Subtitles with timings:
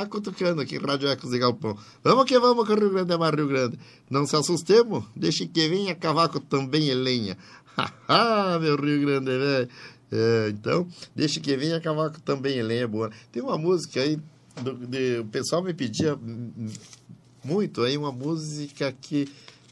[0.00, 1.76] Tá cutucando aqui, Rádio Ecos de Galpão.
[2.02, 3.78] Vamos que vamos com o Rio Grande é mais Rio Grande.
[4.08, 7.36] Não se assustemos, deixe que venha cavaco também é lenha.
[7.76, 9.68] Haha, meu Rio Grande, velho.
[10.10, 13.10] É, então, deixe que venha cavaco também é lenha boa.
[13.30, 14.18] Tem uma música aí,
[14.62, 16.18] do, de, o pessoal me pedia
[17.44, 19.28] muito aí, uma música que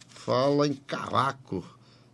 [0.08, 1.64] fala em cavaco.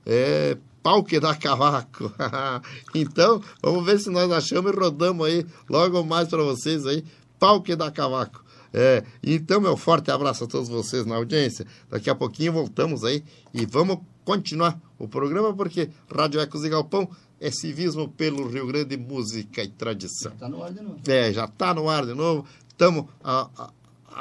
[0.06, 2.12] É pau que dá cavaco.
[2.94, 7.02] então, vamos ver se nós achamos e rodamos aí logo mais para vocês aí
[7.38, 8.44] pau que dá cavaco.
[8.72, 11.64] É, então, meu forte abraço a todos vocês na audiência.
[11.88, 13.22] Daqui a pouquinho voltamos aí
[13.52, 17.08] e vamos continuar o programa, porque Rádio Ecos e Galpão
[17.40, 20.32] é civismo pelo Rio Grande, música e tradição.
[20.32, 21.00] Já está no ar de novo.
[21.06, 22.44] É, já está no ar de novo.
[22.68, 23.04] Estamos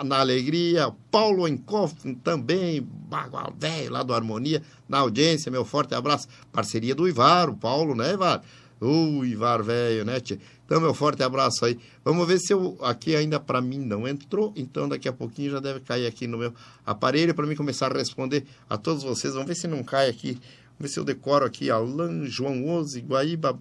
[0.03, 0.93] na alegria.
[1.09, 5.51] Paulo Encoff também, Bagual Velho, lá do Harmonia, na audiência.
[5.51, 6.27] Meu forte abraço.
[6.51, 8.43] Parceria do Ivar, o Paulo, né, Ivar?
[8.83, 10.39] O Ivar velho, né, tia?
[10.65, 11.79] Então, meu forte abraço aí.
[12.03, 15.59] Vamos ver se eu, aqui ainda para mim não entrou, então daqui a pouquinho já
[15.59, 16.53] deve cair aqui no meu
[16.85, 19.33] aparelho para mim começar a responder a todos vocês.
[19.33, 20.33] Vamos ver se não cai aqui.
[20.33, 21.69] Vamos ver se eu decoro aqui.
[21.69, 23.59] Alan, João Oze, Guaíba.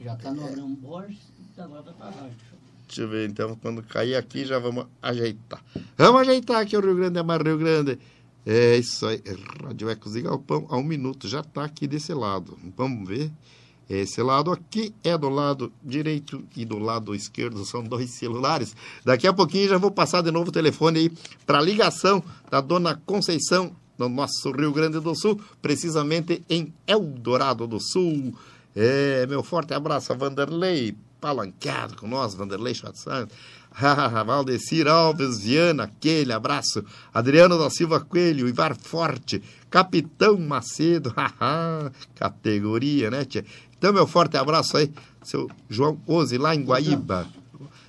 [0.00, 1.18] Já está no Abrão Borges,
[1.58, 2.30] agora vai para
[2.86, 5.64] Deixa eu ver, então, quando cair aqui já vamos ajeitar.
[5.96, 7.98] Vamos ajeitar aqui o Rio Grande, é mais Rio Grande.
[8.44, 9.22] É isso aí,
[9.64, 12.58] Rádio Ecos e Galpão, a um minuto, já está aqui desse lado.
[12.76, 13.30] Vamos ver.
[13.94, 18.74] Esse lado aqui é do lado direito e do lado esquerdo são dois celulares.
[19.04, 21.12] Daqui a pouquinho já vou passar de novo o telefone aí
[21.44, 27.78] para ligação da dona Conceição, no nosso Rio Grande do Sul, precisamente em Eldorado do
[27.78, 28.34] Sul.
[28.74, 33.28] É, meu forte abraço a Vanderlei, palanqueado com nós, Vanderlei Schwarzan.
[34.26, 36.82] Valdecir Alves Viana, aquele abraço.
[37.12, 41.14] Adriano da Silva Coelho, Ivar Forte, Capitão Macedo,
[42.16, 43.44] categoria, né, tia?
[43.82, 44.92] Então, meu forte abraço aí,
[45.24, 47.26] seu João Oze, lá em Guaíba.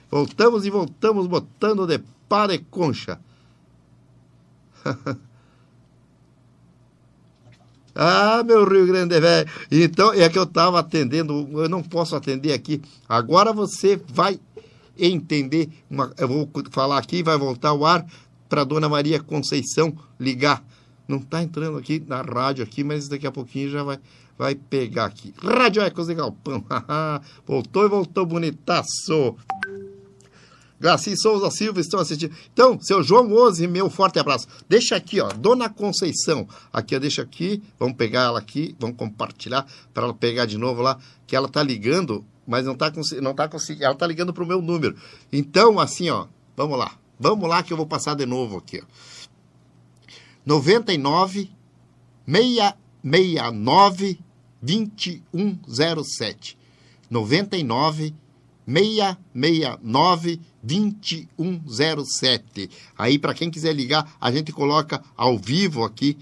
[0.10, 3.20] Voltamos e voltamos botando de pá de concha.
[7.94, 9.48] ah, meu Rio Grande velho.
[9.70, 12.82] Então, é que eu estava atendendo, eu não posso atender aqui.
[13.08, 14.40] Agora você vai
[14.98, 15.70] entender.
[15.88, 18.04] Uma, eu vou falar aqui, vai voltar o ar
[18.50, 20.66] para dona Maria Conceição ligar.
[21.08, 24.00] Não está entrando aqui na rádio aqui, mas daqui a pouquinho já vai
[24.38, 25.34] vai pegar aqui.
[25.42, 26.64] Rádio Ecos de Galpão.
[27.46, 29.36] voltou e voltou bonitaço.
[30.84, 32.36] Graci Souza Silva estão assistindo.
[32.52, 34.48] Então, seu João Oze, meu forte abraço.
[34.68, 36.46] Deixa aqui, ó, Dona Conceição.
[36.74, 37.64] Aqui, ó, deixa aqui.
[37.80, 41.64] Vamos pegar ela aqui, vamos compartilhar para ela pegar de novo lá, que ela tá
[41.64, 43.86] ligando, mas não tá não tá conseguindo.
[43.86, 44.94] Ela tá ligando pro meu número.
[45.32, 46.92] Então, assim, ó, vamos lá.
[47.18, 48.86] Vamos lá que eu vou passar de novo aqui, ó.
[50.46, 51.50] 99
[52.28, 52.74] 6
[53.04, 54.20] 69
[54.64, 56.58] 2107.
[57.12, 58.14] 99
[58.66, 62.70] 669 2107.
[62.98, 66.18] Aí, para quem quiser ligar, a gente coloca ao vivo aqui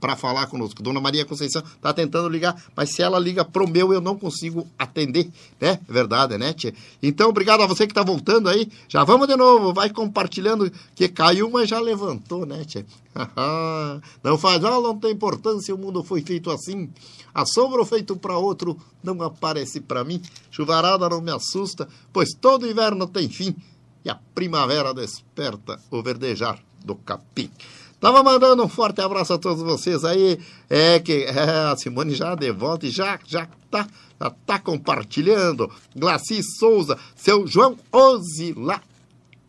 [0.00, 0.82] para falar conosco.
[0.82, 4.66] Dona Maria Conceição está tentando ligar, mas se ela liga pro meu, eu não consigo
[4.78, 5.78] atender, né?
[5.88, 6.72] É verdade, né, tia?
[7.02, 8.70] Então, obrigado a você que está voltando aí.
[8.88, 12.86] Já vamos de novo, vai compartilhando, que caiu, mas já levantou, né, tia?
[14.22, 16.88] não faz, ah, não tem importância, o mundo foi feito assim.
[17.34, 20.20] Assombro feito para outro não aparece para mim.
[20.50, 23.54] Chuvarada não me assusta, pois todo inverno tem fim
[24.04, 27.50] e a primavera desperta o verdejar do capim.
[28.00, 30.38] Tava mandando um forte abraço a todos vocês aí.
[30.70, 33.88] É que é, a Simone já de volta e já, já tá,
[34.20, 35.70] já tá compartilhando.
[35.96, 38.80] Glaci Souza, seu João Ozi lá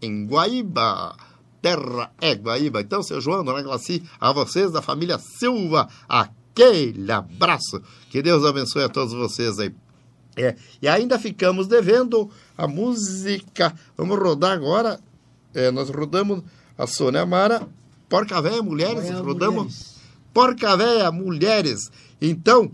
[0.02, 1.16] em Guaíba.
[1.62, 2.82] Terra é Guaíba.
[2.82, 7.82] Então, seu João, dona Glaci, a vocês da família Silva, aquele abraço.
[8.10, 9.72] Que Deus abençoe a todos vocês aí.
[10.40, 13.76] É, e ainda ficamos devendo a música.
[13.98, 15.00] Vamos rodar agora.
[15.54, 16.44] É, nós rodamos
[16.78, 17.68] a Sônia Mara
[18.08, 19.56] Porca Véia Mulheres, Porca rodamos.
[19.56, 19.96] Mulheres.
[20.34, 21.92] Porca Véia Mulheres.
[22.22, 22.72] Então,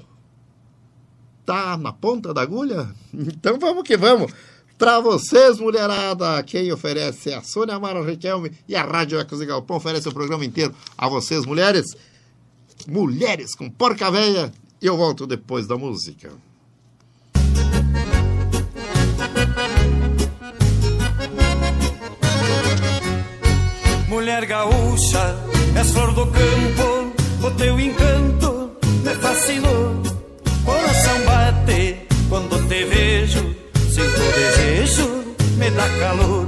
[1.46, 2.90] tá na ponta da agulha?
[3.14, 4.32] Então vamos que vamos.
[4.78, 9.46] Para vocês, mulherada, quem oferece é a Sônia Amaro Riquelme e a Rádio Ecos e
[9.46, 11.96] Galpão oferece o programa inteiro a vocês, mulheres.
[12.88, 14.52] Mulheres com porca véia.
[14.82, 16.32] Eu volto depois da música.
[24.08, 25.36] Mulher gaúcha,
[25.76, 27.14] és flor do campo,
[27.44, 28.72] o teu encanto
[29.04, 30.02] me fascinou.
[30.64, 33.56] Coração bate quando te vejo,
[33.90, 36.48] sinto desejo, me dá calor.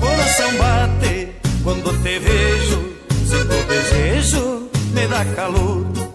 [0.00, 1.32] Coração bate
[1.64, 2.94] quando te vejo,
[3.26, 6.11] sinto desejo, me dá calor.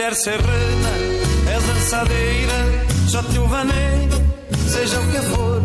[0.00, 0.92] Mulher serrana,
[1.54, 4.08] és dançadeira, já te vaneio,
[4.66, 5.60] seja o que for,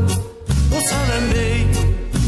[0.76, 1.70] o sarandeio,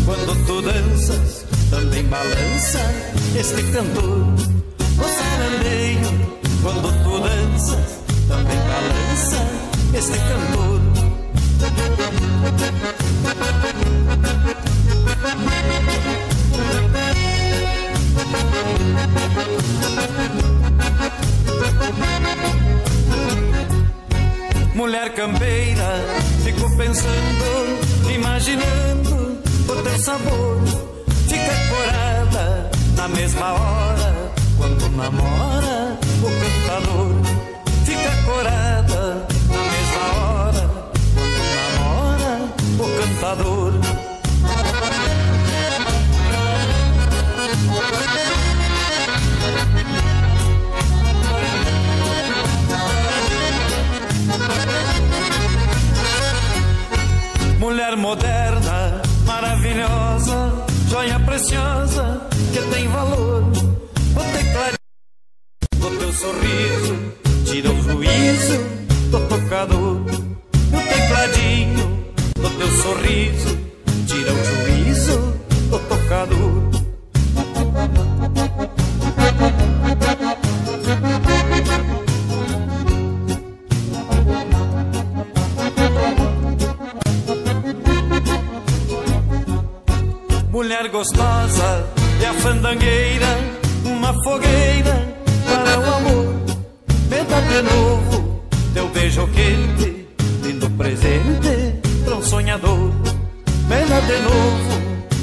[0.06, 2.80] quando tu danças, também balança
[3.38, 4.26] este cantor.
[4.80, 6.30] O sarandeio,
[6.62, 8.00] quando tu danças,
[8.30, 9.46] também balança
[9.94, 10.78] este cantor.
[24.74, 26.06] Mulher campeira,
[26.44, 30.62] fico pensando, imaginando o teu sabor.
[31.28, 37.16] Fica corada na mesma hora, quando namora o cantador.
[37.86, 40.64] Fica corada na mesma hora,
[41.16, 42.32] quando namora
[42.80, 43.74] o cantador.
[57.60, 62.22] Mulher moderna, maravilhosa, joia preciosa,
[62.54, 63.44] que tem valor.
[63.44, 64.78] O teclado
[65.78, 66.96] do teu sorriso
[67.46, 68.60] tira o juízo
[69.10, 70.02] do tocador.
[70.02, 73.58] O tecladinho do teu sorriso
[74.06, 75.34] tira o juízo
[75.72, 76.67] do tocador.
[90.58, 91.88] Mulher gostosa
[92.20, 93.28] e a fandangueira,
[93.86, 95.16] uma fogueira
[95.46, 96.34] para o amor.
[97.12, 98.42] Me de novo
[98.74, 100.08] teu beijo quente,
[100.42, 102.92] lindo presente para um sonhador.
[103.70, 104.82] Me de novo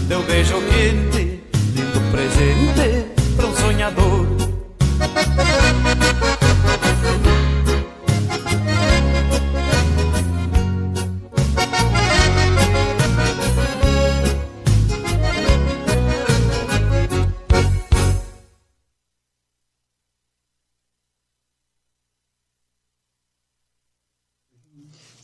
[0.08, 1.42] teu beijo quente,
[1.74, 3.04] lindo presente
[3.36, 4.26] para um sonhador.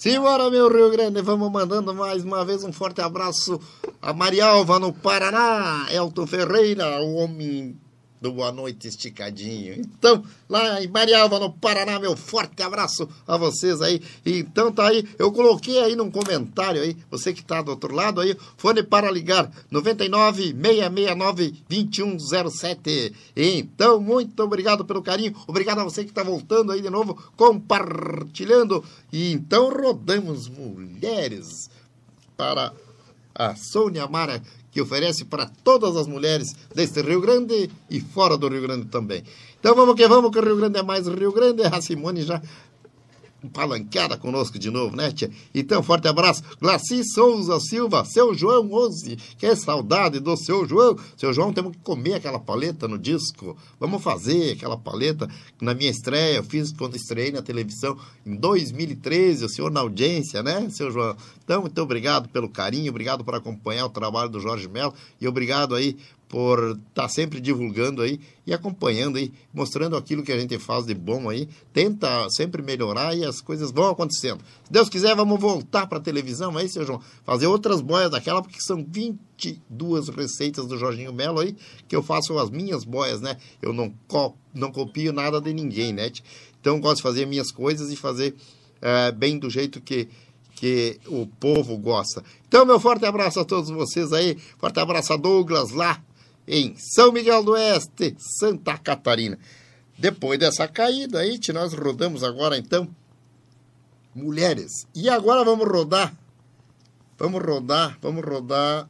[0.00, 3.60] Simbora, meu Rio Grande, vamos mandando mais uma vez um forte abraço
[4.00, 7.78] a Marialva no Paraná, Elton Ferreira, o homem
[8.20, 9.74] do Boa Noite Esticadinho.
[9.74, 14.02] Então, lá em Marialva, no Paraná, meu forte abraço a vocês aí.
[14.24, 18.20] Então tá aí, eu coloquei aí num comentário aí, você que tá do outro lado
[18.20, 23.14] aí, fone para ligar, 99 669 2107.
[23.34, 28.84] Então, muito obrigado pelo carinho, obrigado a você que tá voltando aí de novo, compartilhando.
[29.12, 31.70] E então rodamos mulheres
[32.36, 32.72] para
[33.34, 38.48] a Sônia Mara que oferece para todas as mulheres deste Rio Grande e fora do
[38.48, 39.22] Rio Grande também.
[39.58, 41.62] Então vamos que vamos, que o Rio Grande é mais Rio Grande.
[41.62, 42.40] A Simone já
[43.48, 45.30] palanqueada conosco de novo, né, tia?
[45.54, 46.42] Então, forte abraço.
[46.60, 49.16] Glaci Souza Silva, seu João 11.
[49.38, 50.96] Que saudade do seu João.
[51.16, 53.56] Seu João, temos que comer aquela paleta no disco.
[53.78, 55.28] Vamos fazer aquela paleta.
[55.60, 57.96] Na minha estreia, eu fiz quando estreiei na televisão
[58.26, 59.44] em 2013.
[59.44, 61.16] O senhor na audiência, né, seu João?
[61.44, 65.74] Então, muito obrigado pelo carinho, obrigado por acompanhar o trabalho do Jorge Melo e obrigado
[65.74, 65.96] aí
[66.30, 70.86] por estar tá sempre divulgando aí e acompanhando aí, mostrando aquilo que a gente faz
[70.86, 71.48] de bom aí.
[71.72, 74.40] Tenta sempre melhorar e as coisas vão acontecendo.
[74.62, 78.40] Se Deus quiser, vamos voltar para a televisão aí, seu João, fazer outras boias daquela,
[78.40, 81.56] porque são 22 receitas do Jorginho Melo aí,
[81.88, 83.36] que eu faço as minhas boias, né?
[83.60, 86.12] Eu não, co não copio nada de ninguém, né?
[86.60, 88.36] Então, gosto de fazer minhas coisas e fazer
[88.80, 90.08] é, bem do jeito que
[90.54, 92.22] que o povo gosta.
[92.46, 94.36] Então, meu forte abraço a todos vocês aí.
[94.58, 96.02] Forte abraço a Douglas lá
[96.50, 99.38] em São Miguel do Oeste, Santa Catarina.
[99.96, 102.88] Depois dessa caída aí, nós rodamos agora então
[104.12, 104.86] mulheres.
[104.92, 106.12] E agora vamos rodar.
[107.16, 108.88] Vamos rodar, vamos rodar.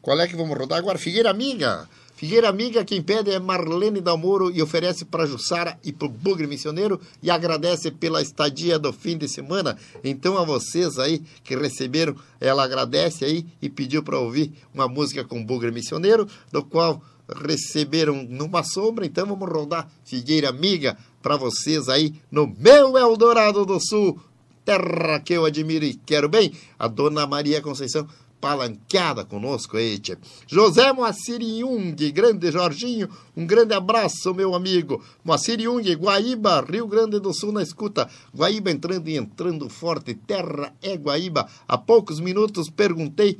[0.00, 0.96] Qual é que vamos rodar agora?
[0.96, 1.88] Figueira Amiga.
[2.22, 6.46] Figueira Amiga, quem pede é Marlene Dalmoro e oferece para Jussara e para o Bugre
[6.46, 9.76] Missioneiro e agradece pela estadia do fim de semana.
[10.04, 15.24] Então, a vocês aí que receberam, ela agradece aí e pediu para ouvir uma música
[15.24, 17.02] com Bugre Missioneiro, do qual
[17.44, 19.04] receberam numa sombra.
[19.04, 24.20] Então, vamos rodar Figueira Amiga para vocês aí no meu Eldorado do Sul,
[24.64, 26.52] terra que eu admiro e quero bem.
[26.78, 28.06] A dona Maria Conceição
[28.42, 30.18] palanqueada conosco aí, tia.
[30.48, 35.00] José Moacir Jung, grande Jorginho, um grande abraço, meu amigo.
[35.24, 38.10] Moacir Jung, Guaíba, Rio Grande do Sul na escuta.
[38.34, 41.48] Guaíba entrando e entrando forte, terra é Guaíba.
[41.68, 43.38] Há poucos minutos perguntei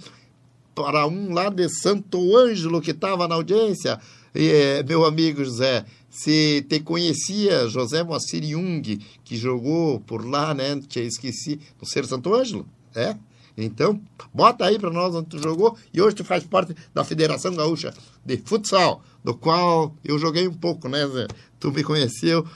[0.73, 3.99] para um lá de Santo Ângelo que estava na audiência.
[4.33, 10.55] E, é, meu amigo José, se te conhecia José Moacir Jung, que jogou por lá,
[10.55, 10.81] né?
[10.89, 13.17] Te esqueci, no Ser Santo Ângelo, é?
[13.65, 14.01] Então,
[14.33, 15.77] bota aí para nós onde tu jogou.
[15.93, 20.55] E hoje tu faz parte da Federação Gaúcha de Futsal, do qual eu joguei um
[20.55, 21.27] pouco, né, Zé?
[21.59, 22.47] Tu me conheceu,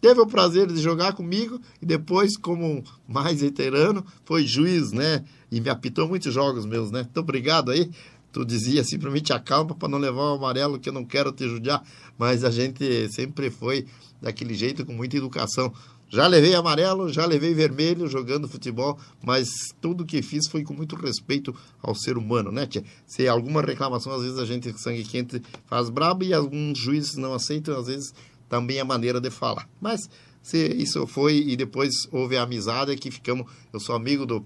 [0.00, 5.24] teve o prazer de jogar comigo e depois, como mais veterano, foi juiz, né?
[5.50, 7.02] E me apitou muitos jogos meus, né?
[7.02, 7.90] Muito obrigado aí.
[8.30, 11.04] Tu dizia assim para mim, te acalma para não levar o amarelo, que eu não
[11.04, 11.82] quero te judiar.
[12.16, 13.86] Mas a gente sempre foi
[14.20, 15.72] daquele jeito, com muita educação.
[16.10, 19.48] Já levei amarelo, já levei vermelho jogando futebol, mas
[19.78, 22.82] tudo que fiz foi com muito respeito ao ser humano, né, tia?
[23.06, 27.34] Se alguma reclamação, às vezes a gente sangue quente faz brabo e alguns juízes não
[27.34, 28.14] aceitam, às vezes
[28.48, 29.68] também a maneira de falar.
[29.78, 30.08] Mas
[30.42, 34.42] se isso foi e depois houve a amizade que ficamos, eu sou amigo do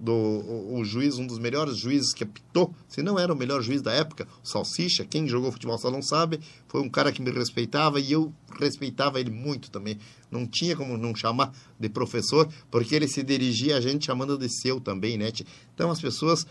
[0.00, 3.60] do o, o, juiz, um dos melhores juízes que apitou, se não era o melhor
[3.60, 7.30] juiz da época, o Salsicha, quem jogou futebol salão sabe, foi um cara que me
[7.30, 9.98] respeitava e eu respeitava ele muito também.
[10.30, 14.48] Não tinha como não chamar de professor, porque ele se dirigia a gente chamando de
[14.48, 15.30] seu também, né?
[15.74, 16.46] Então as pessoas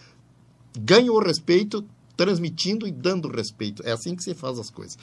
[0.77, 1.83] ganham o respeito
[2.19, 3.81] transmitindo e dando respeito.
[3.85, 4.97] É assim que se faz as coisas.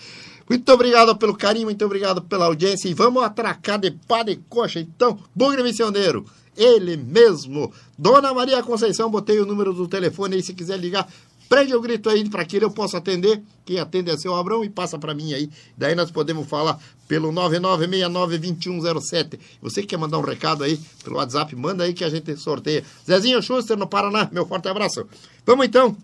[0.46, 4.80] Muito obrigado pelo carinho, muito obrigado pela audiência e vamos atracar de pá de coxa
[4.80, 7.70] então, bugre missioneiro ele mesmo.
[7.98, 11.06] Dona Maria Conceição, botei o número do telefone aí, se quiser ligar,
[11.50, 13.42] prende o grito aí para que eu possa atender.
[13.64, 15.50] Quem atende é seu Abrão e passa para mim aí.
[15.76, 19.38] Daí nós podemos falar pelo 9969-2107.
[19.60, 22.82] Você que quer mandar um recado aí pelo WhatsApp, manda aí que a gente sorteia.
[23.06, 25.06] Zezinho Schuster no Paraná, meu forte abraço.
[25.44, 25.94] Vamos então.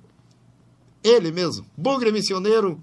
[1.02, 2.82] Ele mesmo, Bugre Missioneiro,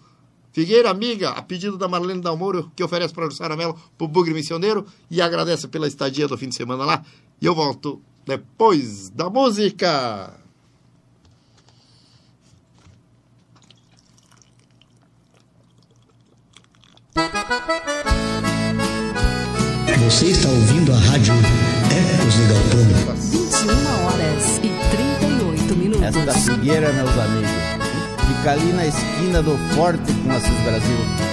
[0.51, 4.33] Figueira Amiga, a pedido da Marlene Dalmoro, que oferece para o Saramelo para o Bugre
[4.33, 7.05] Missioneiro e agradece pela estadia do fim de semana lá.
[7.41, 10.33] E eu volto depois da música.
[20.09, 22.47] Você está ouvindo a rádio Ecos do
[22.91, 23.15] Galpão.
[23.15, 26.03] 21 horas e 38 minutos.
[26.03, 27.68] Esta figueira, meus amigos,
[28.29, 31.29] fica ali na esquina do Forte com Assis Brasil.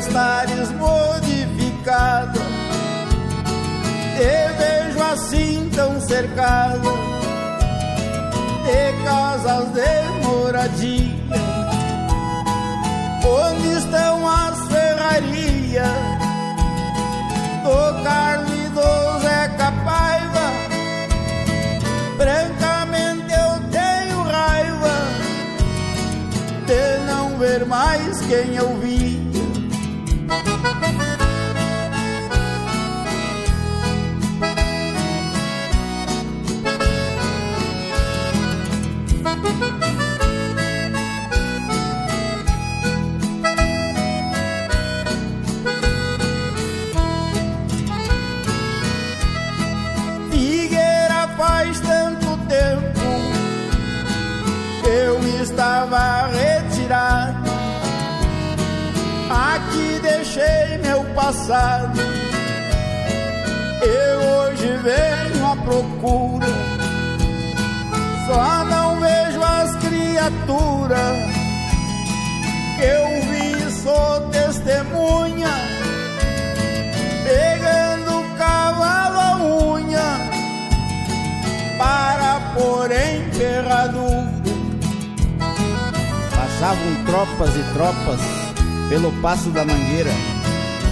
[0.00, 2.40] estares modificada.
[4.16, 6.90] Te vejo assim tão cercada
[8.64, 11.20] de casas de moradia.
[13.24, 15.59] Onde estão as ferrarias
[17.62, 20.50] do Carlos do Zeca Paiva?
[22.16, 24.96] Francamente eu tenho raiva
[26.66, 29.29] de não ver mais quem eu vi.
[60.30, 61.98] Deixei meu passado.
[63.82, 66.46] Eu hoje venho à procura.
[68.26, 71.18] Só não vejo as criaturas
[72.80, 75.50] eu vi sou testemunha.
[77.24, 80.30] Pegando cavalo a unha
[81.76, 84.30] para pôr em ferradura
[86.30, 88.39] passavam tropas e tropas
[88.90, 90.10] pelo passo da Mangueira,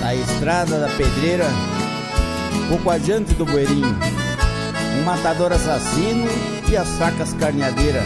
[0.01, 1.45] na estrada da Pedreira,
[2.69, 3.99] pouco adiante do Bueirinho.
[5.01, 6.29] Um matador assassino
[6.71, 8.05] e as facas carneadeiras.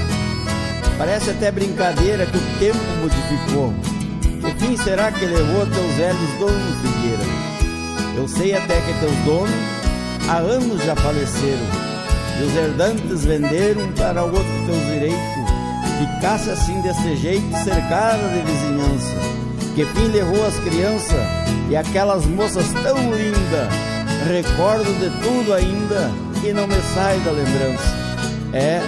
[0.96, 3.74] Parece até brincadeira que o tempo modificou.
[4.40, 8.16] Que fim será que levou teus velhos donos, Figueira?
[8.16, 9.54] Eu sei até que teus donos
[10.26, 11.66] há anos já faleceram.
[12.40, 15.42] E os herdantes venderam para o outro teus direitos
[16.02, 19.31] Ficasse assim desse jeito, cercada de vizinhança.
[19.74, 21.18] Que levou as crianças
[21.70, 23.68] e aquelas moças tão lindas.
[24.28, 26.10] Recordo de tudo ainda
[26.44, 28.02] e não me sai da lembrança.
[28.52, 28.82] É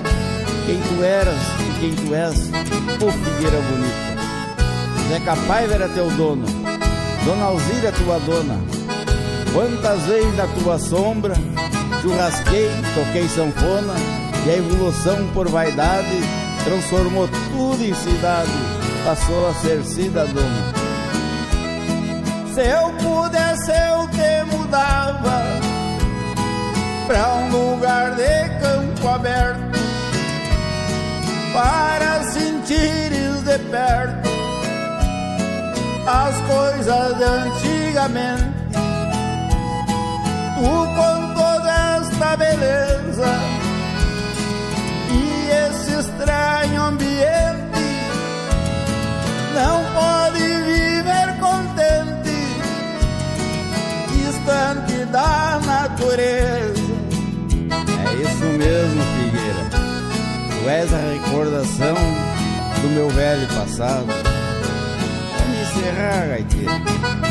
[0.66, 2.50] quem tu eras e quem tu és,
[3.02, 4.14] ô figueira bonita.
[5.08, 6.46] Zeca Paiva era teu dono,
[7.24, 8.58] Dona Alzira tua dona.
[9.52, 11.34] Quantas vezes na tua sombra
[12.02, 13.94] churrasquei, toquei sanfona
[14.46, 16.20] e a evolução por vaidade
[16.64, 18.50] transformou tudo em cidade,
[19.04, 20.50] passou a ser cidadão.
[22.54, 25.42] Se eu pudesse, eu te mudava
[27.06, 29.78] pra um lugar de campo aberto
[31.52, 34.28] para sentires de perto
[36.06, 38.54] as coisas de antigamente.
[40.56, 43.34] Tu com toda esta beleza
[45.10, 47.63] e esse estranho ambiente
[49.54, 52.36] não pode viver contente,
[54.12, 56.82] distante da natureza.
[57.70, 59.64] É isso mesmo, Figueira.
[60.50, 61.96] Tu és a recordação
[62.82, 64.06] do meu velho passado.
[65.38, 67.23] Vamos encerrar, gaiteiro.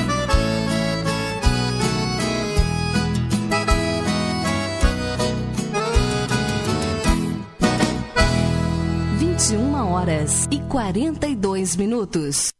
[9.43, 12.53] Vinte e uma horas e quarenta e dois minutos.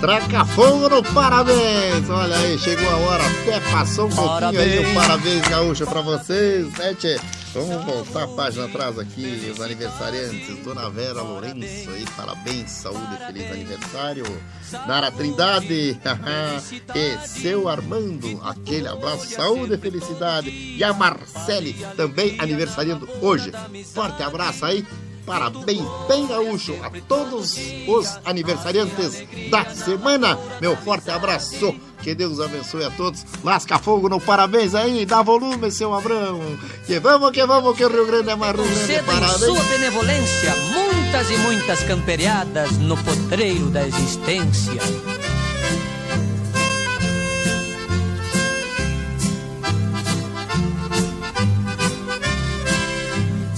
[0.00, 2.08] Traca fogo no parabéns!
[2.08, 6.72] Olha aí, chegou a hora, até passou um pouquinho aí o parabéns gaúcho pra vocês,
[6.74, 7.18] né, tchê?
[7.56, 13.50] Vamos voltar a página atrás aqui, os aniversariantes, Dona Vera Lourenço aí, parabéns, saúde, feliz
[13.50, 14.24] aniversário.
[14.86, 15.98] Nara Trindade,
[16.94, 20.50] e seu Armando, aquele abraço, saúde e felicidade.
[20.50, 23.50] E a Marcele, também aniversariando hoje.
[23.86, 24.86] Forte abraço aí,
[25.26, 30.38] Parabéns, bem gaúcho, a todos os aniversariantes da semana.
[30.60, 31.74] Meu forte abraço.
[32.00, 33.26] Que Deus abençoe a todos.
[33.42, 36.40] Lasca fogo no parabéns aí, dá volume, seu Abrão.
[36.86, 39.40] Que vamos, que vamos, que o Rio Grande é mais em Parabéns.
[39.40, 44.80] sua benevolência, muitas e muitas camperiadas no potreiro da existência.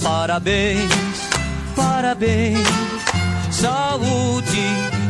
[0.02, 0.90] Parabéns,
[1.78, 2.58] parabéns,
[3.52, 4.66] saúde,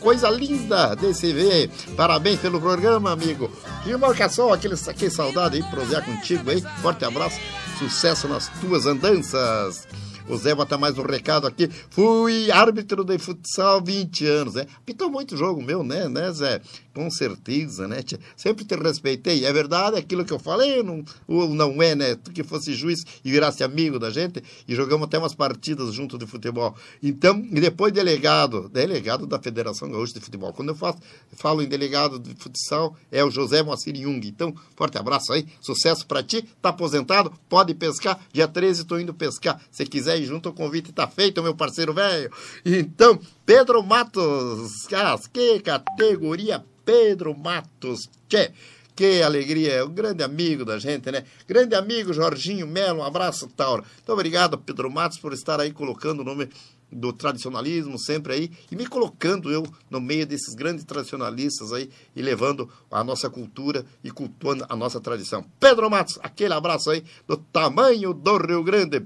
[0.00, 1.70] coisa linda de se ver.
[1.96, 3.50] Parabéns pelo programa, amigo.
[3.84, 6.62] Gilmar Cassol, aquele, aquele saudade aí, prosear contigo aí.
[6.82, 7.38] Forte abraço,
[7.78, 9.86] sucesso nas tuas andanças.
[10.26, 11.68] O Zé bota mais um recado aqui.
[11.90, 14.66] Fui árbitro de futsal 20 anos, né?
[14.86, 16.62] Pitou muito jogo meu, né, né, Zé?
[16.94, 18.02] Com certeza, né?
[18.34, 19.44] Sempre te respeitei.
[19.44, 22.14] É verdade aquilo que eu falei, não, ou não é, né?
[22.14, 26.16] Tu que fosse juiz e virasse amigo da gente e jogamos até umas partidas junto
[26.16, 26.74] de futebol.
[27.02, 30.54] Então, e depois delegado, delegado da Federação Gaúcha de Futebol.
[30.54, 31.00] Quando eu faço,
[31.32, 34.26] falo em delegado de futsal, é o José Moacir Jung.
[34.26, 36.48] Então, forte abraço aí, sucesso pra ti.
[36.62, 37.30] Tá aposentado?
[37.46, 38.18] Pode pescar.
[38.32, 39.60] Dia 13 tô indo pescar.
[39.70, 42.30] Se quiser ir junto, o convite tá feito, meu parceiro velho.
[42.64, 44.86] Então, Pedro Matos,
[45.32, 48.08] que categoria Pedro Matos.
[48.28, 48.52] Tchê,
[48.94, 51.24] que alegria, é um grande amigo da gente, né?
[51.48, 53.82] Grande amigo Jorginho Melo, um abraço, Tauro.
[53.82, 56.48] Muito obrigado, Pedro Matos, por estar aí colocando o nome
[56.94, 62.22] do tradicionalismo sempre aí e me colocando eu no meio desses grandes tradicionalistas aí e
[62.22, 65.44] levando a nossa cultura e cultuando a nossa tradição.
[65.58, 69.04] Pedro Matos, aquele abraço aí do tamanho do Rio Grande.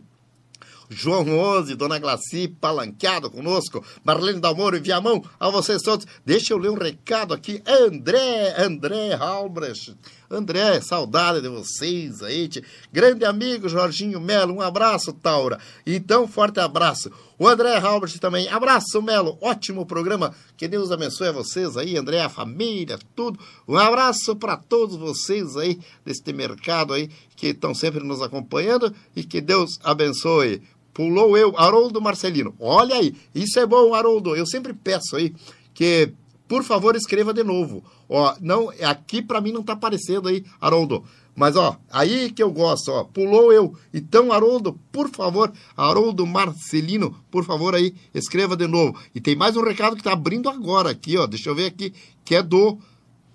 [0.90, 6.07] João 11, Dona Glaci, palanqueado conosco, Marlene Dalmoro e Viamão, a vocês todos.
[6.24, 7.62] Deixa eu ler um recado aqui.
[7.66, 9.94] André, André Albrecht.
[10.31, 12.51] André, saudade de vocês aí.
[12.92, 15.59] Grande amigo Jorginho Melo, um abraço, Taura.
[15.87, 17.11] Então, forte abraço.
[17.38, 19.38] O André Halbert também, abraço, Melo.
[19.40, 20.35] Ótimo programa.
[20.57, 23.38] Que Deus abençoe a vocês aí, André, a família, tudo.
[23.66, 29.22] Um abraço para todos vocês aí deste mercado aí que estão sempre nos acompanhando e
[29.22, 30.61] que Deus abençoe.
[30.99, 32.57] Pulou eu, Haroldo Marcelino.
[32.59, 34.35] Olha aí, isso é bom, Haroldo.
[34.35, 35.33] Eu sempre peço aí
[35.73, 36.13] que,
[36.49, 37.85] por favor, escreva de novo.
[38.09, 41.05] Ó, não, aqui para mim não tá aparecendo aí, Haroldo.
[41.37, 43.77] Mas, ó, aí que eu gosto, ó, pulou eu.
[43.95, 48.99] Então, Haroldo, por favor, Haroldo Marcelino, por favor aí, escreva de novo.
[49.15, 51.95] E tem mais um recado que tá abrindo agora aqui, ó, deixa eu ver aqui,
[52.25, 52.77] que é do,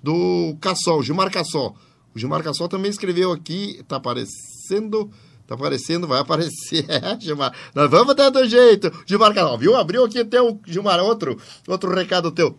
[0.03, 1.77] do Cassol, Gilmar Cassol.
[2.13, 5.09] O Gilmar Cassol também escreveu aqui, tá aparecendo...
[5.45, 7.53] Tá aparecendo, vai aparecer, é, Gilmar.
[7.75, 8.91] Nós vamos dando jeito.
[9.05, 9.75] Gilmar Cassol, viu?
[9.75, 12.57] Abriu aqui teu, Gilmar, outro, outro recado teu.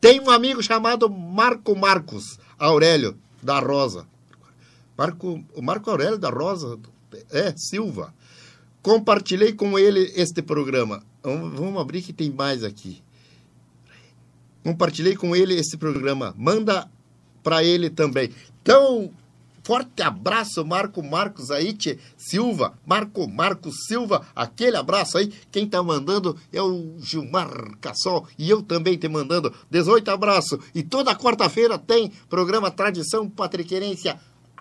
[0.00, 4.06] Tem um amigo chamado Marco Marcos Aurélio da Rosa.
[4.96, 6.78] Marco, o Marco Aurélio da Rosa,
[7.30, 8.14] é, Silva.
[8.82, 11.02] Compartilhei com ele este programa.
[11.22, 13.02] Vamos, vamos abrir que tem mais aqui.
[14.62, 16.34] Compartilhei com ele este programa.
[16.36, 16.88] Manda
[17.42, 18.30] para ele também.
[18.62, 19.10] Então,
[19.62, 25.32] forte abraço, Marco Marcos tchê, Silva, Marco Marcos Silva, aquele abraço aí.
[25.50, 30.58] Quem tá mandando é o Gilmar Cassol e eu também te mandando 18 abraço.
[30.74, 34.18] E toda quarta-feira tem programa Tradição Patriquerência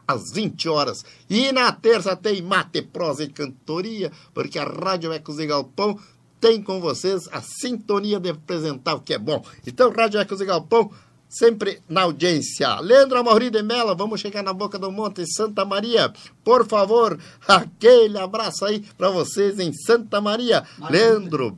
[0.07, 1.05] às 20 horas.
[1.29, 5.99] E na terça tem Mate, Prosa e Cantoria, porque a Rádio Ecos e Galpão
[6.39, 9.43] tem com vocês a sintonia de apresentar o que é bom.
[9.67, 10.89] Então, Rádio Ecos e Galpão
[11.30, 12.80] sempre na audiência.
[12.82, 16.12] Leandro Amauri de Mela, vamos chegar na boca do monte Santa Maria.
[16.44, 20.63] Por favor, aquele abraço aí para vocês em Santa Maria.
[20.89, 21.58] Leandro,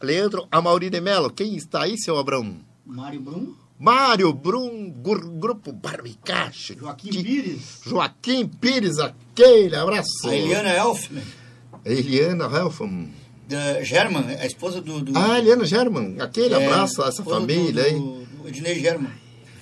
[0.00, 2.56] Leandro Amauri de Melo, quem está aí, seu Abrão?
[2.86, 6.78] Mário Brum, Mário Brum, Grupo Barbicacho.
[6.78, 10.28] Joaquim Que- Pires, Joaquim Pires, aquele abraço.
[10.28, 11.22] A Eliana Elfman,
[11.84, 13.10] Eliana Helfman.
[13.48, 15.00] Da German, a esposa do.
[15.00, 17.92] do Ah, Eliana German, aquele é, abraço a essa família do, aí.
[17.94, 19.10] do Ednei German.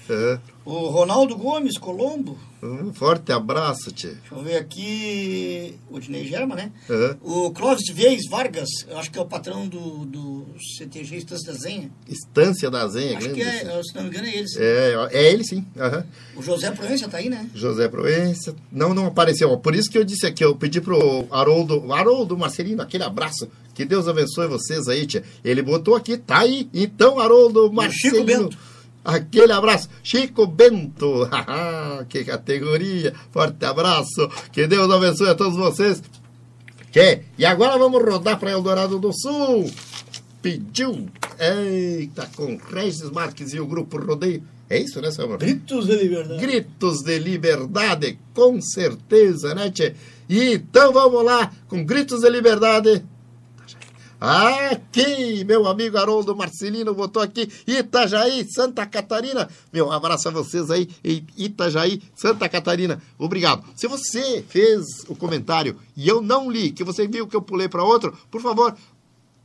[0.08, 0.38] É.
[0.64, 2.38] O Ronaldo Gomes, Colombo.
[2.62, 4.08] Um forte abraço, tchê.
[4.10, 5.74] Deixa eu ver aqui.
[5.90, 6.72] O Ednei German, né?
[6.88, 7.16] É.
[7.20, 10.46] O Clóvis Vies Vargas, eu acho que é o patrão do, do
[10.78, 11.90] CTG Estância da Zenha.
[12.08, 14.56] Estância da Zenha, Acho que é, se não me engano, é eles.
[14.56, 15.66] É, ó, é ele sim.
[15.76, 16.06] aham.
[16.36, 17.50] O José Proença tá aí, né?
[17.52, 18.54] José Proença.
[18.70, 19.56] Não, não apareceu.
[19.58, 23.48] Por isso que eu disse aqui, eu pedi pro Haroldo, Haroldo Marcelino, aquele abraço.
[23.74, 25.24] Que Deus abençoe vocês aí, tia.
[25.44, 26.68] Ele botou aqui, tá aí.
[26.72, 28.18] Então, Haroldo Marcelino.
[28.18, 28.71] Chico Bento.
[29.04, 29.88] Aquele abraço.
[30.02, 31.28] Chico Bento.
[32.08, 33.12] que categoria.
[33.30, 34.28] Forte abraço.
[34.52, 36.02] Que Deus abençoe a todos vocês.
[36.92, 39.70] Tchê, e agora vamos rodar para Eldorado do Sul.
[40.40, 41.08] Pediu.
[41.38, 44.42] Eita, com Regis Marques e o Grupo Rodeio.
[44.68, 45.38] É isso, né, seu amor?
[45.38, 46.40] Gritos de liberdade.
[46.40, 49.94] Gritos de liberdade, com certeza, né, tchê?
[50.28, 53.04] Então vamos lá, com gritos de liberdade.
[54.24, 59.48] Aqui, meu amigo Haroldo Marcelino botou aqui, Itajaí, Santa Catarina.
[59.72, 63.02] Meu abraço a vocês aí em Itajaí, Santa Catarina.
[63.18, 63.64] Obrigado.
[63.74, 67.68] Se você fez o comentário e eu não li, que você viu que eu pulei
[67.68, 68.76] para outro, por favor,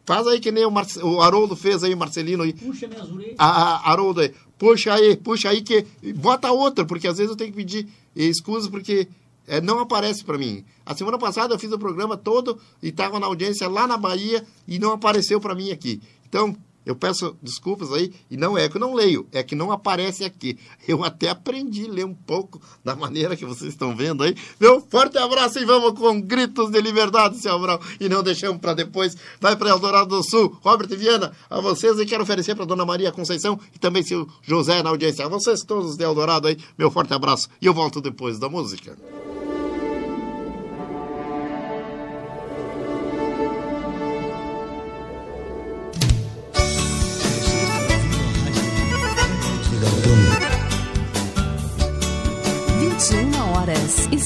[0.06, 2.54] faz aí que nem o, Marce- o Haroldo fez aí, o Marcelino aí.
[2.54, 3.34] puxa minhas orelhas.
[3.40, 7.36] A, a, Haroldo aí, puxa aí, puxa aí que bota outra, porque às vezes eu
[7.36, 9.08] tenho que pedir excusas porque
[9.48, 10.66] é, não aparece para mim.
[10.86, 14.46] A semana passada eu fiz o programa todo e estava na audiência lá na Bahia
[14.68, 16.02] e não apareceu para mim aqui.
[16.28, 16.56] Então,
[16.88, 20.24] eu peço desculpas aí, e não é que eu não leio, é que não aparece
[20.24, 20.58] aqui.
[20.88, 24.34] Eu até aprendi a ler um pouco da maneira que vocês estão vendo aí.
[24.58, 27.78] Meu forte abraço e vamos com gritos de liberdade, seu Abrão.
[28.00, 29.18] E não deixamos para depois.
[29.42, 30.58] Vai para Eldorado do Sul.
[30.62, 34.82] Robert Viana, a vocês e quero oferecer para Dona Maria Conceição e também seu José
[34.82, 35.26] na audiência.
[35.26, 37.50] A vocês todos de Eldorado aí, meu forte abraço.
[37.62, 38.98] E eu volto depois da música.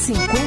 [0.02, 0.41] 50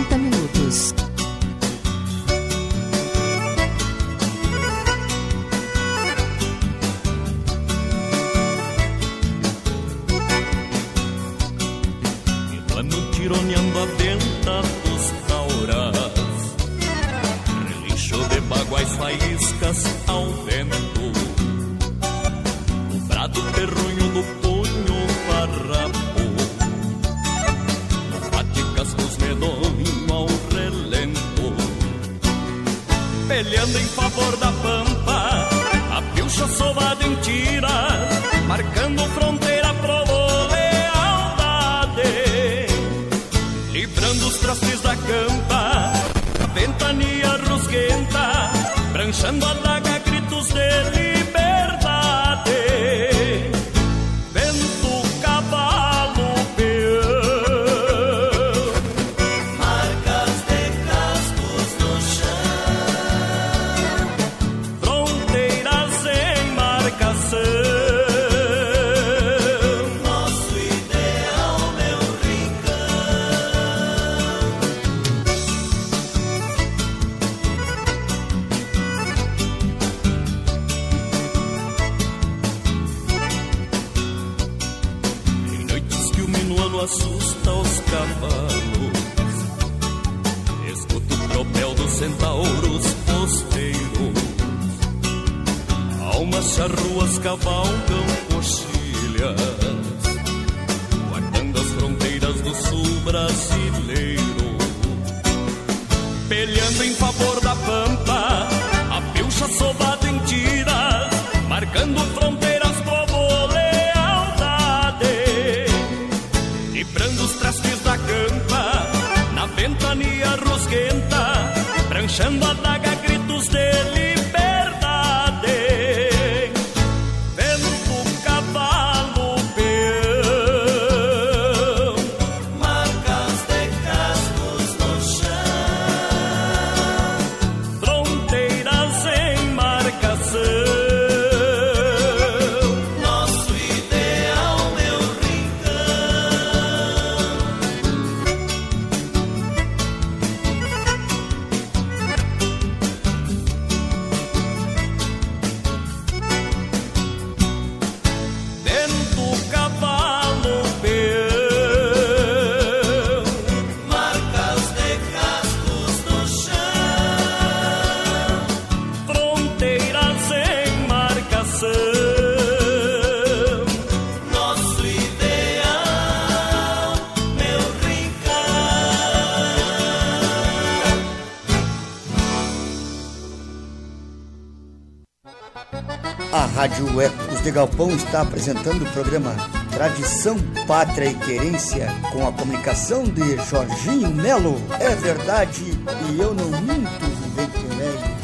[187.55, 189.33] Galpão está apresentando o programa
[189.71, 190.37] Tradição,
[190.67, 194.57] Pátria e Querência com a comunicação de Jorginho Melo.
[194.81, 196.91] É verdade e eu não minto,
[197.23, 198.17] vivente velho.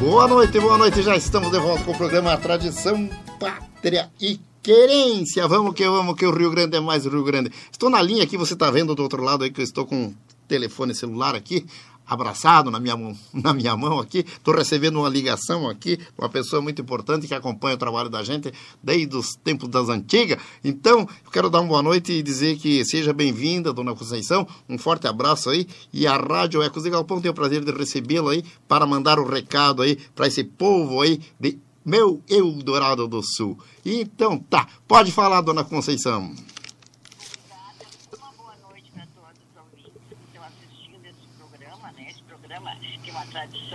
[0.00, 1.02] Boa noite, boa noite.
[1.02, 5.46] Já estamos de volta com o programa Tradição, Pátria e Querência.
[5.46, 7.52] Vamos que vamos, que o Rio Grande é mais o Rio Grande.
[7.70, 10.06] Estou na linha aqui, você está vendo do outro lado aí que eu estou com
[10.06, 10.14] o
[10.48, 11.66] telefone celular aqui,
[12.06, 14.18] abraçado na minha mão, na minha mão aqui.
[14.18, 18.52] Estou recebendo uma ligação aqui, uma pessoa muito importante que acompanha o trabalho da gente
[18.82, 20.38] desde os tempos das antigas.
[20.62, 24.46] Então, eu quero dar uma boa noite e dizer que seja bem-vinda, dona Conceição.
[24.68, 25.66] Um forte abraço aí.
[25.92, 29.28] E a Rádio Ecos de Galpão tem o prazer de recebê-la aí para mandar o
[29.28, 33.56] recado aí para esse povo aí de meu Eldorado do Sul.
[33.84, 34.66] Então, tá.
[34.88, 36.34] Pode falar, dona Conceição.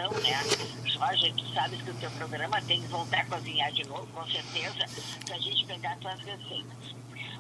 [0.10, 0.44] Tradição, né?
[0.86, 4.26] Jorge, tu sabes que o teu programa tem que voltar a cozinhar de novo, com
[4.28, 4.86] certeza,
[5.26, 6.96] pra gente pegar tuas receitas.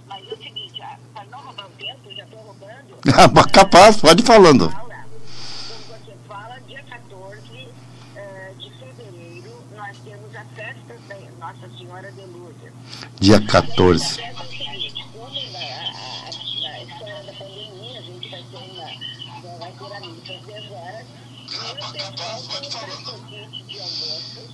[0.08, 2.98] Mas é o seguinte, ah, pra não roubar o tempo, já tô roubando.
[3.52, 4.70] Capaz, pode ir falando.
[4.70, 7.68] Como você fala, dia 14
[8.16, 12.74] eh, de fevereiro, nós temos a festa da Nossa Senhora de Lourdes.
[13.20, 14.22] Dia 14.
[14.22, 18.58] É o seguinte, como na, a- a- na história da pandemia, a gente vai ter
[18.58, 21.06] uma, vai ter a missa às 10 horas,
[21.52, 24.50] e o pessoal tem um convite de almoço,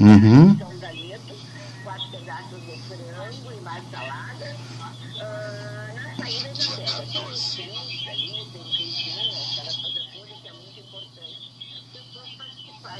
[0.00, 0.58] Uhum.
[0.58, 4.56] são pedaços de frango salada.
[5.94, 8.64] Na saída da tem ali, tem
[10.48, 11.38] é muito importante.
[11.82, 12.28] As pessoas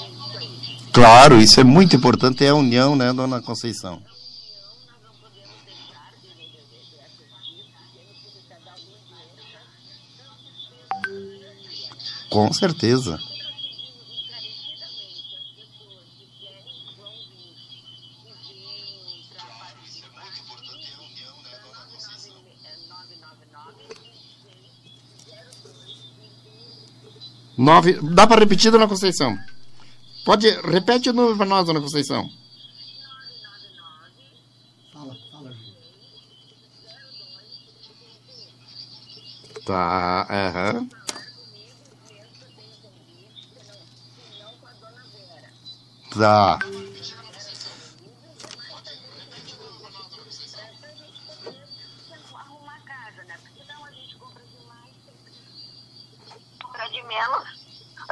[0.07, 0.92] disso aí.
[0.92, 4.00] Claro, isso é muito importante, é a união, né, dona Conceição?
[12.30, 13.18] Com certeza.
[27.64, 27.98] Nove.
[28.03, 29.38] Dá para repetir, dona Conceição?
[30.24, 30.48] Pode.
[30.61, 32.29] Repete o número para nós, dona Conceição.
[34.92, 35.64] Fala, fala, Ju.
[39.64, 40.27] Tá.
[40.31, 40.88] Aham.
[46.14, 46.59] Tá.
[57.14, 57.64] menos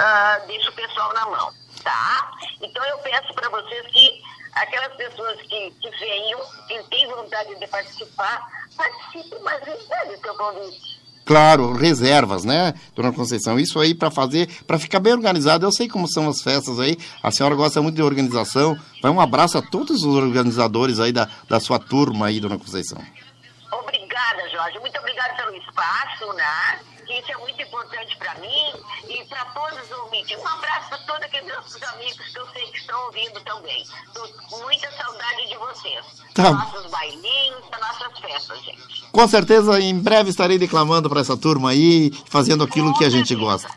[0.02, 2.32] ah, deixa o pessoal na mão, tá?
[2.60, 7.66] Então eu peço para vocês que aquelas pessoas que, que venham, que têm vontade de
[7.68, 11.02] participar, participem, mas recebem o seu convite.
[11.24, 13.58] Claro, reservas, né, dona Conceição?
[13.60, 15.64] Isso aí para fazer, para ficar bem organizado.
[15.64, 16.98] Eu sei como são as festas aí.
[17.22, 18.76] A senhora gosta muito de organização.
[19.00, 23.00] Vai um abraço a todos os organizadores aí da, da sua turma aí, dona Conceição.
[24.72, 24.78] Jorge.
[24.80, 26.80] Muito obrigada pelo espaço, né?
[27.08, 28.72] Isso é muito importante para mim
[29.08, 30.38] e para todos os ouvintes.
[30.38, 33.84] Um abraço para todos aqueles nossos amigos que eu sei que estão ouvindo também.
[34.14, 36.04] Tô com muita saudade de vocês.
[36.34, 36.50] Tá.
[36.50, 39.04] Nossos bailinhos, das nossas festas, gente.
[39.10, 43.34] Com certeza, em breve estarei declamando para essa turma aí, fazendo aquilo que a gente
[43.34, 43.68] gosta.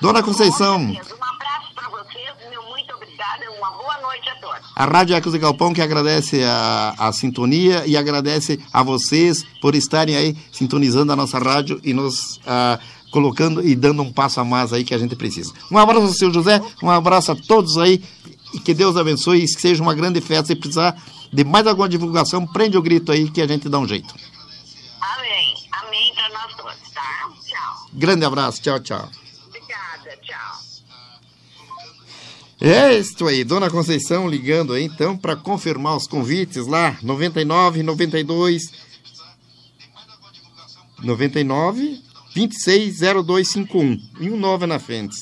[0.00, 3.50] Dona Conceição, abraço para vocês, meu muito obrigada.
[3.52, 4.28] Uma boa noite
[4.76, 9.74] a Rádio Ecos de Galpão que agradece a, a sintonia e agradece a vocês por
[9.74, 12.78] estarem aí sintonizando a nossa rádio e nos ah,
[13.10, 15.54] colocando e dando um passo a mais aí que a gente precisa.
[15.72, 18.02] Um abraço ao seu José, um abraço a todos aí
[18.52, 20.48] e que Deus abençoe e que seja uma grande festa.
[20.48, 20.94] Se precisar
[21.32, 24.14] de mais alguma divulgação, prende o grito aí que a gente dá um jeito.
[25.00, 25.54] Amém.
[25.72, 27.30] Amém para nós todos, tá?
[27.46, 27.88] Tchau.
[27.94, 29.25] Grande abraço, tchau, tchau.
[32.60, 38.72] É isso aí, Dona Conceição ligando aí então para confirmar os convites lá, 99, 92,
[41.02, 42.00] 99,
[42.34, 45.16] 26, 0251 e um 9 na frente.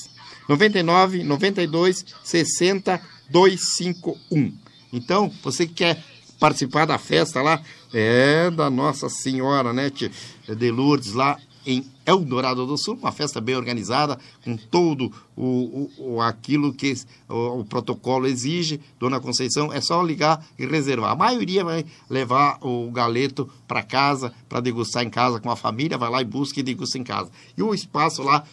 [0.47, 4.53] 99, 92, 60, 251.
[4.93, 6.03] Então, você que quer
[6.39, 7.61] participar da festa lá,
[7.93, 10.11] é da Nossa Senhora, né, tia,
[10.47, 16.13] de Lourdes lá em Eldorado do Sul, uma festa bem organizada, com todo o, o-
[16.15, 16.93] o- aquilo que
[17.27, 18.79] o, o protocolo exige.
[18.99, 21.11] Dona Conceição, é só ligar e reservar.
[21.11, 25.97] A maioria vai levar o galeto para casa, para degustar em casa com a família,
[25.97, 27.31] vai lá e busca e degusta em casa.
[27.57, 28.43] E o espaço lá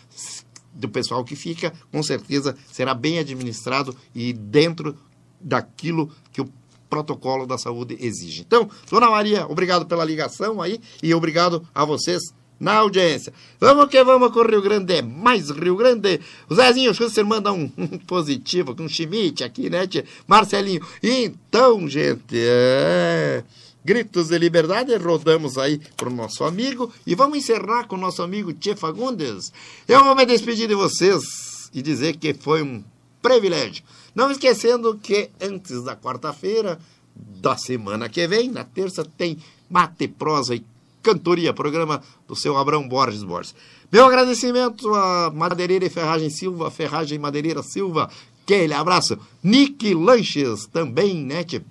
[0.73, 4.97] do pessoal que fica, com certeza será bem administrado e dentro
[5.41, 6.49] daquilo que o
[6.89, 8.43] protocolo da saúde exige.
[8.43, 12.21] Então, Dona Maria, obrigado pela ligação aí e obrigado a vocês
[12.63, 13.33] na audiência.
[13.59, 16.21] Vamos que vamos com o Rio Grande, mais Rio Grande.
[16.49, 17.69] O Zezinho, você manda um,
[18.07, 20.05] positivo com um chimite aqui, né, tia?
[20.29, 20.81] Marcelinho.
[21.03, 23.43] Então, gente, é...
[23.85, 28.53] Gritos de Liberdade, rodamos aí pro nosso amigo e vamos encerrar com o nosso amigo
[28.53, 29.53] Tchê Fagundes.
[29.89, 32.85] Eu vou me despedir de vocês e dizer que foi um
[33.21, 33.83] privilégio.
[34.15, 36.79] Não esquecendo que antes da quarta-feira
[37.17, 39.37] da semana que vem, na terça, tem
[39.69, 40.65] Mate, Prosa e
[41.03, 43.55] Cantoria, programa do seu Abrão Borges Borges.
[43.91, 48.09] Meu agradecimento a Madeireira e Ferragem Silva, Ferragem Madeireira Silva,
[48.43, 49.19] aquele abraço.
[49.43, 51.63] Nick Lanches também, né, tchê?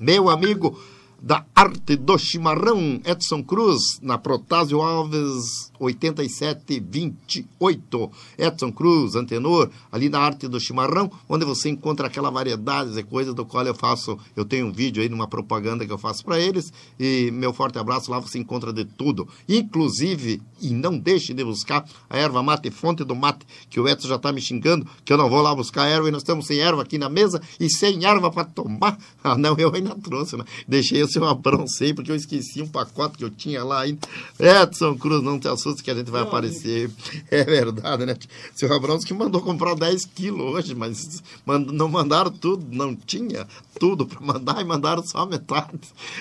[0.00, 0.80] Meu amigo
[1.20, 8.10] da arte do chimarrão, Edson Cruz, na Protásio Alves 8728.
[8.38, 13.34] Edson Cruz, antenor, ali na arte do chimarrão, onde você encontra aquela variedade de coisas
[13.34, 16.38] do qual eu faço, eu tenho um vídeo aí numa propaganda que eu faço para
[16.38, 19.26] eles, e meu forte abraço, lá você encontra de tudo.
[19.48, 24.08] Inclusive, e não deixe de buscar a erva mate, fonte do mate, que o Edson
[24.08, 26.58] já está me xingando, que eu não vou lá buscar erva, e nós estamos sem
[26.58, 28.98] erva aqui na mesa, e sem erva para tomar.
[29.22, 30.44] Ah, não, eu ainda trouxe, né?
[30.66, 34.00] Deixei seu abrão sem, porque eu esqueci um pacote que eu tinha lá ainda.
[34.38, 36.90] Edson Cruz, não te que a gente vai aparecer.
[37.30, 38.16] É verdade, né?
[38.54, 38.68] Seu
[39.00, 43.46] que mandou comprar 10 quilos hoje, mas não mandaram tudo, não tinha
[43.78, 45.78] tudo para mandar e mandaram só metade.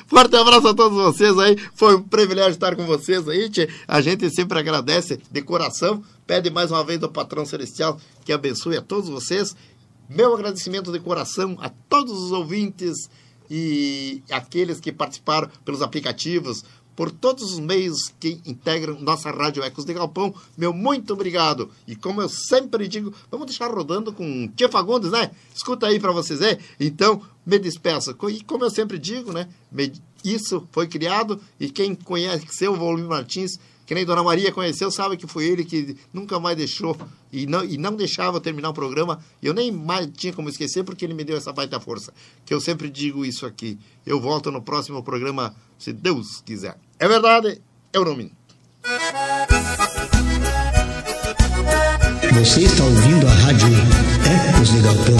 [0.08, 1.58] Forte abraço a todos vocês aí.
[1.74, 3.50] Foi um privilégio estar com vocês aí.
[3.88, 6.04] A gente sempre agradece de coração.
[6.28, 9.56] Pede mais uma vez ao patrão celestial que abençoe a todos vocês.
[10.10, 13.10] Meu agradecimento de coração a todos os ouvintes
[13.50, 16.64] e aqueles que participaram pelos aplicativos,
[17.00, 20.36] por todos os meios que integram nossa Rádio Ecos de Galpão.
[20.58, 21.72] Meu muito obrigado.
[21.88, 25.32] E como eu sempre digo, vamos deixar rodando com Tia Fagundes, né?
[25.56, 26.60] Escuta aí para vocês, é?
[26.78, 28.14] Então, me despeço.
[28.30, 29.48] E como eu sempre digo, né?
[30.26, 35.16] Isso foi criado e quem conhece o Volmir Martins, que nem Dona Maria conheceu, sabe
[35.16, 36.98] que foi ele que nunca mais deixou
[37.32, 39.24] e não, e não deixava terminar o programa.
[39.42, 42.14] Eu nem mais tinha como esquecer porque ele me deu essa baita força.
[42.46, 43.80] Que eu sempre digo isso aqui.
[44.06, 46.78] Eu volto no próximo programa, se Deus quiser.
[47.02, 47.62] É verdade,
[47.94, 48.36] eu não minto.
[52.34, 53.68] Você está ouvindo a rádio
[54.50, 55.18] Ecos de Galpão.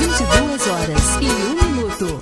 [0.00, 2.20] 22 horas e 1 minuto.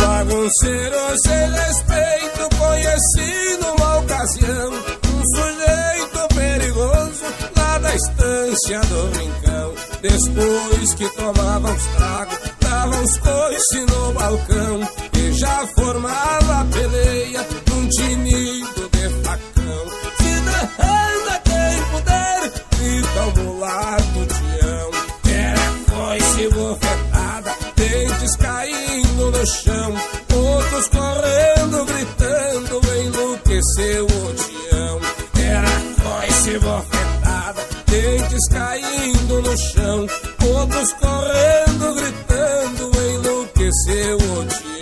[0.00, 5.89] Bagunceiro sem respeito, conheci numa ocasião um sujeito
[7.90, 9.74] da estância do Rincão.
[10.00, 17.46] Depois que tomava uns tragos, Chegava os coices no balcão e já formava a peleia
[17.68, 19.86] num tinido de facão.
[20.16, 24.90] Se derranda quem puder, grita o mulato Tião.
[25.34, 25.60] Era
[25.90, 29.94] coice bofetada, dentes caindo no chão,
[30.32, 35.00] outros correndo, gritando, enlouqueceu o Tião.
[35.44, 35.70] Era
[36.02, 37.09] coice bofetada,
[37.90, 40.06] dentes caindo no chão,
[40.54, 44.79] outros correndo, gritando, enlouqueceu o Tião.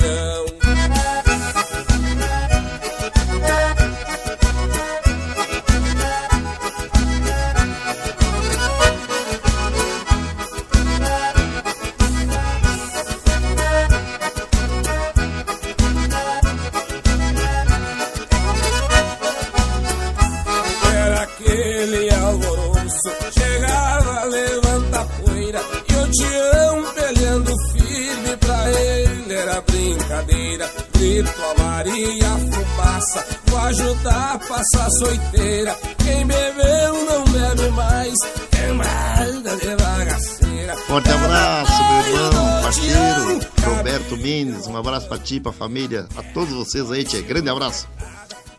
[30.22, 38.14] Brincadeira Grito a Maria, fumaça, vou ajudar a passar soiteira Quem bebeu não bebe mais,
[38.50, 44.66] quem malda de bagaceira Forte abraço, meu irmão, parceiro, Roberto Mendes.
[44.66, 47.22] Um abraço pra ti, pra família, a todos vocês aí, tia.
[47.22, 47.86] Grande abraço.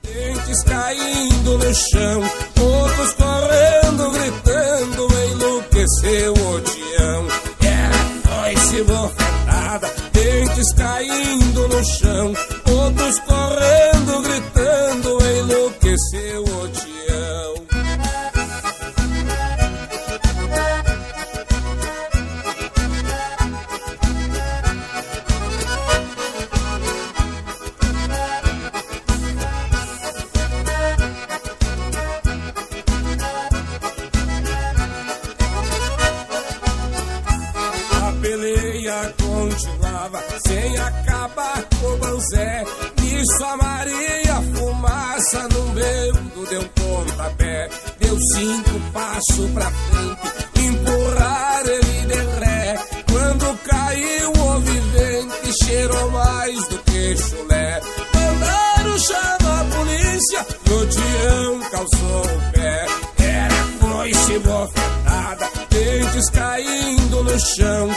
[0.03, 2.21] Dentes caindo no chão,
[2.59, 7.27] outros correndo, gritando, enlouqueceu o Tião.
[7.61, 9.95] Era coice bofetada,
[10.75, 12.33] caindo no chão,
[12.69, 16.48] outros correndo, gritando, enlouqueceu
[67.59, 67.89] chão,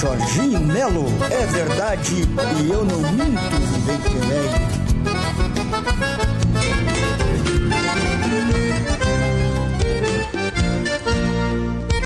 [0.00, 1.06] Jorginho Melo.
[1.28, 2.14] É verdade
[2.62, 3.34] e eu não minto,
[4.28, 4.78] vem.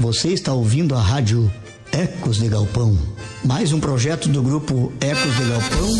[0.01, 1.53] Você está ouvindo a rádio
[1.93, 2.97] Ecos de Galpão,
[3.45, 5.91] mais um projeto do grupo Ecos de Galpão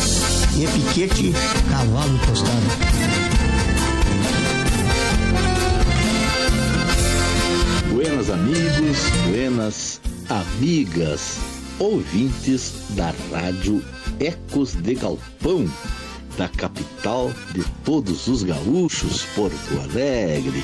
[0.57, 1.35] e Etiquete
[1.71, 2.53] Cavalo Tostado.
[7.93, 11.39] Buenas amigos, buenas amigas,
[11.83, 13.83] ouvintes da rádio
[14.21, 15.69] Ecos de Galpão,
[16.39, 20.63] da capital de todos os gaúchos, Porto Alegre.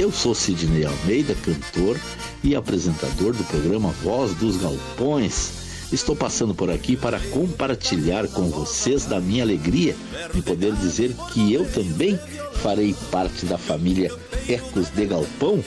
[0.00, 1.96] Eu sou Sidney Almeida, cantor
[2.42, 5.52] e apresentador do programa Voz dos Galpões.
[5.92, 9.94] Estou passando por aqui para compartilhar com vocês da minha alegria
[10.34, 12.18] de poder dizer que eu também
[12.62, 14.12] farei parte da família
[14.48, 15.62] Ecos de Galpão,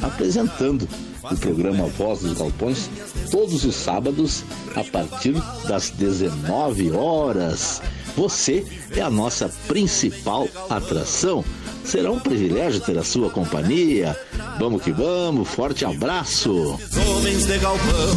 [0.00, 0.88] apresentando
[1.30, 2.88] o programa Voz dos Galpões
[3.30, 5.34] todos os sábados a partir
[5.68, 7.82] das 19 horas.
[8.16, 8.64] Você
[8.96, 11.44] é a nossa principal atração.
[11.84, 14.18] Será um privilégio ter a sua companhia.
[14.58, 16.78] Vamos que vamos, forte abraço.
[17.16, 18.16] Homens de galpão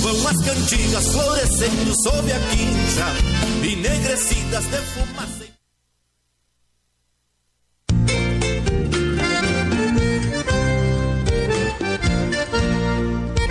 [0.00, 3.06] Vão as cantigas florescendo sob a quincha
[3.62, 5.39] Enegrecidas de fumaça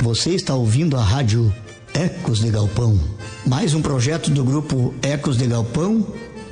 [0.09, 1.53] Você está ouvindo a rádio
[1.93, 2.99] Ecos de Galpão,
[3.45, 6.03] mais um projeto do grupo Ecos de Galpão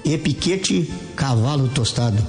[0.05, 2.21] e Piquete Cavalo Tostado.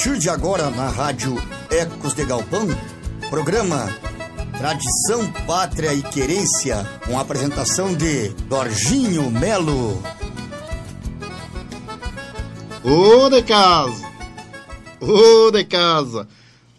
[0.00, 1.36] Partir de agora, na rádio
[1.70, 2.66] Ecos de Galpão,
[3.28, 3.86] programa
[4.56, 10.02] Tradição, Pátria e Querência, com a apresentação de Dorginho Melo.
[12.82, 14.08] Ô de casa!
[15.02, 16.26] Ô de casa!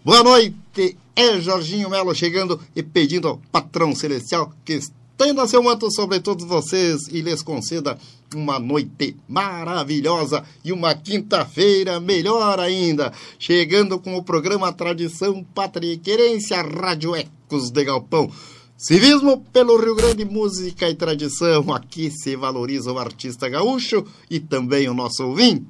[0.03, 0.97] Boa noite!
[1.15, 4.79] É Jorginho Melo chegando e pedindo ao patrão celestial que
[5.21, 7.95] estenda seu manto sobre todos vocês e lhes conceda
[8.33, 13.13] uma noite maravilhosa e uma quinta-feira melhor ainda.
[13.37, 18.31] Chegando com o programa Tradição, Pátria e Querência, Rádio Ecos de Galpão.
[18.75, 21.71] Civismo pelo Rio Grande, música e tradição.
[21.71, 25.67] Aqui se valoriza o artista gaúcho e também o nosso ouvinte.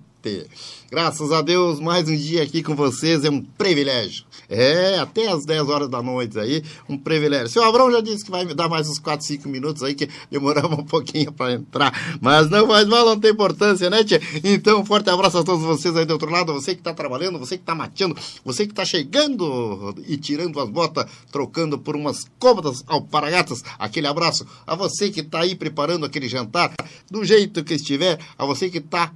[0.92, 4.24] Graças a Deus, mais um dia aqui com vocês é um privilégio.
[4.48, 7.48] É, até às 10 horas da noite aí, um privilégio.
[7.48, 10.08] Seu Abrão já disse que vai me dar mais uns 4, 5 minutos aí, que
[10.30, 12.20] demoramos um pouquinho para entrar.
[12.22, 14.22] Mas não faz mal, não tem importância, né, tia?
[14.44, 17.40] Então, um forte abraço a todos vocês aí do outro lado, você que está trabalhando,
[17.40, 18.16] você que está mateando,
[18.46, 23.64] você que está chegando e tirando as botas, trocando por umas cômodas alparagatas.
[23.80, 26.74] Aquele abraço a você que está aí preparando aquele jantar,
[27.10, 29.12] do jeito que estiver, a você que está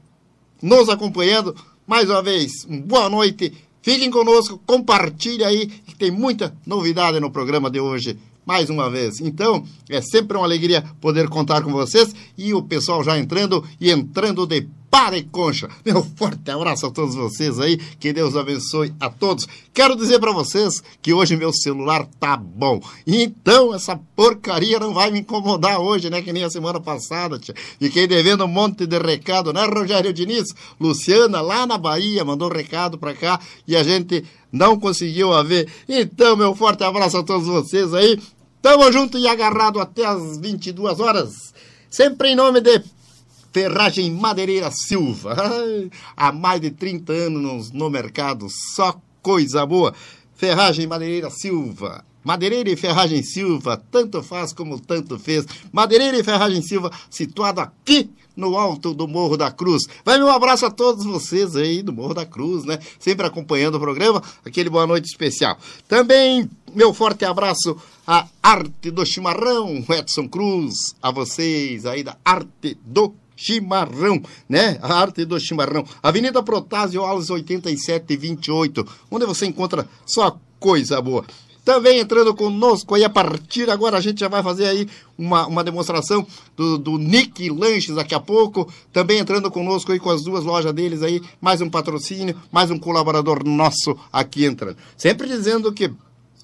[0.62, 1.56] nos acompanhando.
[1.88, 3.54] Mais uma vez, boa noite.
[3.82, 8.18] Fiquem conosco, compartilhe aí, que tem muita novidade no programa de hoje.
[8.46, 9.20] Mais uma vez.
[9.22, 13.92] Então, é sempre uma alegria poder contar com vocês e o pessoal já entrando e
[13.92, 15.68] entrando de para e concha.
[15.86, 19.46] Meu forte abraço a todos vocês aí, que Deus abençoe a todos.
[19.74, 22.80] Quero dizer para vocês que hoje meu celular tá bom.
[23.06, 26.22] Então essa porcaria não vai me incomodar hoje, né?
[26.22, 27.54] Que nem a semana passada, tia.
[27.78, 30.56] Fiquei devendo um monte de recado, né, Rogério Diniz?
[30.80, 33.38] Luciana, lá na Bahia, mandou recado para cá
[33.68, 35.68] e a gente não conseguiu a ver.
[35.90, 38.18] Então, meu forte abraço a todos vocês aí
[38.62, 41.54] Tamo junto e agarrado até as 22 horas.
[41.88, 42.82] Sempre em nome de
[43.56, 45.34] Ferragem Madeireira Silva.
[46.14, 49.94] Há mais de 30 anos no mercado, só coisa boa.
[50.36, 52.04] Ferragem Madeireira Silva.
[52.22, 55.46] Madeireira e Ferragem Silva, tanto faz como tanto fez.
[55.72, 59.84] Madeireira e Ferragem Silva, situado aqui no alto do Morro da Cruz.
[60.04, 62.78] Vai meu abraço a todos vocês aí do Morro da Cruz, né?
[63.00, 65.58] Sempre acompanhando o programa, aquele boa noite especial.
[65.88, 72.78] Também meu forte abraço à Arte do Chimarrão, Edson Cruz, a vocês aí da Arte
[72.86, 73.25] do Chimarrão,
[74.48, 74.78] né?
[74.82, 75.86] A arte do chimarrão.
[76.02, 81.26] Avenida Protásio Alves 8728, onde você encontra só coisa boa.
[81.66, 85.64] Também entrando conosco aí a partir agora, a gente já vai fazer aí uma, uma
[85.64, 86.26] demonstração
[86.56, 88.72] do, do Nick Lanches daqui a pouco.
[88.94, 92.78] Também entrando conosco aí com as duas lojas deles aí, mais um patrocínio, mais um
[92.78, 94.78] colaborador nosso aqui entrando.
[94.96, 95.92] Sempre dizendo que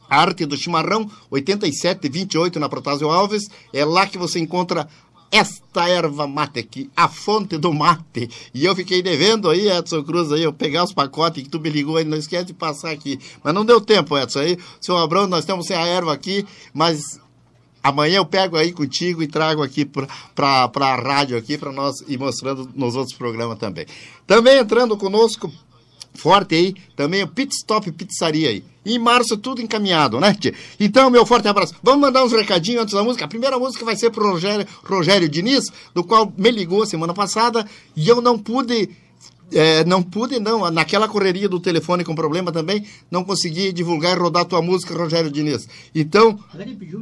[0.10, 4.90] Arte do Chimarrão, 8728 na Protásio Alves, é lá que você encontra
[5.32, 8.30] esta erva mate aqui, a fonte do mate.
[8.54, 11.70] E eu fiquei devendo aí, Edson Cruz, aí, eu pegar os pacotes que tu me
[11.70, 13.18] ligou aí, não esquece de passar aqui.
[13.42, 17.20] Mas não deu tempo, Edson, aí, seu Abrão, nós estamos sem a erva aqui, mas
[17.82, 22.20] amanhã eu pego aí contigo e trago aqui para a rádio aqui, para nós ir
[22.20, 23.86] mostrando nos outros programas também.
[24.28, 25.50] Também entrando conosco,
[26.14, 28.64] forte aí, também o Pit Stop Pizzaria aí.
[28.86, 30.54] Em março, tudo encaminhado, né, tia?
[30.80, 31.76] Então, meu forte abraço.
[31.84, 33.26] Vamos mandar uns recadinhos antes da música.
[33.26, 37.66] A primeira música vai ser pro Rogério, Rogério Diniz, do qual me ligou semana passada
[37.96, 38.90] e eu não pude.
[39.54, 40.70] É, não pude, não.
[40.72, 45.32] Naquela correria do telefone com problema também, não consegui divulgar e rodar tua música, Rogério
[45.32, 45.68] Diniz.
[45.94, 46.40] Então,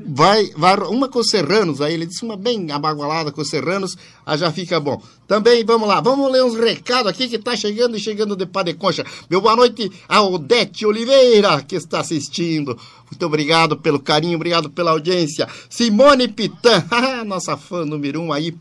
[0.08, 1.94] vai, vai uma com os Serranos aí.
[1.94, 5.02] Ele disse uma bem abagualada com os Serranos, aí já fica bom.
[5.28, 8.64] Também, vamos lá, vamos ler uns recados aqui que tá chegando e chegando de pá
[8.64, 9.06] de concha.
[9.30, 12.78] Meu boa noite a Odete Oliveira, que está assistindo.
[13.10, 15.48] Muito obrigado pelo carinho, obrigado pela audiência.
[15.70, 16.84] Simone Pitã,
[17.26, 18.56] nossa fã número um aí,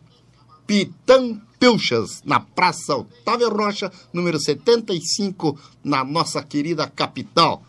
[0.67, 7.63] Pitã Pilchas, na Praça Otávio Rocha, número 75, na nossa querida capital.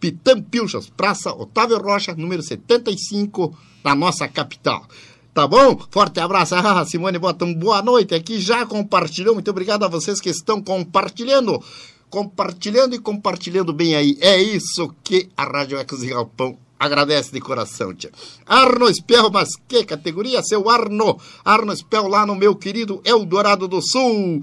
[0.00, 4.86] Pitã Pilchas, Praça Otávio Rocha, número 75, na nossa capital.
[5.32, 5.78] Tá bom?
[5.90, 6.54] Forte abraço.
[6.54, 9.34] Ah, Simone bota um boa noite aqui, já compartilhou.
[9.34, 11.62] Muito obrigado a vocês que estão compartilhando.
[12.08, 14.16] Compartilhando e compartilhando bem aí.
[14.20, 18.10] É isso que a Rádio Ecos e Galpão agradece de coração, tia.
[18.46, 21.18] Arno Spell, mas que categoria, seu Arno?
[21.44, 24.42] Arno Spell lá no meu querido Eldorado do Sul.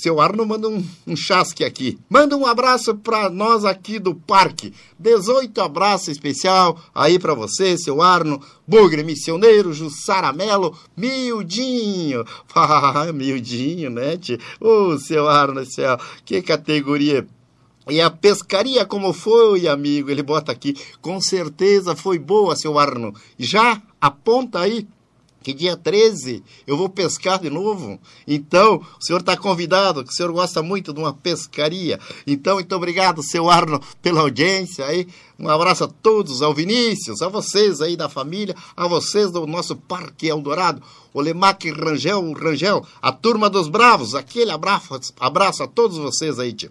[0.00, 1.98] Seu Arno manda um, um chasque aqui.
[2.08, 4.72] Manda um abraço para nós aqui do parque.
[4.96, 8.40] 18 abraço especial aí para você, seu Arno.
[8.64, 12.24] Bugre Missioneiro, Jussara Melo, Mildinho.
[12.54, 14.38] Ah, Mildinho, né, tia?
[14.60, 17.26] Ô, seu Arno, céu, que categoria.
[17.88, 20.10] E a pescaria como foi, amigo?
[20.10, 20.76] Ele bota aqui.
[21.00, 23.14] Com certeza foi boa, seu Arno.
[23.38, 24.86] Já aponta aí
[25.42, 27.98] que dia 13 eu vou pescar de novo.
[28.26, 31.98] Então, o senhor está convidado, que o senhor gosta muito de uma pescaria.
[32.26, 35.08] Então, muito obrigado, seu Arno, pela audiência aí.
[35.38, 39.76] Um abraço a todos, ao Vinícius, a vocês aí da família, a vocês do nosso
[39.76, 40.82] Parque Eldorado,
[41.14, 46.52] o Lemac Rangel, Rangel, a turma dos Bravos, aquele abraço, abraço a todos vocês aí,
[46.52, 46.70] tio.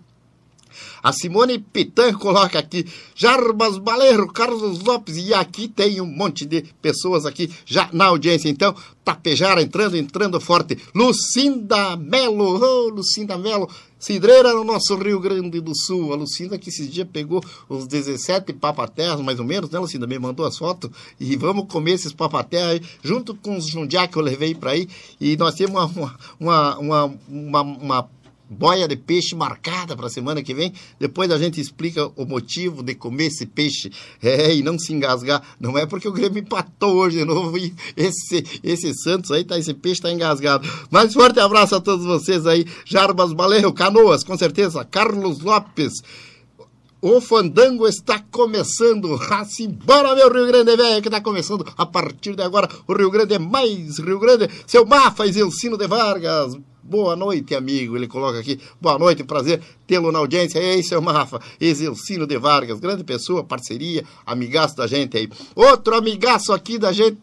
[1.01, 2.85] A Simone Pitan coloca aqui,
[3.15, 8.49] Jarbas Baleiro, Carlos Lopes, e aqui tem um monte de pessoas aqui já na audiência.
[8.49, 8.75] Então,
[9.07, 10.77] Tapejara entrando, entrando forte.
[10.93, 16.11] Lucinda Melo, oh, Lucinda Melo, cidreira no nosso Rio Grande do Sul.
[16.11, 20.05] A Lucinda que esses dias pegou os 17 papaterras, mais ou menos, né, Lucinda?
[20.05, 20.91] Me mandou as fotos.
[21.17, 24.89] E vamos comer esses papaterras aí, junto com os jundiá que eu levei para aí.
[25.21, 28.03] E nós temos uma, uma, uma, uma, uma
[28.49, 30.73] boia de peixe marcada para a semana que vem.
[30.99, 33.91] Depois a gente explica o motivo de comer esse peixe
[34.21, 35.41] é, e não se engasgar.
[35.59, 39.57] Não é porque o Grêmio empatou hoje de novo e esse, esse Santos aí, tá,
[39.57, 40.67] esse peixe está engasgado.
[40.89, 42.65] Mas forte abraço a todos vocês aí.
[42.85, 44.85] Jarbas Baleiro, Canoas, com certeza.
[44.85, 45.93] Carlos Lopes.
[46.99, 49.19] O fandango está começando.
[49.29, 51.63] Assim, bora, meu Rio Grande velho, que está começando.
[51.77, 54.49] A partir de agora, o Rio Grande é mais Rio Grande.
[54.65, 56.57] Seu Mafas e Ensino de Vargas.
[56.87, 57.97] Boa noite, amigo.
[57.97, 58.61] Ele coloca aqui.
[58.79, 60.57] Boa noite, prazer tê-lo na audiência.
[60.57, 65.29] Ei, seu Mafa, Exilcino de Vargas, grande pessoa, parceria, amigaço da gente aí.
[65.53, 67.19] Outro amigaço aqui da gente,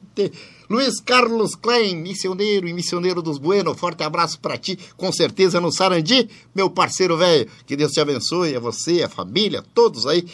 [0.68, 3.74] Luiz Carlos Klein, missioneiro e missioneiro dos Bueno.
[3.74, 7.48] Forte abraço para ti, com certeza no Sarandi, meu parceiro velho.
[7.66, 10.26] Que Deus te abençoe, a você, a família, todos aí.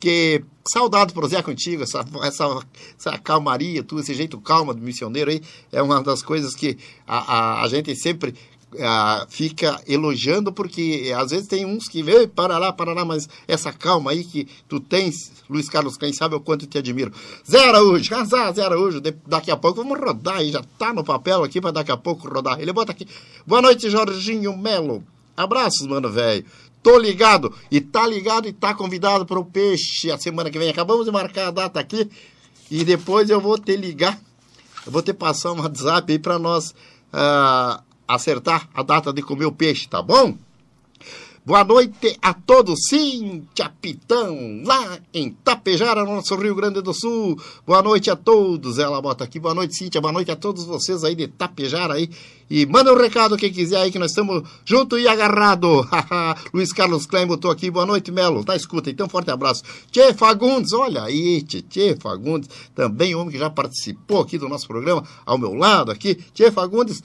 [0.00, 2.62] Que saudade prosear contigo, essa, essa,
[2.98, 7.18] essa calmaria, tu, esse jeito calma do missioneiro aí, é uma das coisas que a,
[7.18, 8.32] a, a gente sempre
[8.80, 13.28] ah, fica elogiando, porque às vezes tem uns que vê, para lá, para lá, mas
[13.46, 17.12] essa calma aí que tu tens, Luiz Carlos, quem sabe o quanto te admiro.
[17.48, 21.42] Zé Araújo, casar, Zé Araújo, daqui a pouco vamos rodar aí, já tá no papel
[21.42, 22.60] aqui para daqui a pouco rodar.
[22.60, 23.06] Ele bota aqui.
[23.46, 25.02] Boa noite, Jorginho Melo.
[25.36, 26.44] Abraços, mano, velho.
[26.82, 27.54] Tô ligado.
[27.70, 30.68] E tá ligado e tá convidado para o peixe a semana que vem.
[30.68, 32.08] Acabamos de marcar a data aqui.
[32.70, 34.18] E depois eu vou te ligar.
[34.84, 36.74] Eu vou te passar um WhatsApp aí para nós
[37.12, 40.34] ah, acertar a data de comer o peixe, tá bom?
[41.48, 47.40] Boa noite a todos, Cíntia Pitão, lá em Tapejara, no nosso Rio Grande do Sul.
[47.66, 49.40] Boa noite a todos, ela bota aqui.
[49.40, 52.10] Boa noite, Cíntia, boa noite a todos vocês aí de Tapejara aí.
[52.50, 55.88] E manda um recado quem quiser aí, que nós estamos junto e agarrado.
[56.52, 58.44] Luiz Carlos Klein botou aqui, boa noite, Melo.
[58.44, 59.62] Tá, escuta, então forte abraço.
[59.90, 65.02] Tchê Fagundes, olha aí, Tchê, Fagundes, também homem que já participou aqui do nosso programa,
[65.24, 66.14] ao meu lado aqui.
[66.34, 67.02] Tchê Fagundes,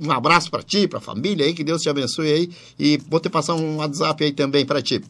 [0.00, 2.50] um abraço para ti, para a família aí, que Deus te abençoe aí.
[2.78, 5.02] E vou te passar um WhatsApp aí também para ti.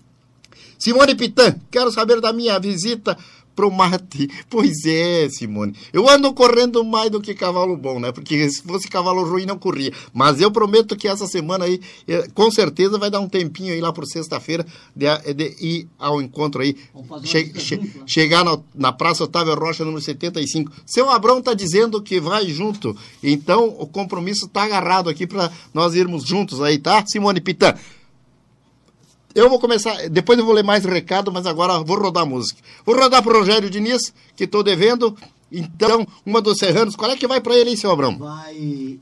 [0.78, 3.16] Simone Pitã, quero saber da minha visita
[3.56, 4.28] pro mate.
[4.48, 5.74] Pois é, Simone.
[5.92, 8.12] Eu ando correndo mais do que cavalo bom, né?
[8.12, 9.92] Porque se fosse cavalo ruim não corria.
[10.12, 13.80] Mas eu prometo que essa semana aí, eh, com certeza vai dar um tempinho aí
[13.80, 16.76] lá por sexta-feira de, de ir ao encontro aí.
[17.26, 20.70] Che- che- chegar na, na Praça Otávio Rocha, número 75.
[20.84, 22.96] Seu Abrão tá dizendo que vai junto.
[23.22, 27.02] Então o compromisso tá agarrado aqui para nós irmos juntos aí, tá?
[27.06, 27.74] Simone Pitã.
[29.36, 32.58] Eu vou começar, depois eu vou ler mais recado, mas agora vou rodar a música.
[32.86, 35.14] Vou rodar pro Rogério Diniz, que estou devendo.
[35.52, 38.16] Então, uma dos serranos, qual é que vai para ele, hein, seu Abrão?
[38.16, 38.98] Vai.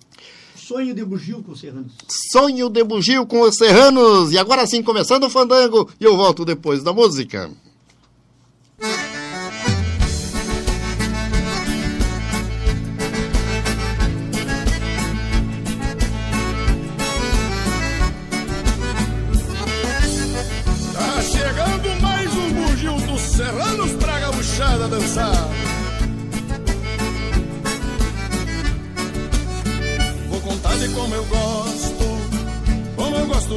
[0.57, 1.93] Sonho de bugio com os serranos.
[2.32, 4.32] Sonho de bugio com os serranos.
[4.32, 7.49] E agora sim, começando o fandango, e eu volto depois da música.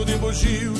[0.05, 0.73] De bugio.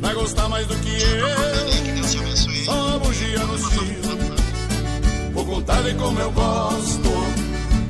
[0.00, 5.32] Vai gostar mais do que eu, só uma bugia no cio.
[5.32, 7.10] Vou contar de como eu gosto,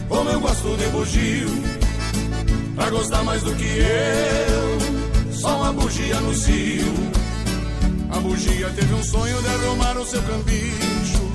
[0.09, 1.49] como eu gosto de bugio.
[2.75, 6.93] Pra gostar mais do que eu, só uma bugia no cio.
[8.11, 11.33] A bugia teve um sonho de arrumar o seu cambicho.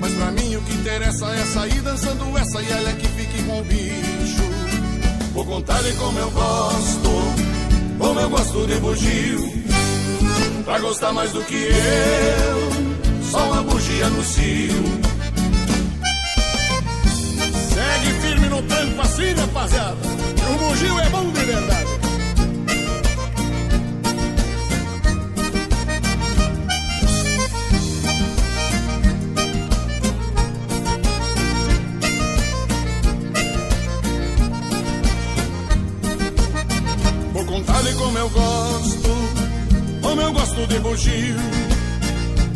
[0.00, 3.42] Mas pra mim o que interessa é sair dançando essa e ela é que fique
[3.44, 4.42] com o bicho.
[5.32, 7.51] Vou contar de como eu gosto,
[7.98, 9.52] como eu gosto de bugio.
[10.64, 14.84] Pra gostar mais do que eu, só uma bugia no cio.
[17.74, 19.96] Segue firme no tranco assim, rapaziada.
[20.50, 22.01] O bugio é bom de verdade.
[38.22, 39.10] Eu gosto,
[40.00, 41.36] como eu gosto de bugio.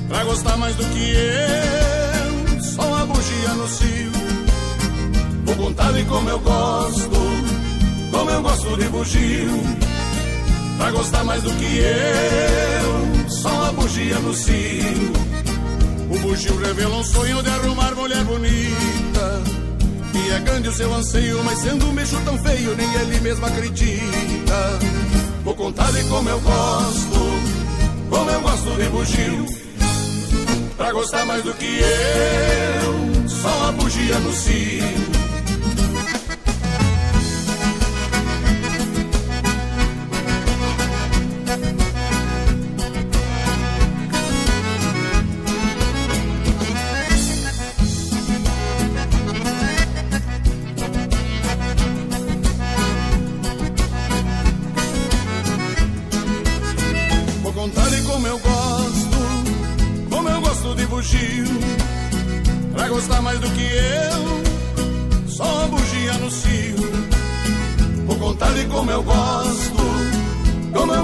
[0.09, 4.13] Pra gostar mais do que eu, só uma bugia no cio.
[5.45, 7.21] Vou contar de como eu gosto,
[8.13, 9.61] como eu gosto de bugio.
[10.79, 15.13] Pra gostar mais do que eu, só uma bugia no cio.
[16.11, 19.43] O bugio revela um sonho de arrumar mulher bonita.
[20.37, 24.79] É grande o seu anseio, mas sendo um bicho tão feio, nem ele mesmo acredita.
[25.47, 27.21] Vou contar de como eu gosto,
[28.11, 29.47] como eu gosto de bugio.
[30.77, 34.83] Pra gostar mais do que eu, só uma bugia no cio.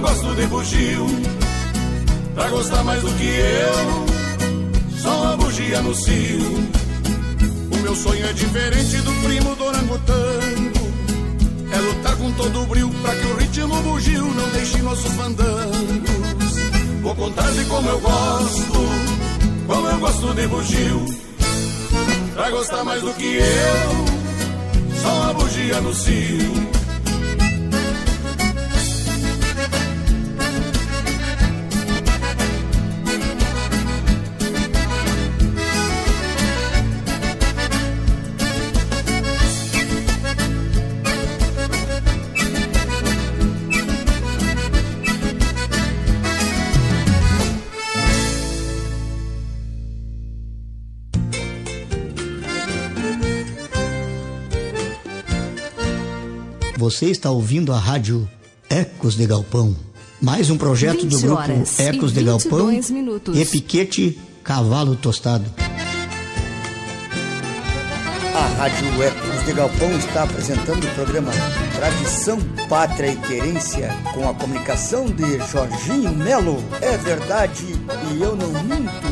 [0.02, 1.06] Gosto de bugio.
[2.34, 6.68] Pra gostar mais do que eu, só uma bugia no cio.
[7.72, 10.92] O meu sonho é diferente do primo do orangotango.
[11.72, 16.52] É lutar com todo o brilho pra que o ritmo bugio não deixe nossos fandangos.
[17.02, 18.72] Vou contar de como eu gosto,
[19.66, 21.06] como eu gosto de bugio.
[22.34, 26.81] Pra gostar mais do que eu, só uma bugia no cio.
[56.82, 58.28] Você está ouvindo a rádio
[58.68, 59.76] Ecos de Galpão.
[60.20, 61.42] Mais um projeto do 20 grupo
[61.78, 63.38] Ecos de Galpão 22 minutos.
[63.38, 65.44] e Piquete Cavalo Tostado.
[68.34, 71.30] A Rádio Ecos de Galpão está apresentando o programa
[71.76, 76.64] Tradição, Pátria e Querência com a comunicação de Jorginho Melo.
[76.80, 77.62] É verdade
[78.12, 79.11] e eu não minto.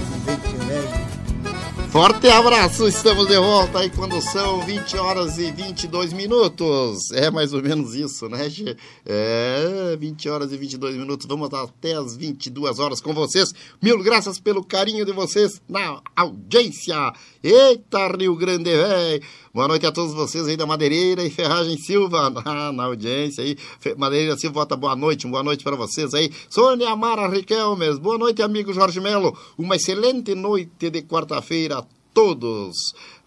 [1.91, 7.11] Forte abraço, estamos de volta aí quando são 20 horas e 22 minutos.
[7.11, 8.77] É mais ou menos isso, né, Che?
[9.05, 11.27] É, 20 horas e 22 minutos.
[11.27, 13.53] Vamos até as 22 horas com vocês.
[13.83, 17.13] Mil graças pelo carinho de vocês na audiência.
[17.43, 19.23] Eita, Rio Grande, velho.
[19.53, 23.57] Boa noite a todos vocês aí da Madeireira e Ferragem Silva, na, na audiência aí.
[23.97, 26.31] Madeireira Silva, boa noite, boa noite para vocês aí.
[26.49, 29.37] Sônia Mara Riquelmes, boa noite, amigo Jorge Melo.
[29.59, 31.85] Uma excelente noite de quarta-feira a
[32.15, 32.77] todos.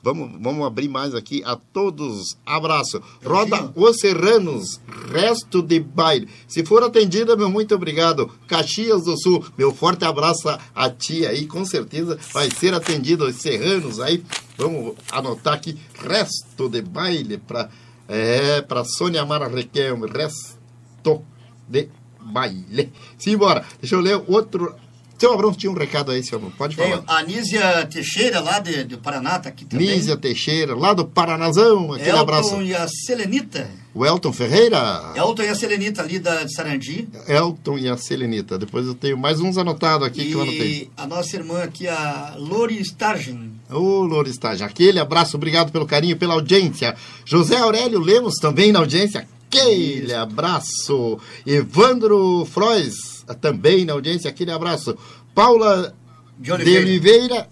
[0.04, 2.38] Vamos, vamos abrir mais aqui a todos.
[2.45, 3.01] Abraço.
[3.24, 6.28] Roda Os Serranos, resto de baile.
[6.45, 8.30] Se for atendida, meu muito obrigado.
[8.45, 11.45] Caxias do Sul, meu forte abraço a, ti aí.
[11.45, 14.22] Com certeza vai ser atendido os Serranos aí.
[14.58, 17.70] Vamos anotar aqui, resto de baile para
[18.06, 21.24] é, para Sônia Mara Requelme, resto
[21.70, 21.88] de
[22.20, 22.91] baile.
[23.18, 23.66] Simbora.
[23.80, 24.76] Deixa eu ler outro.
[25.18, 26.51] Seu Abrão tinha um recado aí, seu Abrão.
[26.51, 26.97] Pode falar.
[26.97, 29.88] Tem a Nízia Teixeira, lá de, de Paraná, tá aqui também.
[29.88, 32.61] Nízia Teixeira, lá do Paranazão, aquele Elton abraço.
[32.61, 33.70] e a Selenita.
[33.93, 37.07] O Elton Ferreira, Elton e a Selenita ali da, de Sarandi.
[37.28, 38.57] Elton e a Selenita.
[38.57, 40.68] Depois eu tenho mais uns anotados aqui que eu anotei.
[40.68, 43.53] E a nossa irmã aqui, a Lori Stargen.
[43.70, 46.95] Ô, Loristage, aquele abraço, obrigado pelo carinho, pela audiência.
[47.26, 51.18] José Aurélio Lemos também na audiência, aquele abraço.
[51.45, 54.97] Evandro Frois também na audiência, aquele abraço.
[55.34, 55.95] Paula
[56.38, 56.82] De de Oliveira.
[56.82, 57.49] Oliveira,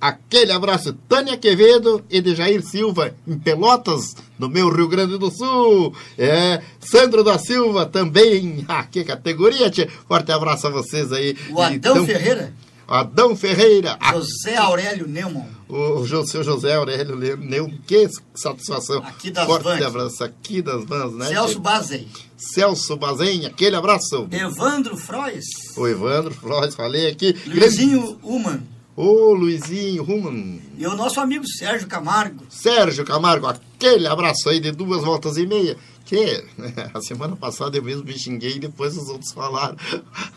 [0.00, 0.92] aquele abraço.
[1.08, 5.94] Tânia Quevedo e de Jair Silva, em Pelotas, no meu Rio Grande do Sul.
[6.16, 9.88] É, Sandro da Silva também, ah, que categoria, tia.
[10.06, 11.36] Forte abraço a vocês aí.
[11.50, 12.52] O Adão Então, Ferreira.
[12.88, 15.46] Adão Ferreira, José Aurélio Neumann.
[15.68, 19.02] o, o seu José Aurélio Leu, que satisfação.
[19.04, 19.82] Aqui das Forte Vans.
[19.82, 21.26] abraço aqui das vans, né?
[21.26, 21.60] Celso tia?
[21.60, 22.08] Bazei.
[22.34, 24.26] Celso Bazen, aquele abraço.
[24.30, 25.44] Evandro Frois.
[25.76, 27.36] O Evandro Flores, falei aqui.
[27.46, 28.62] Luizinho Uman.
[28.96, 30.58] Ô, Luizinho Ruman.
[30.78, 32.46] E o nosso amigo Sérgio Camargo.
[32.48, 35.76] Sérgio Camargo, aquele abraço aí de duas voltas e meia.
[36.08, 36.42] Que
[36.94, 39.76] a semana passada eu mesmo me xinguei e depois os outros falaram.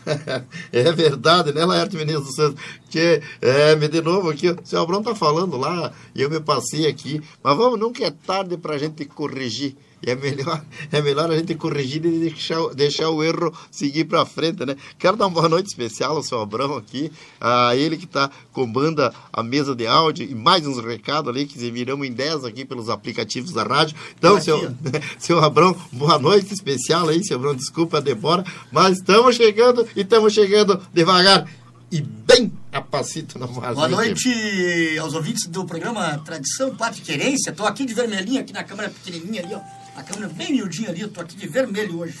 [0.70, 2.62] é verdade, né, Laerte Menezes do Santos?
[2.90, 6.86] Que, é, de novo aqui, o seu Abrão tá falando lá e eu me passei
[6.86, 7.22] aqui.
[7.42, 9.74] Mas vamos, nunca é tarde pra gente corrigir.
[10.04, 14.26] E é melhor, é melhor a gente corrigir e deixar, deixar o erro seguir para
[14.26, 14.76] frente, né?
[14.98, 19.14] Quero dar uma boa noite especial ao seu Abrão aqui, a ele que está comanda
[19.32, 22.90] a mesa de áudio e mais uns recados ali que viramos em 10 aqui pelos
[22.90, 23.96] aplicativos da rádio.
[24.18, 24.74] Então, seu,
[25.20, 30.00] seu Abrão, boa noite especial aí, seu Abrão, desculpa a demora, mas estamos chegando e
[30.00, 31.46] estamos chegando devagar
[31.92, 33.74] e bem a passito na margem.
[33.74, 37.50] Boa noite aos ouvintes do programa Tradição, Pátria Querência.
[37.50, 39.81] Estou aqui de vermelhinho, aqui na câmera pequenininha ali, ó.
[39.96, 42.18] A câmera bem miudinha ali, estou aqui de vermelho hoje.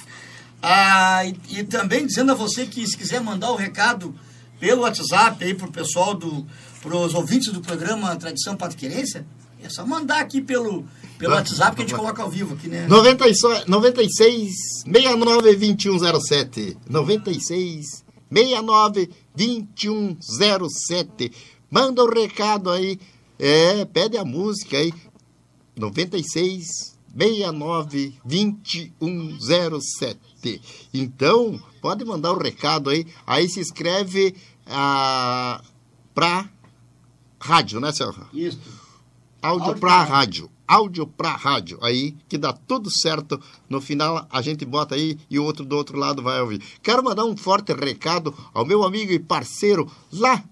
[0.62, 4.14] Ah, e, e também dizendo a você que se quiser mandar o recado
[4.60, 6.46] pelo WhatsApp aí pro pessoal do,
[6.80, 9.26] pros ouvintes do programa Tradição, Pátria e Querência,
[9.64, 10.84] é só mandar aqui pelo,
[11.18, 12.86] pelo WhatsApp que a gente coloca ao vivo aqui, né?
[12.86, 14.52] 96, 96
[14.84, 16.76] 69 2107.
[16.88, 21.32] 96 69 2107.
[21.70, 22.98] Manda o recado aí.
[23.38, 24.92] É, pede a música aí.
[25.76, 30.60] 96 69 2107.
[30.92, 33.06] Então, pode mandar o recado aí.
[33.26, 34.34] Aí se inscreve
[34.66, 35.62] ah,
[36.14, 36.48] pra
[37.40, 38.28] rádio, né, senhor?
[38.32, 38.60] Isso.
[39.42, 40.50] Áudio, Áudio pra pra rádio.
[40.66, 41.78] Áudio pra rádio.
[41.82, 43.40] Aí que dá tudo certo.
[43.68, 46.62] No final a gente bota aí e o outro do outro lado vai ouvir.
[46.82, 50.42] Quero mandar um forte recado ao meu amigo e parceiro lá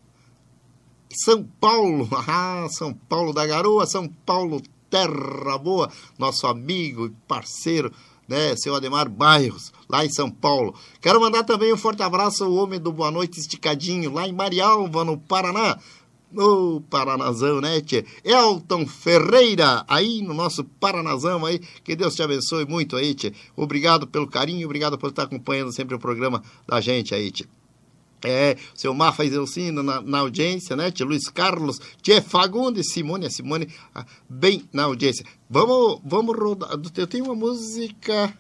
[1.25, 2.09] São Paulo.
[2.27, 4.61] Ah, São Paulo da Garoa, São Paulo
[4.91, 5.91] Terra Boa.
[6.19, 7.93] Nosso amigo e parceiro,
[8.29, 10.75] né, seu Ademar Bairros, lá em São Paulo.
[11.01, 15.05] Quero mandar também um forte abraço ao homem do Boa Noite Esticadinho, lá em Marialva,
[15.05, 15.79] no Paraná.
[16.37, 18.05] Ô, Paranazão, né, tia?
[18.25, 21.59] Elton Ferreira, aí no nosso Paranazão aí.
[21.83, 23.33] Que Deus te abençoe muito aí, tia.
[23.57, 27.49] Obrigado pelo carinho, obrigado por estar acompanhando sempre o programa da gente aí, tia.
[28.23, 30.91] É, seu Mafa Iselcino na, na audiência, né?
[30.91, 35.25] Tia Luiz Carlos, Tia Fagundes, Simone, a Simone, ah, bem na audiência.
[35.49, 36.71] Vamos, vamos rodar.
[36.97, 38.35] Eu tenho uma música.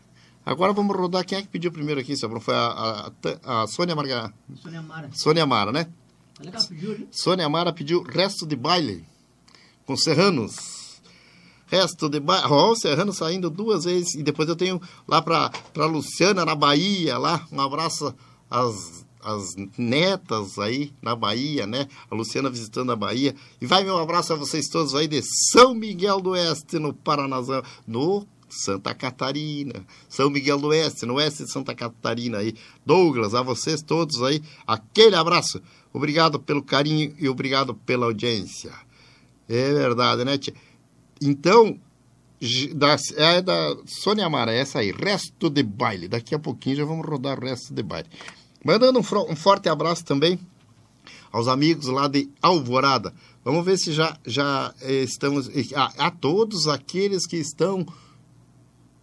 [0.44, 1.24] Agora vamos rodar.
[1.24, 2.44] Quem é que pediu primeiro aqui, seu Bruno?
[2.44, 3.12] Foi a,
[3.44, 4.32] a, a Sônia Marga...
[4.56, 5.10] Sônia Mara.
[5.12, 5.84] Sônia Mara, né?
[6.34, 7.08] Tá legal, pediu?
[7.10, 9.04] Sônia Mara pediu resto de baile
[9.86, 11.00] com Serranos.
[11.66, 12.46] resto de baile.
[12.48, 14.14] Ó, o Serrano saindo duas vezes.
[14.14, 17.46] E depois eu tenho lá pra, pra Luciana, na Bahia, lá.
[17.52, 18.14] Um abraço
[18.50, 21.86] às, às netas aí na Bahia, né?
[22.10, 23.34] A Luciana visitando a Bahia.
[23.60, 27.62] E vai meu abraço a vocês todos aí de São Miguel do Oeste, no Paranazão.
[27.86, 32.54] No Santa Catarina, São Miguel do Oeste, no oeste de Santa Catarina aí.
[32.84, 35.62] Douglas, a vocês todos aí, aquele abraço.
[35.92, 38.72] Obrigado pelo carinho e obrigado pela audiência.
[39.48, 40.54] É verdade, né, tia?
[41.20, 41.78] Então,
[42.74, 46.08] da, é da Sônia Mara, essa aí, resto de baile.
[46.08, 48.08] Daqui a pouquinho já vamos rodar resto de baile.
[48.64, 50.38] Mandando um, um forte abraço também
[51.32, 53.14] aos amigos lá de Alvorada.
[53.44, 55.48] Vamos ver se já, já eh, estamos.
[55.74, 57.86] A, a todos aqueles que estão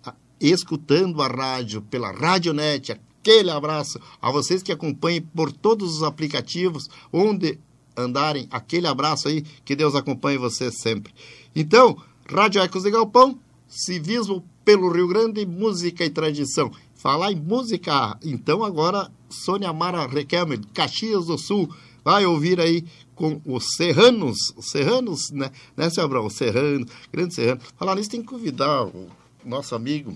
[0.06, 4.00] a- escutando a rádio pela Radionet, aquele abraço.
[4.22, 7.60] A vocês que acompanhem por todos os aplicativos, onde
[7.96, 11.12] andarem, aquele abraço aí, que Deus acompanhe vocês sempre.
[11.56, 11.98] Então,
[12.32, 16.72] Rádio Ecos de Galpão, civismo pelo Rio Grande, música e tradição.
[16.98, 21.70] Falar em música, então agora Sônia Mara Requelme, Caxias do Sul,
[22.04, 22.84] vai ouvir aí
[23.14, 26.26] com os Serranos, os Serranos, né, né, seu Abrão?
[26.26, 27.62] Os Serranos, grande Serrano.
[27.78, 29.10] Falar nisso, tem que convidar o
[29.46, 30.16] nosso amigo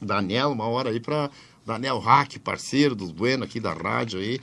[0.00, 1.30] Daniel, uma hora aí para
[1.64, 4.38] Daniel Hack, parceiro dos Bueno aqui da rádio aí,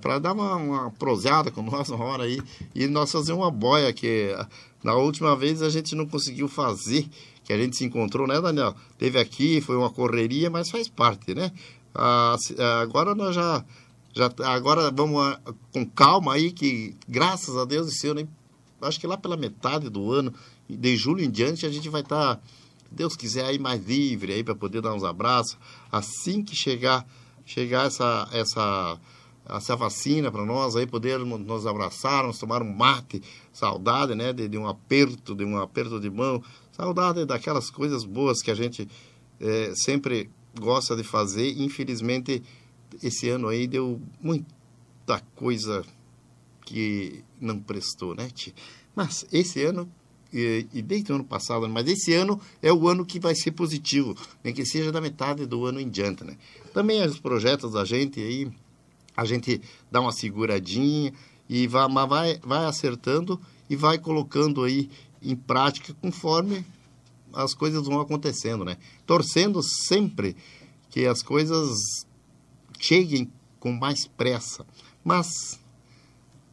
[0.00, 2.40] para dar uma, uma proseada com nós uma hora aí
[2.74, 4.48] e nós fazer uma boia que ah,
[4.82, 7.08] na última vez a gente não conseguiu fazer,
[7.44, 8.74] que a gente se encontrou, né, Daniel?
[8.98, 11.52] Teve aqui, foi uma correria, mas faz parte, né?
[11.94, 13.64] Ah, ah, agora nós já,
[14.12, 15.40] já agora vamos ah,
[15.72, 18.28] com calma aí que graças a Deus esse ano,
[18.80, 20.32] acho que lá pela metade do ano,
[20.68, 22.40] de julho em diante a gente vai estar
[22.90, 25.58] Deus quiser aí mais livre aí para poder dar uns abraços.
[25.90, 27.06] Assim que chegar
[27.44, 28.98] chegar essa essa
[29.46, 33.22] essa vacina para nós aí podermos nos abraçar, nos tomar um mate,
[33.52, 36.42] saudade, né, de, de um aperto, de um aperto de mão,
[36.76, 38.88] saudade daquelas coisas boas que a gente
[39.40, 41.50] eh, sempre gosta de fazer.
[41.60, 42.42] Infelizmente
[43.02, 45.84] esse ano aí deu muita coisa
[46.64, 48.28] que não prestou, né?
[48.30, 48.52] tchê?
[48.94, 49.88] Mas esse ano
[50.32, 53.52] e, e desde o ano passado, mas esse ano é o ano que vai ser
[53.52, 56.36] positivo, nem que seja da metade do ano em diante, né?
[56.72, 58.50] Também os projetos da gente aí,
[59.16, 59.60] a gente
[59.92, 61.12] dá uma seguradinha
[61.48, 64.90] e vai, vai, vai acertando e vai colocando aí
[65.24, 66.64] em prática conforme
[67.32, 68.76] as coisas vão acontecendo, né?
[69.06, 70.36] Torcendo sempre
[70.90, 71.76] que as coisas
[72.78, 74.64] cheguem com mais pressa.
[75.02, 75.58] Mas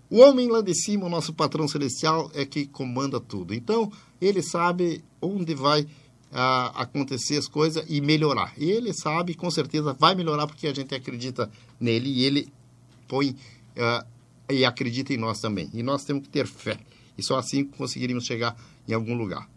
[0.09, 3.53] o homem lá de cima, o nosso patrão celestial, é que comanda tudo.
[3.53, 5.87] Então, ele sabe onde vai
[6.31, 8.53] ah, acontecer as coisas e melhorar.
[8.57, 11.49] E ele sabe, com certeza, vai melhorar porque a gente acredita
[11.79, 12.51] nele e ele
[13.07, 13.35] põe
[13.77, 14.05] ah,
[14.49, 15.69] e acredita em nós também.
[15.73, 16.77] E nós temos que ter fé.
[17.21, 18.55] E só assim conseguiríamos chegar
[18.87, 19.47] em algum lugar.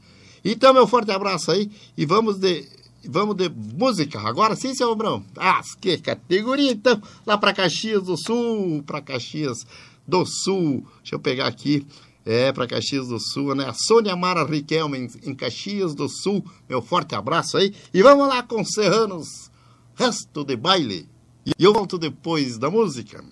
[0.44, 2.66] Então, meu forte abraço aí e vamos de
[3.06, 4.20] vamos de música.
[4.20, 5.24] Agora sim, seu Abrão.
[5.36, 9.66] Ah, que categoria então, lá para Caxias do Sul, para Caxias
[10.06, 10.86] do Sul.
[10.98, 11.86] Deixa eu pegar aqui.
[12.26, 13.66] É, para Caxias do Sul, né?
[13.68, 16.42] A Sônia Mara Riquelme, em Caxias do Sul.
[16.66, 17.74] Meu forte abraço aí.
[17.92, 19.50] E vamos lá com Serranos,
[19.94, 21.06] resto de baile.
[21.44, 23.22] E eu volto depois da música.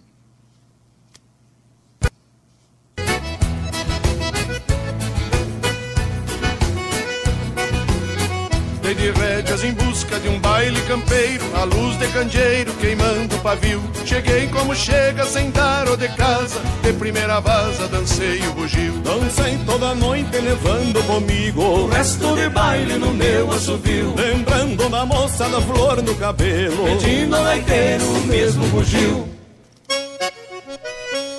[8.93, 13.82] De rédeas em busca de um baile campeiro, a luz de candeeiro queimando o pavio.
[14.05, 18.93] Cheguei como chega, sem dar o de casa, de primeira vaza dancei o bugio.
[18.99, 24.14] Dancei toda noite levando comigo o resto de baile no meu assovio.
[24.14, 29.26] Lembrando da moça da flor no cabelo, Pedindo ao gaiteiro o mesmo bugio.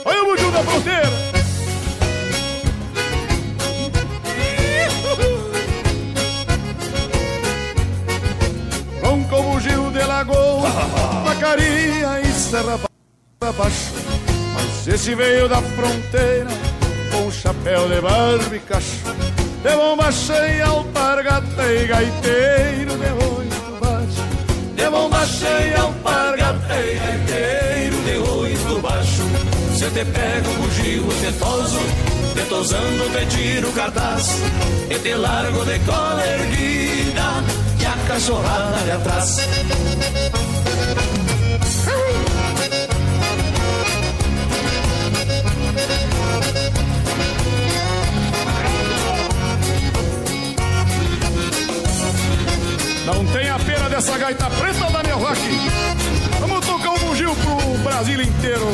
[0.03, 1.22] Olha o bugio da fronteira!
[11.43, 13.91] Vacaria e serra ba- baixo.
[14.55, 16.49] Mas esse veio da fronteira,
[17.11, 19.03] com chapéu de barba e cacho.
[19.61, 24.23] De bomba cheia, alpargata e gaiteiro de oito baixo.
[24.75, 29.23] De bomba cheia, alpargata e gaiteiro de oito baixo.
[29.77, 31.79] Se eu te pego bugio tetoso,
[32.33, 34.29] te tosando te tiro o cartaz.
[34.89, 37.43] E te largo de cola erguida,
[37.81, 39.37] e a cachorrada de atrás.
[53.13, 55.39] Não tem a pena dessa gaita preta, da Daniel Rock.
[56.39, 58.65] Vamos tocar um bugio pro Brasil inteiro.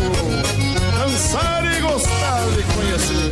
[0.98, 3.32] Dançar e gostar de conhecer.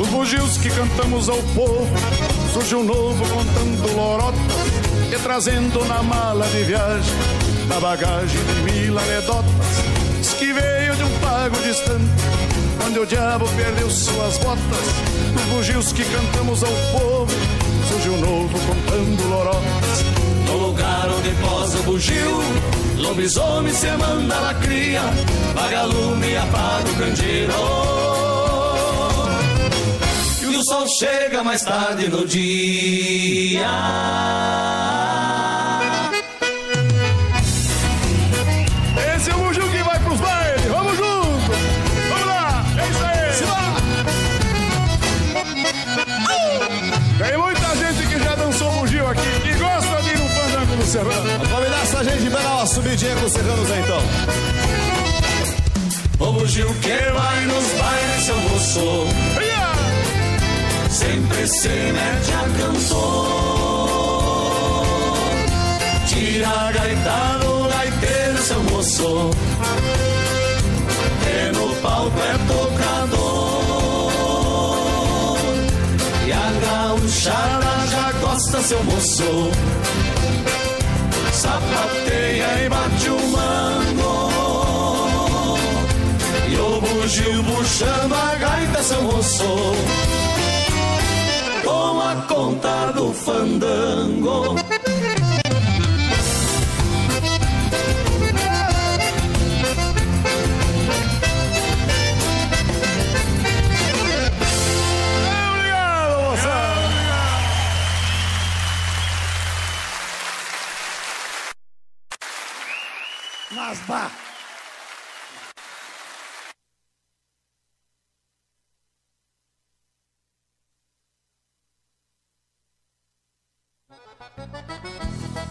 [0.00, 1.88] Os bugios que cantamos ao povo,
[2.52, 4.38] surge um novo contando lorota
[5.12, 7.14] e trazendo na mala de viagem,
[7.68, 9.89] na bagagem de mil anedotas
[11.40, 12.04] pago distante,
[12.86, 14.86] onde o diabo perdeu suas botas.
[15.32, 17.32] Nos bugios que cantamos ao povo,
[17.88, 20.04] surge um novo contando lorotas.
[20.46, 22.42] No lugar onde posa o bugio,
[22.98, 25.00] lobisomem se manda a cria,
[25.54, 27.52] vagalume apaga o candeeiro.
[30.42, 33.66] E o sol chega mais tarde no dia.
[51.00, 51.30] Serrano.
[51.30, 54.02] Vamos convidar essa gente dar uma subidinha com os serranos aí, então.
[56.28, 59.06] O bugio que vai nos bailes, seu moço,
[60.90, 63.30] sempre se mete a cantor.
[66.06, 69.30] Tira a gaita do gaiteiro, seu moço,
[71.22, 74.10] que no palco é tocador.
[76.26, 79.50] E a gauchada já gosta, seu moço,
[81.40, 84.30] sapateia e bate o mango.
[86.48, 89.74] E o bugio puxando a gaita, seu moço
[91.64, 94.59] Com a conta do fandango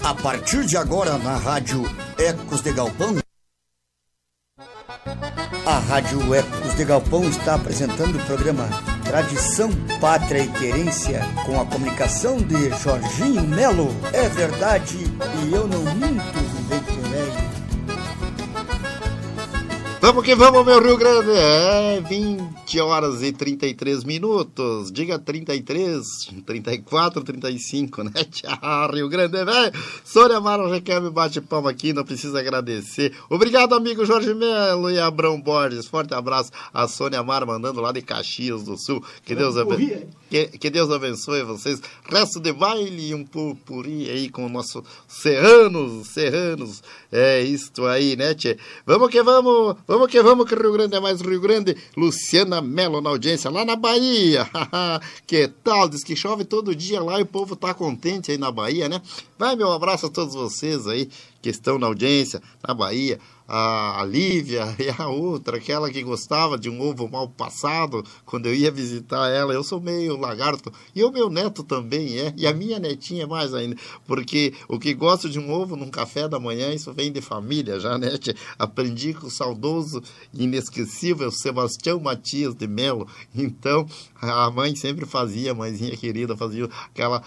[0.03, 1.83] A partir de agora na Rádio
[2.17, 3.17] Ecos de Galpão.
[5.65, 8.67] A Rádio Ecos de Galpão está apresentando o programa
[9.03, 13.89] Tradição, Pátria e Querência com a comunicação de Jorginho Melo.
[14.13, 16.38] É verdade e eu não minto,
[20.09, 21.29] Vamos que vamos, meu Rio Grande!
[21.29, 24.91] É 20 horas e 33 minutos.
[24.91, 28.11] Diga 33, 34, 35, né?
[28.25, 29.71] Tchau, Rio Grande, velho!
[30.03, 33.13] Sônia Mara já quer me bate palma aqui, não precisa agradecer.
[33.29, 35.85] Obrigado, amigo Jorge Melo e Abrão Borges.
[35.85, 39.03] Forte abraço a Sônia Mara mandando lá de Caxias do Sul.
[39.23, 40.07] Que Deus abençoe.
[40.29, 41.81] Que, que Deus abençoe vocês.
[42.03, 46.83] Resto de baile e um purpuri aí com o nosso Serranos, Serranos.
[47.11, 48.57] É isto aí, né, tchê?
[48.85, 51.75] Vamos que vamos, vamos que vamos, que Rio Grande é mais Rio Grande.
[51.97, 54.47] Luciana Melo na audiência, lá na Bahia.
[55.25, 55.89] que tal?
[55.89, 59.01] Diz que chove todo dia lá e o povo tá contente aí na Bahia, né?
[59.37, 61.09] Vai meu abraço a todos vocês aí
[61.41, 63.19] que estão na audiência, na Bahia
[63.49, 68.53] a Lívia e a outra, aquela que gostava de um ovo mal passado, quando eu
[68.53, 72.53] ia visitar ela, eu sou meio lagarto, e o meu neto também é, e a
[72.53, 76.71] minha netinha mais ainda, porque o que gosto de um ovo num café da manhã,
[76.71, 78.11] isso vem de família já, né?
[78.57, 80.01] Aprendi com o saudoso
[80.33, 83.87] e inesquecível Sebastião Matias de Melo, então
[84.21, 87.23] a mãe sempre fazia, a mãezinha querida, fazia aquela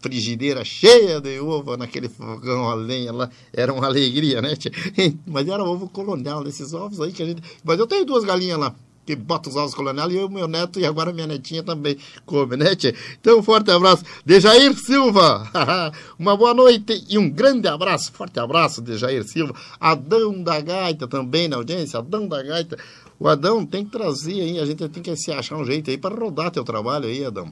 [0.00, 4.56] frigideira cheia de ovo naquele fogão a lenha lá, era uma alegria, né?
[4.56, 4.72] tia?
[5.26, 7.42] Mas era ovo colonial, desses ovos aí que a gente.
[7.64, 8.74] Mas eu tenho duas galinhas lá.
[9.04, 11.96] Que bota os ovos colonial e eu, meu neto, e agora minha netinha também
[12.26, 12.94] come, né, tia?
[13.18, 14.04] Então, um forte abraço.
[14.22, 15.50] Dejair Silva,
[16.18, 19.54] uma boa noite e um grande abraço, forte abraço, Dejair Silva.
[19.80, 22.76] Adão da Gaita também na audiência, Adão da Gaita.
[23.18, 25.96] O Adão tem que trazer aí, a gente tem que se achar um jeito aí
[25.96, 27.50] para rodar teu trabalho aí, Adão.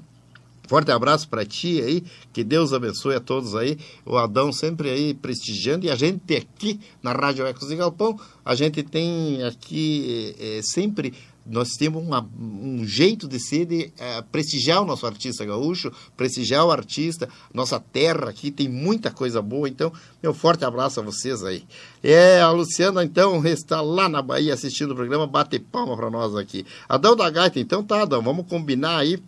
[0.66, 2.02] Forte abraço para ti aí,
[2.32, 3.78] que Deus abençoe a todos aí.
[4.04, 8.54] O Adão sempre aí prestigiando e a gente aqui na Rádio Ecos de Galpão, a
[8.54, 11.14] gente tem aqui é, sempre
[11.48, 16.66] nós temos uma, um jeito de ser de é, prestigiar o nosso artista gaúcho, prestigiar
[16.66, 21.44] o artista, nossa terra aqui tem muita coisa boa, então meu forte abraço a vocês
[21.44, 21.64] aí.
[22.02, 26.34] É, a Luciana então está lá na Bahia assistindo o programa, bate palma para nós
[26.34, 26.66] aqui.
[26.88, 29.22] Adão da Gaita, então tá, Adão, vamos combinar aí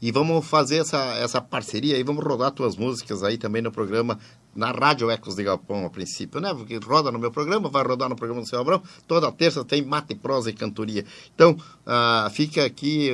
[0.00, 4.18] e vamos fazer essa, essa parceria aí, vamos rodar tuas músicas aí também no programa,
[4.54, 6.52] na Rádio Ecos de Galpão, a princípio, né?
[6.54, 9.84] Porque roda no meu programa, vai rodar no programa do seu Abrão, toda terça tem
[9.84, 11.04] mate, prosa e cantoria.
[11.34, 11.56] Então,
[11.86, 13.10] ah, fica aqui.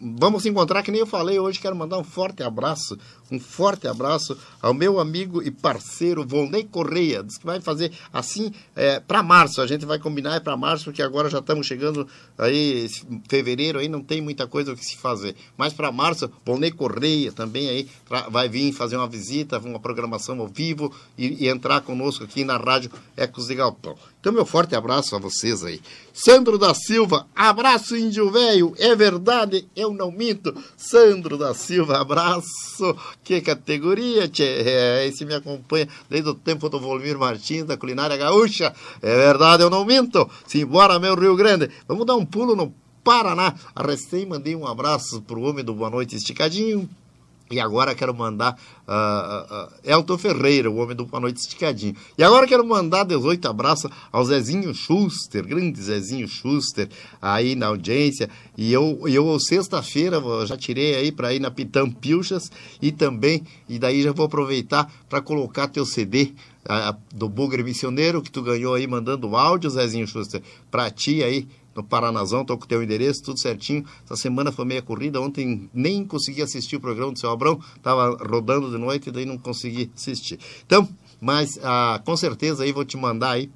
[0.00, 1.58] vamos se encontrar, que nem eu falei hoje.
[1.58, 2.96] Quero mandar um forte abraço,
[3.32, 7.24] um forte abraço ao meu amigo e parceiro Volney Correia.
[7.24, 8.52] Diz que vai fazer assim
[9.08, 9.60] para março.
[9.60, 12.06] A gente vai combinar é para março, porque agora já estamos chegando
[12.38, 12.88] aí,
[13.28, 15.34] fevereiro, aí não tem muita coisa o que se fazer.
[15.56, 17.88] Mas para março, Volney Correia também aí
[18.30, 22.56] vai vir fazer uma visita, uma programação ao vivo e, e entrar conosco aqui na
[22.56, 23.96] Rádio Ecos de Galpão.
[24.20, 25.80] Então, meu forte abraço a vocês aí.
[26.12, 28.74] Sandro da Silva, abraço, índio velho.
[28.78, 30.52] É verdade, eu não minto.
[30.76, 32.96] Sandro da Silva, abraço.
[33.22, 34.42] Que categoria, tchê.
[34.42, 38.74] É, esse me acompanha desde o tempo do Volmir Martins, da culinária gaúcha.
[39.00, 40.28] É verdade, eu não minto.
[40.46, 41.70] Simbora, meu Rio Grande.
[41.86, 42.74] Vamos dar um pulo no
[43.04, 43.54] Paraná.
[43.76, 46.88] Recém mandei um abraço pro homem do Boa Noite Esticadinho.
[47.50, 48.58] E agora quero mandar
[48.88, 51.94] ah, ah, Elton Ferreira, o homem do Boa Noite Esticadinho.
[52.18, 56.88] E agora quero mandar 18 abraços ao Zezinho Schuster, grande Zezinho Schuster,
[57.22, 58.28] aí na audiência.
[58.56, 62.50] E eu, eu sexta-feira, já tirei aí para ir na Pitã Pilchas
[62.82, 66.32] e também, e daí já vou aproveitar para colocar teu CD
[66.68, 71.46] ah, do Bugre Missioneiro, que tu ganhou aí mandando áudio, Zezinho Schuster, para ti aí
[71.76, 73.84] no Paranazão, tô com o teu endereço, tudo certinho.
[74.04, 78.16] Essa semana foi meia corrida, ontem nem consegui assistir o programa do seu Abrão, tava
[78.24, 80.38] rodando de noite e daí não consegui assistir.
[80.64, 80.88] Então,
[81.20, 83.50] mas ah, com certeza aí vou te mandar aí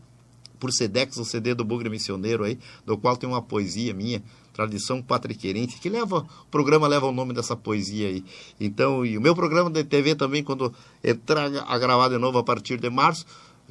[0.59, 4.23] por Sedex o CD do Bugre Missioneiro aí, do qual tem uma poesia minha,
[4.53, 8.23] tradição patriqueirense, que leva, o programa leva o nome dessa poesia aí.
[8.61, 10.73] Então, e o meu programa de TV também, quando
[11.03, 13.25] entrar a gravar de novo a partir de março,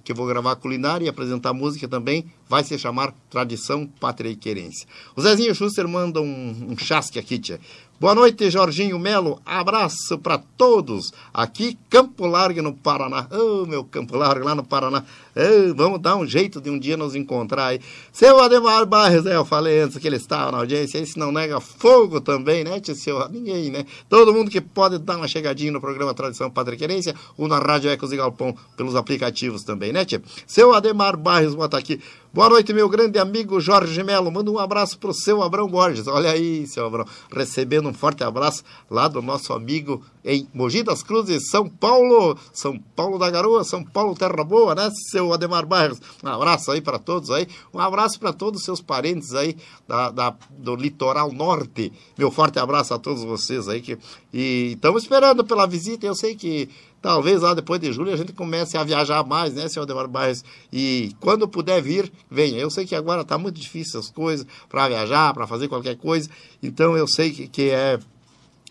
[0.03, 4.85] que eu vou gravar culinária e apresentar música também, vai se chamar Tradição Patriqueirense.
[5.15, 7.59] O Zezinho Schuster manda um, um chasque aqui, tia.
[7.99, 9.41] Boa noite, Jorginho Melo.
[9.45, 11.11] Abraço para todos.
[11.33, 13.27] Aqui, Campo Largo, no Paraná.
[13.29, 15.03] Ô, meu Campo Largo, lá no Paraná.
[15.39, 17.79] Ô, vamos dar um jeito de um dia nos encontrar aí.
[18.11, 20.97] Seu Ademar Barres, é, eu falei antes que ele estava na audiência.
[20.97, 23.29] Esse não nega fogo também, né, tia, seu?
[23.29, 23.85] Ninguém, né?
[24.09, 28.11] Todo mundo que pode dar uma chegadinha no programa Tradição Patriqueirense ou na Rádio Ecos
[28.11, 30.21] e Galpão pelos aplicativos também, né, tia?
[30.45, 32.01] Seu Ademar Barres bota aqui.
[32.31, 34.31] Boa noite, meu grande amigo Jorge Melo.
[34.31, 36.05] Manda um abraço pro seu Abrão Borges.
[36.05, 37.03] Olha aí, seu Abrão.
[37.35, 42.37] Recebendo um forte abraço lá do nosso amigo em Mogi das Cruzes, São Paulo.
[42.53, 46.01] São Paulo da Garoa, São Paulo Terra Boa, né, seu Ademar Barros?
[46.23, 47.47] Um abraço aí para todos aí.
[47.73, 49.55] Um abraço para todos os seus parentes aí
[49.87, 51.91] da, da- do litoral norte.
[52.17, 53.81] Meu forte abraço a todos vocês aí.
[53.81, 53.97] Que,
[54.33, 56.05] e estamos esperando pela visita.
[56.05, 56.69] Eu sei que
[57.01, 60.43] Talvez lá depois de julho a gente comece a viajar mais, né, senhor Ademar Barros?
[60.69, 62.57] E quando puder vir, venha.
[62.59, 66.29] Eu sei que agora está muito difícil as coisas para viajar, para fazer qualquer coisa.
[66.61, 67.97] Então eu sei que, que é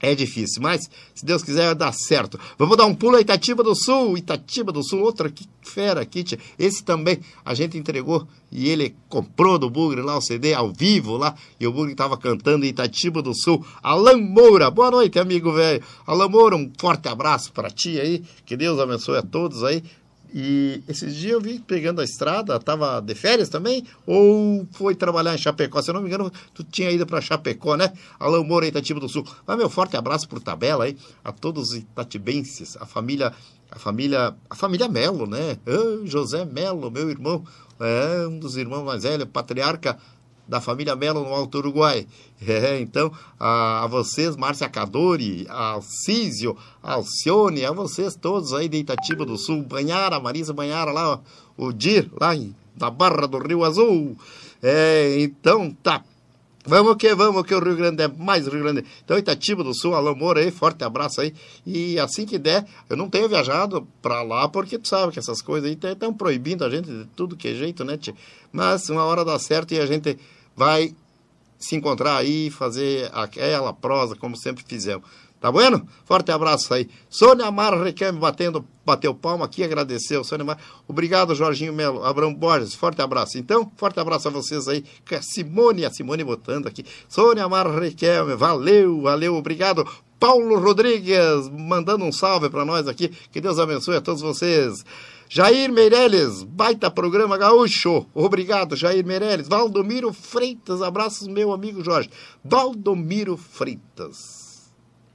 [0.01, 2.39] é difícil, mas se Deus quiser dá certo.
[2.57, 6.39] Vamos dar um pulo a Itatiba do Sul, Itatiba do Sul, outra que fera tia.
[6.59, 11.17] Esse também a gente entregou e ele comprou do Bugre lá o CD ao vivo
[11.17, 13.65] lá, e o Bugre estava cantando em Itatiba do Sul.
[13.83, 15.83] Alain Moura, boa noite, amigo velho.
[16.07, 19.83] Alain Moura, um forte abraço para ti aí, que Deus abençoe a todos aí.
[20.33, 23.85] E esses dias eu vi pegando a estrada, tava de férias também?
[24.07, 25.81] Ou foi trabalhar em Chapecó?
[25.81, 27.93] Se eu não me engano, tu tinha ido para Chapecó, né?
[28.21, 29.27] Alain Moura, Itatiba do Sul.
[29.47, 33.33] Mas meu forte abraço por tabela aí, a todos os itatibenses, a família,
[33.71, 35.57] a família, a família Melo, né?
[35.67, 37.45] Ah, José Melo, meu irmão,
[37.81, 39.99] é um dos irmãos mais velhos, patriarca
[40.49, 42.07] da família Melo no Alto Uruguai.
[42.41, 45.79] É, então, a, a vocês, Márcia Cadori, a
[46.83, 51.21] a Alcione, a vocês todos aí de Itatiba do Sul, Banhara, Marisa Banhara lá,
[51.57, 54.17] o Dir, lá em, na Barra do Rio Azul.
[54.63, 56.03] É, então, tá.
[56.69, 58.85] Vamos que vamos, que o Rio Grande é mais Rio Grande.
[59.03, 61.33] Então, Itatiba do Sul, Alô Moura aí, forte abraço aí.
[61.65, 65.41] E assim que der, eu não tenho viajado pra lá, porque tu sabe que essas
[65.41, 68.15] coisas aí estão proibindo a gente de tudo que é jeito, né, tia?
[68.53, 70.19] Mas uma hora dá certo e a gente
[70.59, 70.95] vai
[71.57, 75.09] se encontrar aí fazer aquela prosa como sempre fizemos.
[75.41, 75.87] Tá bueno?
[76.05, 76.89] Forte abraço aí.
[77.09, 80.25] Sônia Mara Requeme batendo, bateu palma aqui, agradeceu.
[80.25, 80.59] Sônia Mara.
[80.89, 82.05] Obrigado, Jorginho Melo.
[82.05, 83.39] Abrão Borges, forte abraço.
[83.39, 84.85] Então, forte abraço a vocês aí.
[85.13, 86.85] A Simone, a Simone botando aqui.
[87.09, 89.87] Sônia Mara Requeme, valeu, valeu, obrigado.
[90.19, 93.09] Paulo Rodrigues, mandando um salve para nós aqui.
[93.31, 94.85] Que Deus abençoe a todos vocês.
[95.29, 98.07] Jair Meirelles, baita programa gaúcho.
[98.15, 99.47] Obrigado, Jair Meirelles.
[99.47, 102.09] Valdomiro Freitas, abraços, meu amigo Jorge.
[102.43, 104.49] Valdomiro Freitas.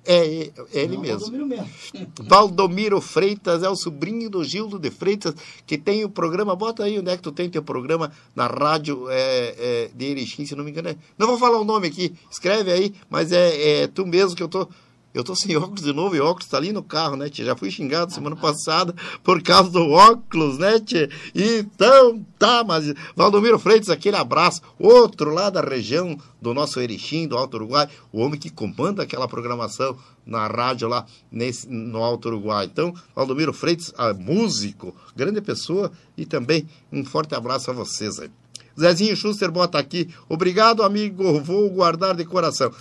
[0.05, 1.19] É, é ele Não, mesmo.
[1.19, 1.69] Valdomiro mesmo.
[2.27, 5.33] Valdomiro Freitas é o sobrinho do Gildo de Freitas,
[5.65, 6.55] que tem o programa.
[6.55, 9.15] Bota aí onde é que tu tem teu programa na rádio é,
[9.57, 10.89] é, de Erechim, se não me engano.
[10.89, 14.43] é- Não vou falar o nome aqui, escreve aí, mas é, é tu mesmo que
[14.43, 14.67] eu tô
[15.13, 17.45] Eu tô sem óculos de novo e óculos tá ali no carro, né, tia?
[17.45, 21.07] Já fui xingado semana passada por causa do óculos, né, tia?
[21.35, 24.61] Então, tá, mas Valdomiro Freitas, aquele abraço.
[24.79, 29.27] Outro lá da região do nosso Erechim, do Alto Uruguai, o homem que comanda aquela
[29.27, 29.95] programação
[30.25, 32.65] na rádio lá nesse, no Alto Uruguai.
[32.65, 38.31] Então, Valdomiro Freitas, ah, músico, grande pessoa e também um forte abraço a vocês aí.
[38.79, 40.09] Zezinho Schuster bota aqui.
[40.27, 41.39] Obrigado, amigo.
[41.41, 42.71] Vou guardar de coração.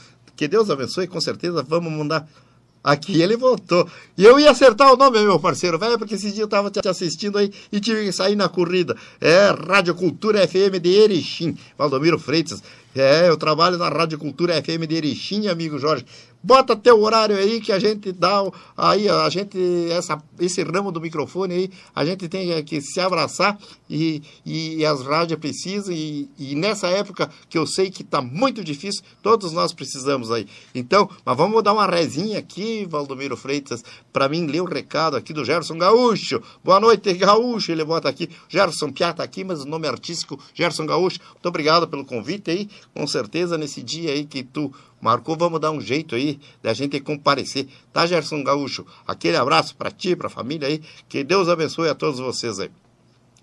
[0.43, 1.63] Que Deus abençoe, com certeza.
[1.63, 2.29] Vamos mandar.
[2.83, 3.89] Aqui ele voltou.
[4.19, 6.81] E eu ia acertar o nome, meu parceiro, velho, porque esse dia eu tava te
[6.89, 8.97] assistindo aí e tive que sair na corrida.
[9.21, 12.61] É Rádio Cultura FM de Erechim, Valdomiro Freitas.
[12.95, 16.05] É, eu trabalho na Rádio Cultura FM de Erechim, amigo Jorge.
[16.43, 18.43] Bota teu horário aí que a gente dá
[18.77, 19.57] aí a gente
[19.93, 23.57] essa esse ramo do microfone aí a gente tem que se abraçar
[23.89, 28.65] e, e as rádios precisam e, e nessa época que eu sei que está muito
[28.65, 30.49] difícil todos nós precisamos aí.
[30.75, 35.33] Então mas vamos dar uma rezinha aqui Valdomiro Freitas para mim ler o recado aqui
[35.33, 36.43] do Gerson Gaúcho.
[36.65, 38.29] Boa noite Gaúcho ele bota aqui.
[38.49, 41.21] Gerson Piata aqui mas o nome artístico Gerson Gaúcho.
[41.35, 44.73] Muito obrigado pelo convite aí com certeza nesse dia aí que tu
[45.03, 47.67] Marcou, vamos dar um jeito aí da gente comparecer.
[47.93, 48.87] Tá, Gerson Gaúcho?
[49.05, 50.81] Aquele abraço para ti, para a família aí.
[51.09, 52.71] Que Deus abençoe a todos vocês aí.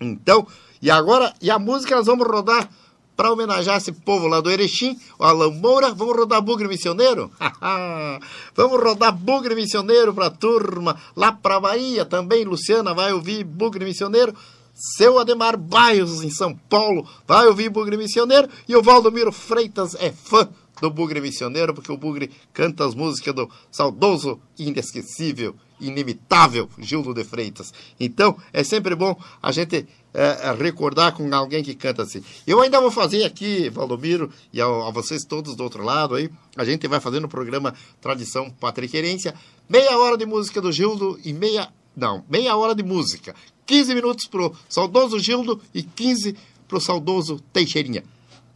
[0.00, 0.46] Então,
[0.80, 2.66] e agora, e a música nós vamos rodar
[3.14, 5.92] para homenagear esse povo lá do Erechim, o Alan Moura.
[5.92, 7.30] Vamos rodar Bugre Missioneiro?
[8.56, 12.46] vamos rodar Bugre Missioneiro para turma lá para Bahia também.
[12.46, 14.34] Luciana vai ouvir Bugre Missioneiro.
[14.80, 18.48] Seu Ademar Bairros, em São Paulo, vai ouvir Bugre Missioneiro.
[18.66, 20.48] E o Valdomiro Freitas é fã
[20.80, 27.24] do Bugre Missioneiro, porque o Bugre canta as músicas do saudoso, inesquecível, inimitável Gildo de
[27.24, 27.72] Freitas.
[27.98, 32.22] Então, é sempre bom a gente é, recordar com alguém que canta assim.
[32.46, 36.30] Eu ainda vou fazer aqui, Valdomiro, e a, a vocês todos do outro lado aí,
[36.56, 39.34] a gente vai fazer no programa Tradição Patriquerência,
[39.68, 41.68] meia hora de música do Gildo e meia.
[41.96, 43.34] Não, meia hora de música.
[43.70, 46.34] 15 minutos pro saudoso Gildo e 15
[46.66, 48.02] pro saudoso Teixeirinha.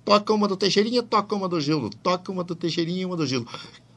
[0.04, 1.88] Toca uma do Teixeirinha, toca uma do Gildo.
[2.02, 3.48] Toca uma do Teixeirinha e uma do Gildo.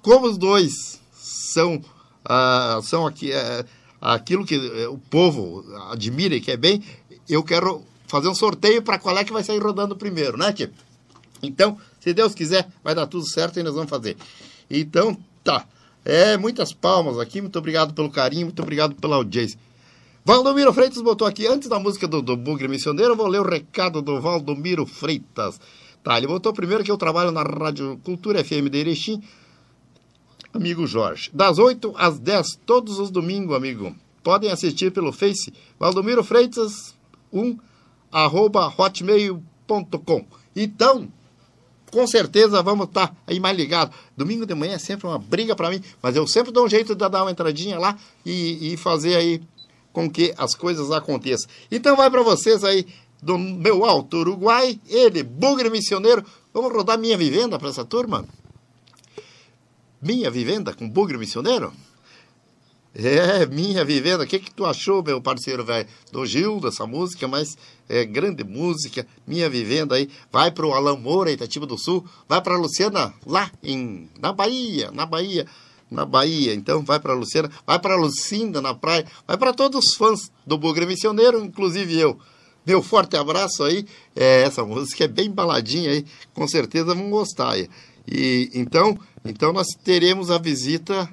[0.03, 1.83] Como os dois são,
[2.23, 3.65] ah, são aqui, eh,
[3.99, 6.83] aquilo que eh, o povo admira e quer bem,
[7.27, 10.69] eu quero fazer um sorteio para qual é que vai sair rodando primeiro, né, Tio?
[11.41, 14.15] Então, se Deus quiser, vai dar tudo certo e nós vamos fazer.
[14.69, 15.65] Então, tá.
[16.05, 17.41] É, muitas palmas aqui.
[17.41, 19.57] Muito obrigado pelo carinho, muito obrigado pela audiência.
[20.27, 24.01] Valdomiro Freitas botou aqui, antes da música do, do Bugre Missioneiro, vou ler o recado
[24.01, 25.57] do Valdomiro Freitas.
[26.03, 29.23] Tá, ele botou primeiro que eu trabalho na Rádio Cultura FM de Erechim.
[30.53, 33.95] Amigo Jorge, das 8 às 10, todos os domingos, amigo.
[34.21, 36.93] Podem assistir pelo Face, Valdomiro Freitas
[37.31, 37.57] 1,
[38.11, 40.25] arroba hotmail.com.
[40.53, 41.07] Então,
[41.89, 43.95] com certeza vamos estar aí mais ligados.
[44.17, 46.93] Domingo de manhã é sempre uma briga para mim, mas eu sempre dou um jeito
[46.93, 49.41] de dar uma entradinha lá e, e fazer aí
[49.97, 51.49] com que as coisas aconteçam.
[51.71, 52.85] Então vai para vocês aí
[53.19, 56.23] do meu Alto Uruguai, ele, Bugre Missioneiro.
[56.53, 58.23] Vamos rodar minha vivenda para essa turma?
[59.99, 61.73] Minha vivenda com Bugre Missioneiro?
[62.93, 64.23] É, minha vivenda.
[64.23, 65.87] O que, que tu achou, meu parceiro velho?
[66.11, 67.57] Do Gil, dessa música, mas
[67.89, 69.03] é grande música.
[69.25, 70.07] Minha vivenda aí.
[70.31, 72.05] Vai pro Alan Moura, Itatiba do Sul.
[72.29, 75.47] Vai pra Luciana, lá em, na Bahia, na Bahia.
[75.89, 79.95] Na Bahia, então vai para Luciana, vai para Lucinda na praia, vai para todos os
[79.95, 82.19] fãs do Bugre Missioneiro, inclusive eu.
[82.65, 83.85] Meu forte abraço aí.
[84.13, 87.51] É, essa música é bem baladinha aí, com certeza vão gostar.
[87.51, 87.69] Aí.
[88.05, 91.09] E então, então nós teremos a visita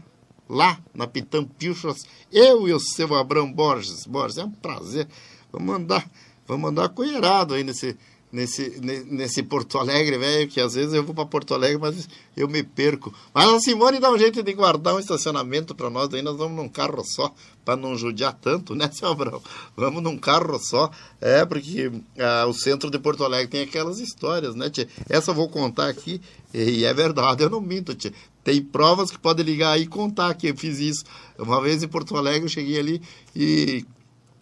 [0.48, 4.04] lá na Pitã Pilchas, eu e o seu Abrão Borges.
[4.04, 5.06] Borges, é um prazer.
[5.52, 6.10] Vamos mandar,
[6.46, 7.96] vamos mandar coerado aí nesse,
[8.34, 12.08] nesse, ne- nesse Porto Alegre, velho, que às vezes eu vou para Porto Alegre, mas
[12.36, 13.14] eu me perco.
[13.32, 16.56] Mas a Simone dá um jeito de guardar um estacionamento para nós, daí nós vamos
[16.56, 17.32] num carro só,
[17.64, 19.40] para não judiar tanto, né, seu Abrão?
[19.76, 20.90] Vamos num carro só,
[21.20, 24.88] é, porque ah, o centro de Porto Alegre tem aquelas histórias, né, tia?
[25.08, 26.20] Essa eu vou contar aqui,
[26.52, 28.12] e é verdade, eu não minto, tia.
[28.42, 31.04] Tem provas que podem ligar aí e contar que eu fiz isso.
[31.38, 33.00] Uma vez em Porto Alegre, eu cheguei ali
[33.34, 33.86] e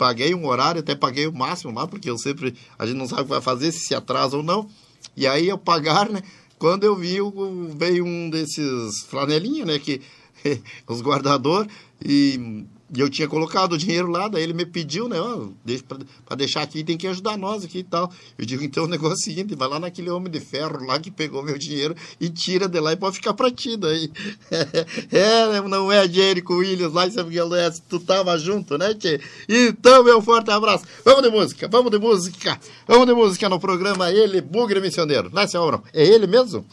[0.02, 3.20] paguei um horário, até paguei o máximo lá, porque eu sempre, a gente não sabe
[3.20, 4.68] o que vai fazer, se se atrasa ou não.
[5.16, 6.20] E aí eu pagar, né?
[6.58, 7.18] Quando eu vi,
[7.76, 9.78] veio um desses flanelinha, né?
[9.78, 10.00] Que
[10.88, 11.68] os guardador
[12.04, 12.64] e,
[12.94, 15.18] e eu tinha colocado o dinheiro lá, daí ele me pediu, né?
[15.18, 15.82] Ó, deixa
[16.26, 18.12] pra deixar aqui, tem que ajudar nós aqui e tal.
[18.36, 21.00] Eu digo, então o negócio é o seguinte, vai lá naquele homem de ferro lá
[21.00, 24.10] que pegou meu dinheiro e tira de lá e pode ficar pra ti daí.
[25.10, 28.94] É, não é Jerico Williams lá em São Miguel do Oeste, tu tava junto, né,
[28.94, 29.20] tchê?
[29.48, 30.84] Então, meu forte abraço.
[31.04, 32.58] Vamos de música, vamos de música.
[32.86, 35.30] Vamos de música no programa Ele, Bugre Missioneiro.
[35.32, 35.82] Né, seu Abrão?
[35.92, 36.66] É ele mesmo?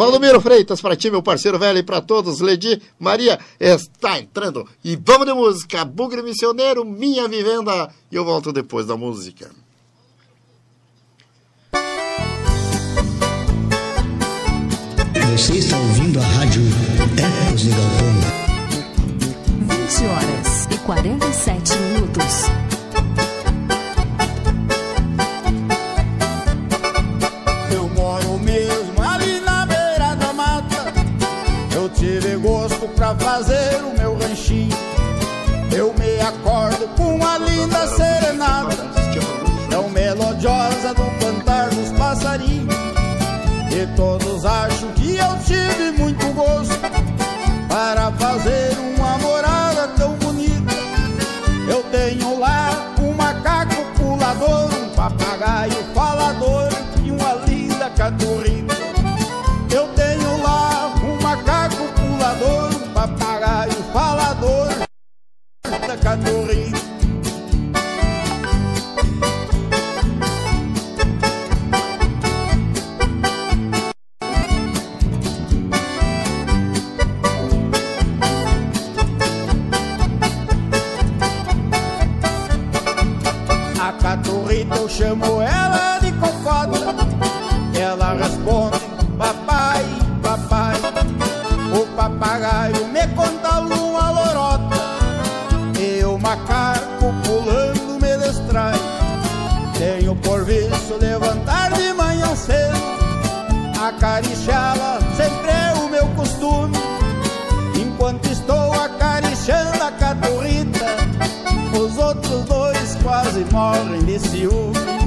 [0.00, 4.66] Valdomiro Freitas, para ti, meu parceiro velho, e para todos, Ledi Maria está entrando.
[4.82, 7.90] E vamos de música, Bugre Missioneiro, Minha Vivenda.
[8.10, 9.50] E eu volto depois da música.
[15.32, 16.62] Você está ouvindo a rádio
[17.18, 18.20] Ecos de Galpão.
[19.68, 22.69] 20 horas e 47 minutos.
[32.00, 34.74] Tive gosto pra fazer o meu ranchinho.
[35.70, 38.76] Eu me acordo com uma linda serenata,
[39.68, 42.74] tão melodiosa do cantar dos passarinhos.
[43.70, 44.09] E todos
[104.20, 106.76] Acariciá-la sempre é o meu costume.
[107.74, 110.84] Enquanto estou acariciando a caturrita
[111.72, 114.99] Os outros dois quase morrem de ciúme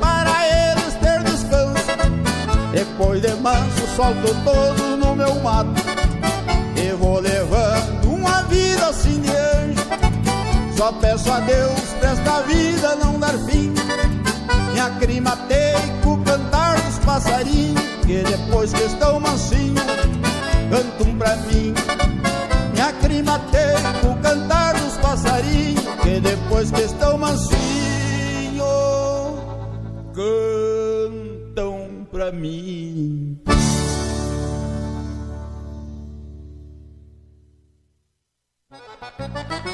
[0.00, 1.86] Para eles ter descanso.
[2.72, 5.80] Depois de manso solto todos no meu mato
[6.74, 10.76] E vou levando uma vida assim de anjo.
[10.76, 13.72] Só peço a Deus pra esta vida não dar fim.
[14.72, 19.84] Me aclimatei com o cantar dos passarinhos Que depois que estão mansinhos
[20.68, 21.72] cantam pra mim.
[22.74, 23.76] Me aclimatei
[32.34, 33.40] mim.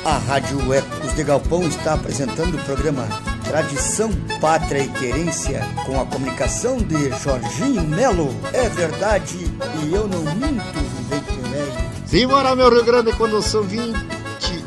[0.05, 3.07] A Rádio Ecos de Galpão está apresentando o programa
[3.45, 4.11] Tradição,
[4.41, 8.29] Pátria e Querência com a comunicação de Jorginho Melo.
[8.53, 9.37] É verdade
[9.83, 10.79] e eu não minto,
[11.09, 11.91] vivente velho.
[12.07, 13.95] Simbora, meu Rio Grande, quando são 20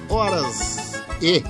[0.10, 1.44] horas e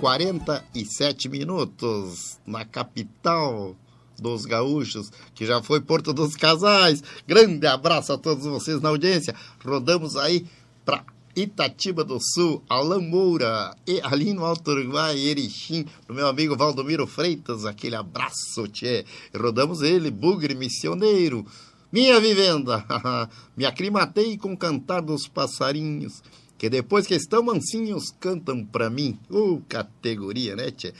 [0.00, 3.76] 47 minutos na capital
[4.20, 7.02] dos gaúchos, que já foi Porto dos Casais.
[7.26, 9.34] Grande abraço a todos vocês na audiência.
[9.64, 10.46] Rodamos aí
[10.84, 11.04] para
[11.36, 17.06] Itatiba do Sul, Alain Moura, e ali no Alto Uruguai, Erechim, do meu amigo Valdomiro
[17.06, 19.04] Freitas, aquele abraço, tchê.
[19.36, 21.46] Rodamos ele, Bugre Missioneiro,
[21.92, 22.84] minha vivenda,
[23.56, 26.22] me aclimatei com o cantar dos passarinhos,
[26.58, 29.16] que depois que estão mansinhos, cantam pra mim.
[29.30, 30.92] Uh, categoria, né, tchê?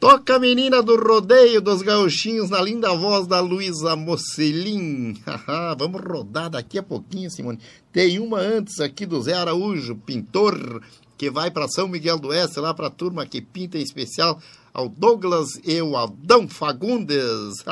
[0.00, 5.12] Toca a menina do rodeio dos gauchinhos na linda voz da Luísa Mocelin.
[5.78, 7.58] Vamos rodar daqui a pouquinho, Simone.
[7.92, 10.82] Tem uma antes aqui do Zé Araújo, pintor,
[11.18, 14.40] que vai para São Miguel do Oeste, lá para a turma que pinta em especial
[14.72, 17.62] ao Douglas e o Aldão Fagundes.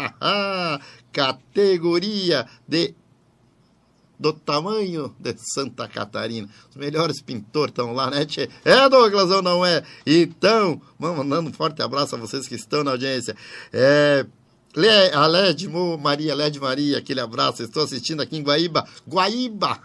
[1.11, 2.95] Categoria de
[4.19, 6.49] do tamanho de Santa Catarina.
[6.71, 8.49] Os melhores pintores estão lá, né, tchê?
[8.65, 9.83] É, Douglas, ou não é?
[10.07, 13.37] Então, vamos mandando um forte abraço a vocês que estão na audiência.
[13.73, 14.27] É,
[14.77, 15.67] Le, a Led
[15.99, 17.63] Maria, Led Maria, aquele abraço.
[17.63, 18.87] Estou assistindo aqui em Guaíba.
[19.09, 19.81] Guaíba,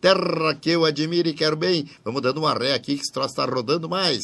[0.00, 1.88] terra que eu admiro e quero bem.
[2.04, 4.22] Vamos dando uma ré aqui que esse troço está rodando mais.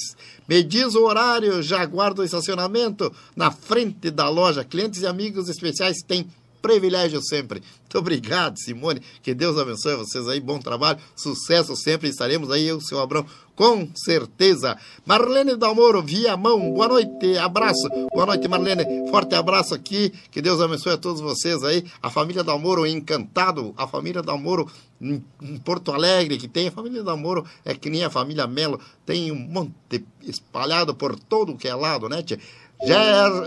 [0.48, 4.64] Me diz o horário, já guardo o estacionamento na frente da loja.
[4.64, 6.28] Clientes e amigos especiais têm
[6.60, 7.60] privilégio sempre.
[7.80, 9.00] Muito obrigado, Simone.
[9.22, 10.40] Que Deus abençoe vocês aí.
[10.40, 12.08] Bom trabalho, sucesso sempre.
[12.08, 13.26] Estaremos aí, eu, seu Abrão,
[13.56, 14.78] com certeza.
[15.04, 17.88] Marlene Dalmoro, via mão, boa noite, abraço.
[18.12, 19.10] Boa noite, Marlene.
[19.10, 20.12] Forte abraço aqui.
[20.30, 21.84] Que Deus abençoe a todos vocês aí.
[22.02, 23.74] A família Dalmoro encantado.
[23.76, 24.70] A família Dalmoro
[25.00, 25.22] em,
[25.64, 26.68] Porto Alegre, que tem.
[26.68, 28.80] A família Dalmoro é que nem a família Melo.
[29.04, 32.38] Tem um monte espalhado por todo que é lado, né, tia?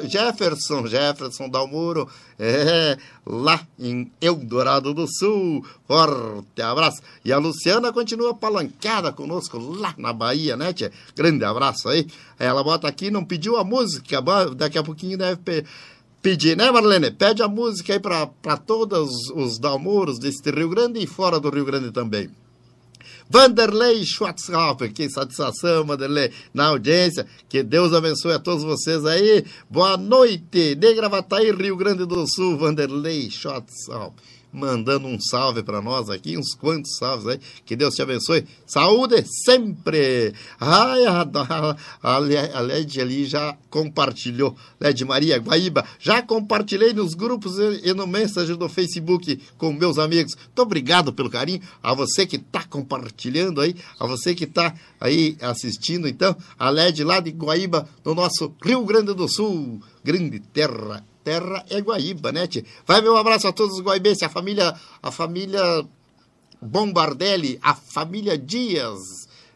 [0.08, 2.08] Jefferson, Jefferson Dalmuro,
[2.38, 5.66] é, lá em Eldorado do Sul.
[5.88, 7.02] Forte abraço.
[7.24, 10.92] E a Luciana continua palanqueada conosco lá na Bahia, né, tia?
[11.16, 12.08] Grande abraço aí.
[12.38, 14.22] Ela bota aqui, não pediu a música,
[14.56, 15.66] daqui a pouquinho deve pe-
[16.22, 17.12] pedir, né, Marlene?
[17.12, 21.66] Pede a música aí para todos os Dalmuros deste Rio Grande e fora do Rio
[21.66, 22.30] Grande também.
[23.34, 27.26] Vanderlei Schwarzhofer, que satisfação, Vanderlei, na audiência.
[27.50, 29.44] Que Deus abençoe a todos vocês aí.
[29.68, 34.12] Boa noite, de Gravataí, Rio Grande do Sul, Vanderlei Schwarzhofer.
[34.54, 37.40] Mandando um salve para nós aqui, uns quantos salves aí.
[37.66, 38.46] Que Deus te abençoe.
[38.68, 40.34] Saúde sempre.
[40.60, 41.78] Ai, a, a,
[42.16, 44.56] a, Le- a Led ali já compartilhou.
[44.80, 50.36] Led Maria Guaíba, já compartilhei nos grupos e, no Messenger do Facebook com meus amigos.
[50.36, 51.62] Muito obrigado pelo carinho.
[51.82, 57.04] A você que está compartilhando aí, a você que está aí assistindo, então, a LED
[57.04, 59.82] lá de Guaíba, no nosso Rio Grande do Sul.
[60.04, 61.04] Grande terra.
[61.24, 62.64] Terra é Guaíba, né, tia?
[62.86, 65.86] Vai meu abraço a todos os guaibenses, a família, a família
[66.62, 69.00] Bombardelli, a família Dias,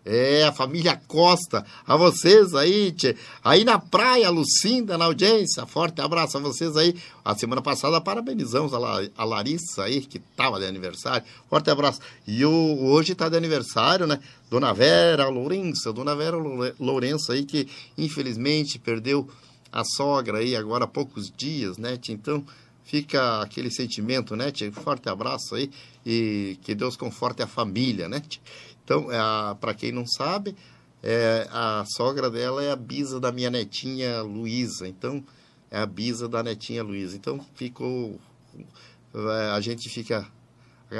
[0.06, 3.15] é, a família Costa, a vocês aí, tchê.
[3.44, 6.95] aí na praia, Lucinda, na audiência, forte abraço a vocês aí.
[7.26, 11.99] A semana passada parabenizamos a, La- a Larissa aí, que estava de aniversário, forte abraço.
[12.26, 12.52] E o,
[12.85, 14.19] hoje está de aniversário, né,
[14.49, 17.68] Dona Vera Lourença, Dona Vera Loure- Lourença aí, que
[17.98, 19.27] infelizmente perdeu
[19.72, 22.14] a sogra aí agora há poucos dias, né, tchê?
[22.14, 22.45] então
[22.84, 24.72] fica aquele sentimento, né, tia?
[24.72, 25.69] Forte abraço aí
[26.06, 28.41] e que Deus conforte a família, né, tia?
[28.84, 29.07] Então,
[29.60, 30.56] para quem não sabe,
[31.03, 34.88] é, a sogra dela é a bisa da minha netinha Luísa.
[34.88, 35.23] Então,
[35.69, 37.18] é a bisa da netinha Luísa.
[37.18, 38.19] Então, ficou.
[39.14, 40.26] é, A gente fica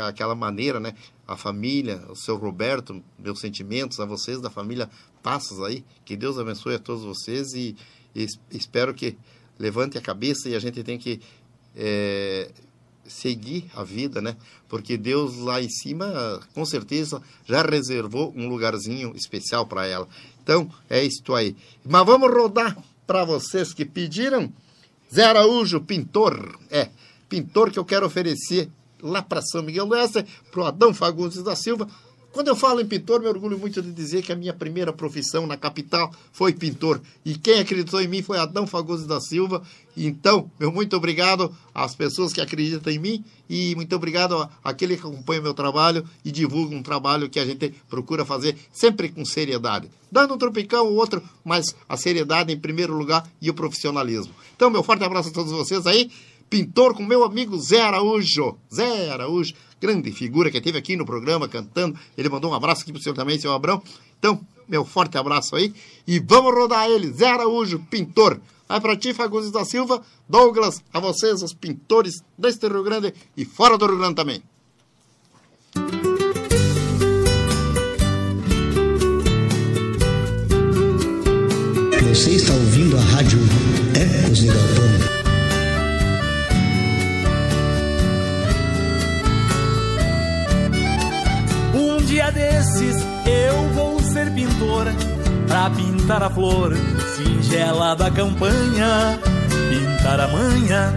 [0.06, 0.94] aquela maneira, né?
[1.26, 4.90] A família, o seu Roberto, meus sentimentos a vocês da família
[5.24, 5.84] Passos aí.
[6.06, 7.76] Que Deus abençoe a todos vocês e,
[8.16, 9.18] e es- espero que
[9.60, 11.20] levante a cabeça e a gente tem que
[11.76, 12.52] é,
[13.08, 14.36] seguir a vida, né?
[14.68, 20.08] Porque Deus lá em cima, com certeza, já reservou um lugarzinho especial para ela.
[20.44, 21.56] Então, é isto aí.
[21.88, 24.52] Mas vamos rodar para vocês que pediram.
[25.14, 26.60] Zé Araújo, pintor.
[26.70, 26.90] É,
[27.30, 28.70] pintor que eu quero oferecer
[29.02, 31.88] lá para São Miguel do Oeste, para o Adão Fagundes da Silva.
[32.38, 35.48] Quando eu falo em pintor, me orgulho muito de dizer que a minha primeira profissão
[35.48, 37.02] na capital foi pintor.
[37.26, 39.64] E quem acreditou em mim foi Adão Fagundes da Silva.
[39.98, 45.02] Então, meu muito obrigado às pessoas que acreditam em mim e muito obrigado àquele que
[45.02, 49.90] acompanha meu trabalho e divulga um trabalho que a gente procura fazer sempre com seriedade.
[50.12, 54.32] Dando um tropicão ou outro, mas a seriedade em primeiro lugar e o profissionalismo.
[54.56, 56.12] Então, meu forte abraço a todos vocês aí
[56.50, 58.58] pintor com meu amigo Zé Araújo.
[58.74, 61.98] Zé Araújo, grande figura que teve aqui no programa cantando.
[62.18, 63.82] Ele mandou um abraço aqui pro senhor também, seu Abrão.
[64.20, 65.74] Então, meu forte abraço aí.
[66.06, 68.40] E vamos rodar ele, Zé Araújo, pintor.
[68.68, 73.46] Vai pra ti, Fagundes da Silva, Douglas, a vocês, os pintores deste Rio Grande e
[73.46, 74.44] fora do Rio Grande também.
[82.18, 83.40] Você está ouvindo a rádio
[83.94, 85.17] Ecos de Galpão.
[92.32, 92.96] Desses
[93.26, 94.86] eu vou ser pintor
[95.48, 96.76] Pra pintar a flor
[97.16, 99.20] singela da campanha
[99.70, 100.94] Pintar a manha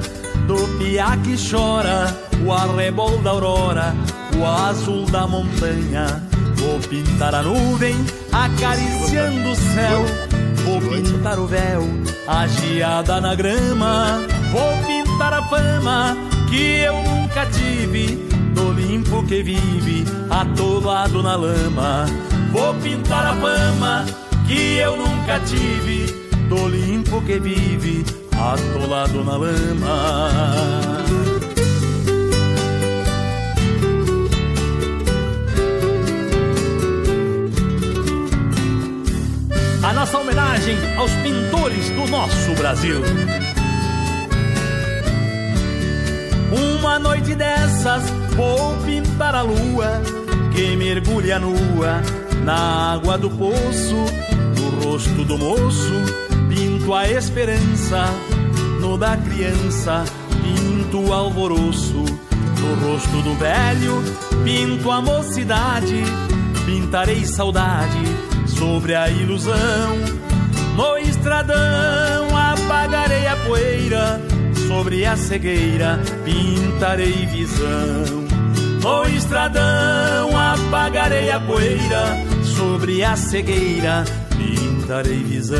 [0.47, 3.95] do piá que chora O arrebol da aurora,
[4.37, 6.23] o azul da montanha.
[6.57, 7.97] Vou pintar a nuvem
[8.33, 10.05] acariciando o céu
[10.65, 11.83] Vou pintar o véu,
[12.27, 14.19] a geada na grama
[14.53, 16.17] Vou pintar a fama
[16.51, 18.30] que eu nunca tive
[19.11, 22.07] limpo que vive atolado na lama.
[22.53, 24.07] Vou pintar a fama
[24.47, 26.07] que eu nunca tive
[26.49, 31.01] do limpo que vive atolado na lama.
[39.83, 43.03] A nossa homenagem aos pintores do nosso Brasil.
[46.81, 50.01] Uma noite dessas vou pintar a lua
[50.55, 52.01] que mergulha nua
[52.43, 53.97] na água do poço.
[54.57, 55.93] No rosto do moço
[56.49, 58.07] pinto a esperança,
[58.81, 60.05] no da criança
[60.43, 62.05] pinto o alvoroço
[62.61, 64.03] no rosto do velho,
[64.45, 66.03] pinto a mocidade,
[66.67, 68.03] pintarei saudade
[68.47, 69.97] sobre a ilusão.
[70.77, 74.21] No estradão apagarei a poeira,
[74.69, 78.20] sobre a cegueira pintarei visão.
[78.83, 82.17] No estradão apagarei a poeira,
[82.57, 84.05] sobre a cegueira
[84.37, 85.59] pintarei visão.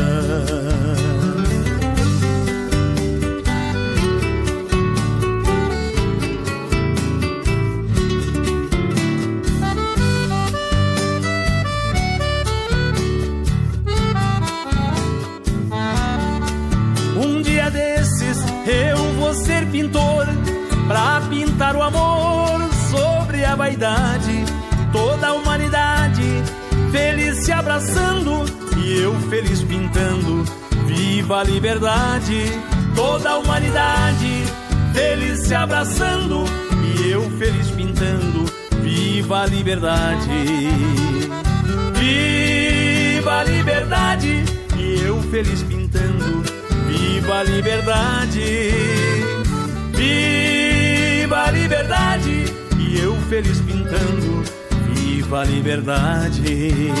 [17.23, 20.25] Um dia desses eu vou ser pintor
[20.87, 22.30] pra pintar o amor
[23.51, 24.45] a vaidade,
[24.93, 26.41] toda a humanidade
[26.89, 28.45] feliz se abraçando
[28.77, 30.45] e eu feliz pintando.
[30.87, 32.45] Viva a liberdade,
[32.95, 34.43] toda a humanidade
[34.93, 36.45] feliz se abraçando
[36.95, 38.45] e eu feliz pintando.
[38.81, 40.29] Viva a liberdade,
[41.99, 44.45] viva a liberdade
[44.77, 46.41] e eu feliz pintando.
[46.87, 48.71] Viva a liberdade,
[49.93, 52.60] viva a liberdade
[53.31, 54.43] feliz pintando.
[54.93, 56.91] Viva a liberdade.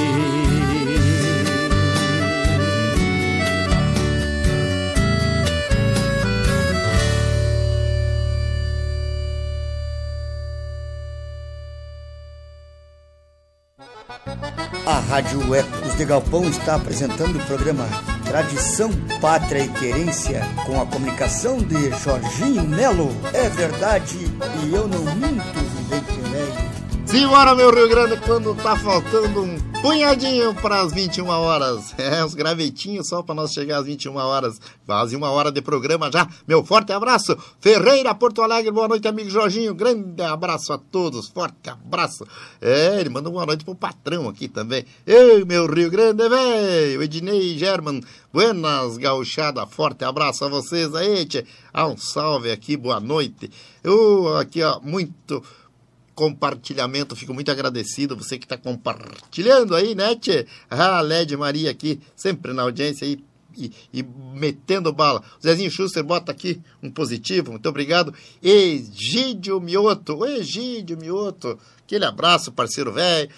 [14.85, 17.85] A Rádio Ecos de Galpão está apresentando o programa
[18.23, 18.89] Tradição,
[19.19, 23.09] Pátria e Querência com a comunicação de Jorginho Melo.
[23.33, 24.17] É verdade
[24.63, 25.70] e eu não minto.
[27.11, 31.93] Simbora, meu Rio Grande, quando tá faltando um punhadinho para as 21 horas.
[32.01, 34.61] É, uns gravetinhos só para nós chegar às 21 horas.
[34.85, 36.27] Quase uma hora de programa já.
[36.47, 37.37] Meu forte abraço.
[37.59, 39.75] Ferreira, Porto Alegre, boa noite, amigo Jorginho.
[39.75, 42.25] Grande abraço a todos, forte abraço.
[42.61, 44.85] É, ele manda boa noite pro patrão aqui também.
[45.05, 47.03] Ei, meu Rio Grande, velho.
[47.03, 48.01] Ednei German,
[48.31, 51.45] buenas gauchada, forte abraço a vocês aí, tchê.
[51.73, 53.51] Ah, um salve aqui, boa noite.
[53.83, 55.43] Eu aqui, ó, muito
[56.21, 57.15] compartilhamento.
[57.15, 60.45] Fico muito agradecido você que está compartilhando aí, né, tchê?
[60.69, 63.17] Ah, Led Maria aqui, sempre na audiência aí.
[63.57, 64.03] E, e
[64.33, 65.21] metendo bala.
[65.43, 68.13] Zezinho Schuster bota aqui um positivo, muito obrigado.
[68.41, 73.29] Egídio Mioto, o Egídio Mioto, aquele abraço, parceiro velho.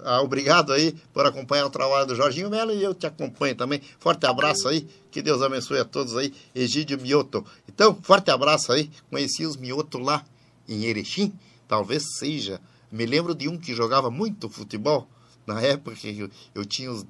[0.00, 3.80] Ah, obrigado aí por acompanhar o trabalho do Jorginho Melo e eu te acompanho também.
[3.98, 6.34] Forte abraço aí, que Deus abençoe a todos aí.
[6.54, 7.46] Egídio Mioto.
[7.66, 8.90] Então, forte abraço aí.
[9.08, 10.22] Conheci os Mioto lá
[10.68, 11.32] em Erechim
[11.72, 12.60] talvez seja.
[12.90, 15.08] Me lembro de um que jogava muito futebol,
[15.46, 17.06] na época que eu, eu tinha uns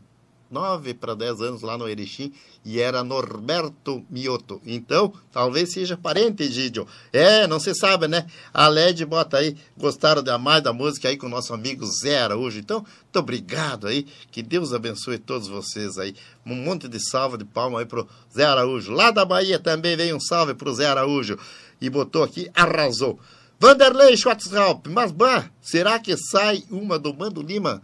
[0.48, 2.32] 9 para 10 anos lá no Erechim,
[2.64, 4.62] e era Norberto Mioto.
[4.64, 6.86] Então, talvez seja parente, Gidio.
[7.12, 8.24] É, não se sabe, né?
[8.54, 12.22] A LED bota aí, gostaram da mais da música aí com o nosso amigo Zé
[12.22, 12.60] Araújo.
[12.60, 16.14] Então, muito obrigado aí, que Deus abençoe todos vocês aí.
[16.46, 18.92] Um monte de salva de palma aí pro Zé Araújo.
[18.92, 21.36] Lá da Bahia também veio um salve pro Zé Araújo.
[21.80, 23.18] E botou aqui, arrasou.
[23.62, 27.80] Vanderlei Schwartzhaupt, mas bah, será que sai uma do Mando Lima?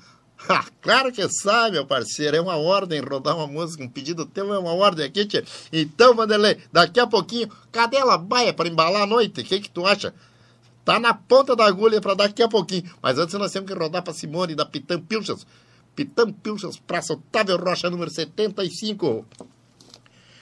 [0.48, 4.52] Ha, claro que sai, meu parceiro, é uma ordem rodar uma música, um pedido teu
[4.52, 5.44] é uma ordem aqui, tia.
[5.72, 9.40] Então, Vanderlei, daqui a pouquinho, cadela baia para embalar a noite?
[9.40, 10.12] O que, que tu acha?
[10.84, 12.90] Tá na ponta da agulha para daqui a pouquinho.
[13.00, 15.46] Mas antes nós temos que rodar para Simone da Pitam Pilchas.
[15.94, 19.24] Pitam Pilchas, Praça Otávio Rocha, número 75.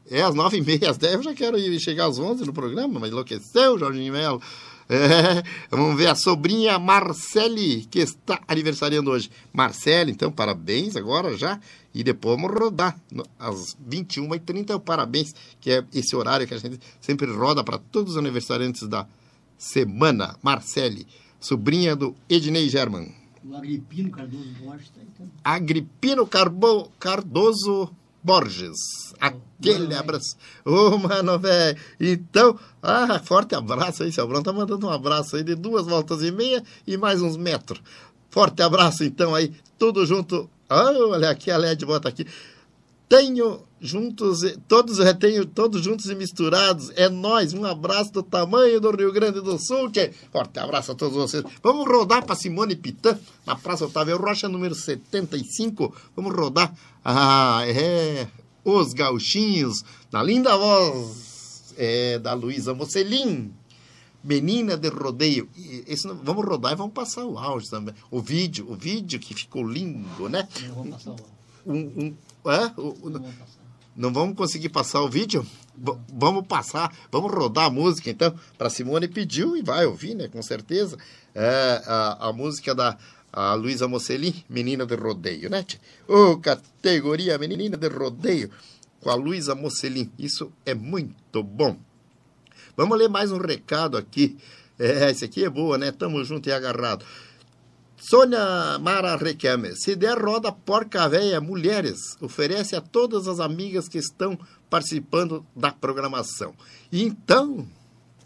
[0.10, 2.54] É, às 9 e meia, às 10 eu já quero ir chegar às 11 no
[2.54, 4.42] programa, mas enlouqueceu, Jorginho Melo.
[4.90, 9.30] É, vamos ver a sobrinha Marcele, que está aniversariando hoje.
[9.52, 11.60] Marcele, então, parabéns agora já.
[11.94, 13.00] E depois vamos rodar
[13.38, 18.14] às 21h30, o parabéns, que é esse horário que a gente sempre roda para todos
[18.14, 19.08] os aniversariantes da
[19.58, 20.36] semana.
[20.42, 21.08] Marcele,
[21.40, 23.14] sobrinha do Ednei German.
[23.46, 25.34] O Agripino Cardoso Borges está aí também.
[25.44, 27.94] Agripino Carbo, Cardoso
[28.24, 28.78] Borges.
[29.20, 30.38] Aquele abraço.
[30.66, 31.78] Ô, mano, velho.
[32.00, 34.44] Então, ah, forte abraço aí, seu Bruno.
[34.44, 37.82] Tá mandando um abraço aí de duas voltas e meia e mais uns metros.
[38.30, 39.54] Forte abraço, então, aí.
[39.78, 40.50] Tudo junto.
[40.70, 42.26] Ah, olha aqui, a LED bota aqui.
[43.10, 46.90] Tenho juntos, todos retenho, todos juntos e misturados.
[46.96, 47.54] É nós.
[47.54, 49.92] Um abraço do tamanho do Rio Grande do Sul.
[49.92, 50.12] Que...
[50.32, 51.44] Forte abraço a todos vocês.
[51.62, 55.94] Vamos rodar para Simone Pitã, na Praça Otávio Rocha, número 75.
[56.16, 56.74] Vamos rodar.
[57.04, 58.28] Ah, é.
[58.66, 63.52] Os Gauchinhos, na linda voz é, da Luísa Mocelin.
[64.24, 65.50] Menina de rodeio.
[65.86, 67.94] Esse, não- vamos rodar e vamos passar o áudio também.
[68.10, 70.48] O vídeo, o vídeo que ficou lindo, né?
[71.66, 72.16] Um, um,
[72.50, 72.72] é?
[72.78, 73.34] O- o-
[73.96, 75.46] não vamos conseguir passar o vídeo?
[75.76, 78.34] V- vamos passar, vamos rodar a música então.
[78.58, 80.28] Para Simone pediu e vai ouvir, né?
[80.28, 80.98] Com certeza.
[81.34, 82.98] É, a, a música da
[83.58, 85.66] Luísa Mocelin, Menina de Rodeio, né?
[86.08, 88.52] Ô, categoria Menina de Rodeio,
[89.02, 90.12] com a Luísa Mocelin.
[90.20, 91.76] Isso é muito bom.
[92.78, 94.38] Vamos ler mais um recado aqui.
[94.78, 95.92] É, esse aqui é boa, né?
[95.92, 97.06] Tamo junto e agarrado.
[98.06, 103.98] Sônia Mara Requemer, se der roda porca véia mulheres, oferece a todas as amigas que
[103.98, 104.38] estão
[104.70, 106.54] participando da programação.
[106.92, 107.66] Então,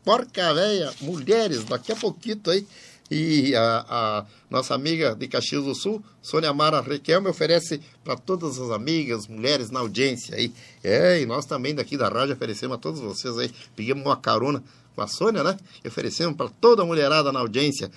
[0.04, 2.66] porca véia mulheres, daqui a pouquinho aí,
[3.12, 8.60] e a, a nossa amiga de Caxias do Sul, Sônia Mara Requemer, oferece para todas
[8.60, 10.52] as amigas, mulheres na audiência aí.
[10.84, 14.64] É, e nós também daqui da rádio oferecemos a todos vocês aí, pegamos uma carona
[14.96, 15.56] com a Sônia, né?
[15.86, 17.92] E oferecemos para toda a mulherada na audiência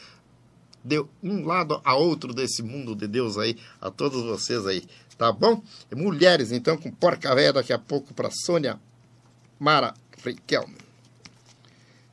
[0.84, 4.84] de um lado a outro desse mundo de Deus aí, a todos vocês aí,
[5.16, 5.62] tá bom?
[5.94, 8.80] Mulheres, então, com porca véia daqui a pouco para Sônia
[9.58, 9.94] Mara
[10.24, 10.76] Riquelme.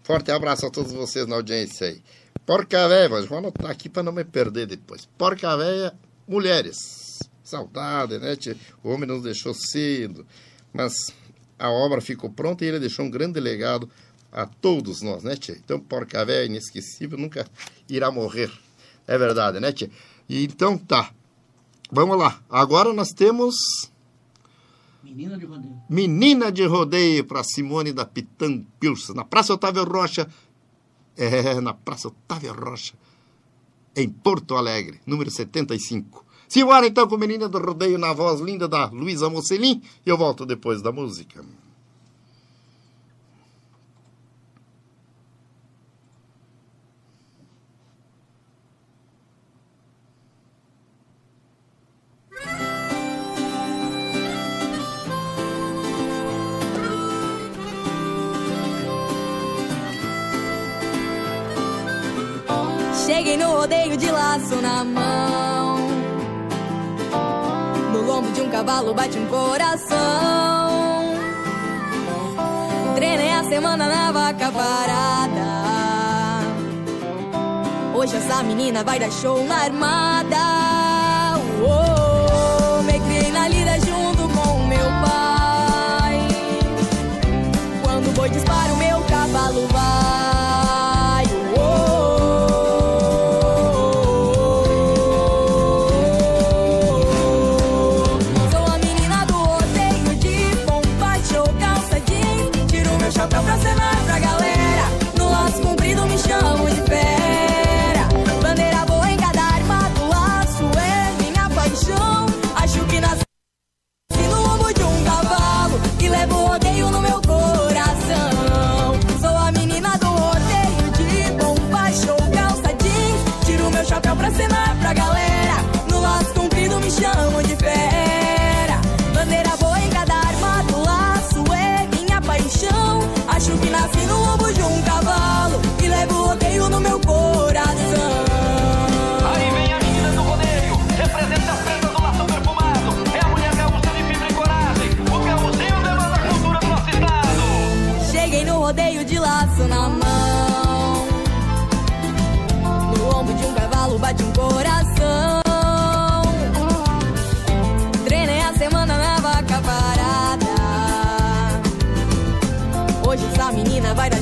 [0.03, 2.01] Forte abraço a todos vocês na audiência aí.
[2.45, 5.07] Porca véia, vou anotar aqui para não me perder depois.
[5.17, 5.93] Porca véia,
[6.27, 7.19] mulheres.
[7.43, 8.37] Saudade, né?
[8.83, 10.25] O homem nos deixou cedo,
[10.73, 11.13] mas
[11.59, 13.89] a obra ficou pronta e ele deixou um grande legado
[14.31, 15.55] a todos nós, né, tia?
[15.55, 17.47] Então, porca véia inesquecível nunca
[17.89, 18.51] irá morrer.
[19.07, 19.89] É verdade, né, tia?
[20.27, 21.11] E então tá.
[21.91, 22.41] Vamos lá.
[22.49, 23.55] Agora nós temos
[25.03, 25.81] Menina de rodeio.
[25.89, 30.27] Menina de Rodeio para Simone da Pitã Pilsen, na Praça Otávio Rocha.
[31.15, 32.93] É, na Praça Otávio Rocha,
[33.95, 36.23] em Porto Alegre, número 75.
[36.47, 40.45] Simbora então com Menina do Rodeio na voz linda da Luísa Mocelin e eu volto
[40.45, 41.43] depois da música.
[63.67, 65.77] Rodeio de laço na mão.
[67.91, 69.97] No lombo de um cavalo bate um coração.
[72.95, 75.47] Treinei a semana na vaca parada.
[77.93, 80.37] Hoje essa menina vai dar show na armada.
[81.61, 81.96] Uou,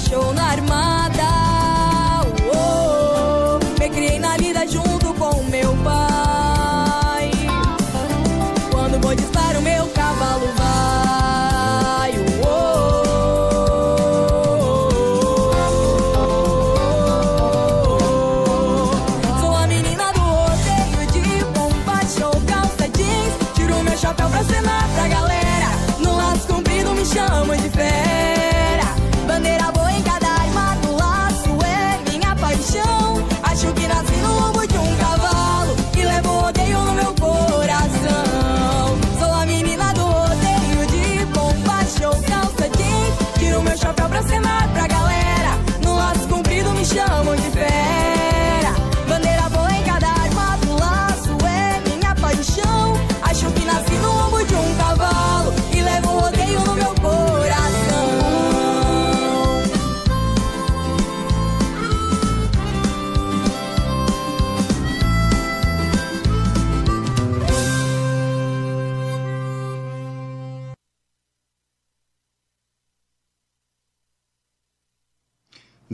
[0.05, 0.53] show na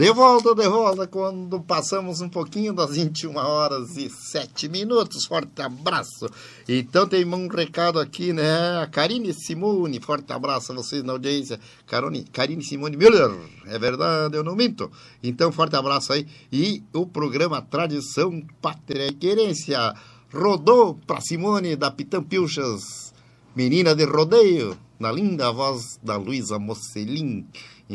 [0.02, 5.28] De volta, de volta, quando passamos um pouquinho das 21 horas e 7 minutos.
[5.28, 6.26] Forte abraço.
[6.68, 8.44] Então tem um recado aqui, né?
[8.92, 11.60] Karine Simone, forte abraço a vocês na audiência.
[11.86, 13.30] Carone, Karine Simone Müller,
[13.68, 14.92] é verdade, eu não minto.
[15.22, 16.26] Então, forte abraço aí.
[16.52, 19.94] E o programa Tradição, Pátria e Querência
[20.34, 23.14] rodou para Simone da Pitampilchas,
[23.56, 27.46] menina de rodeio, na linda voz da Luísa Mocelin.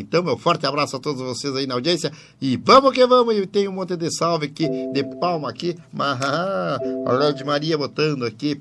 [0.01, 2.13] Então, meu forte abraço a todos vocês aí na audiência.
[2.41, 3.35] E vamos que vamos.
[3.35, 5.77] E tem um monte de salve aqui, de palma aqui.
[5.99, 8.61] A de Maria botando aqui.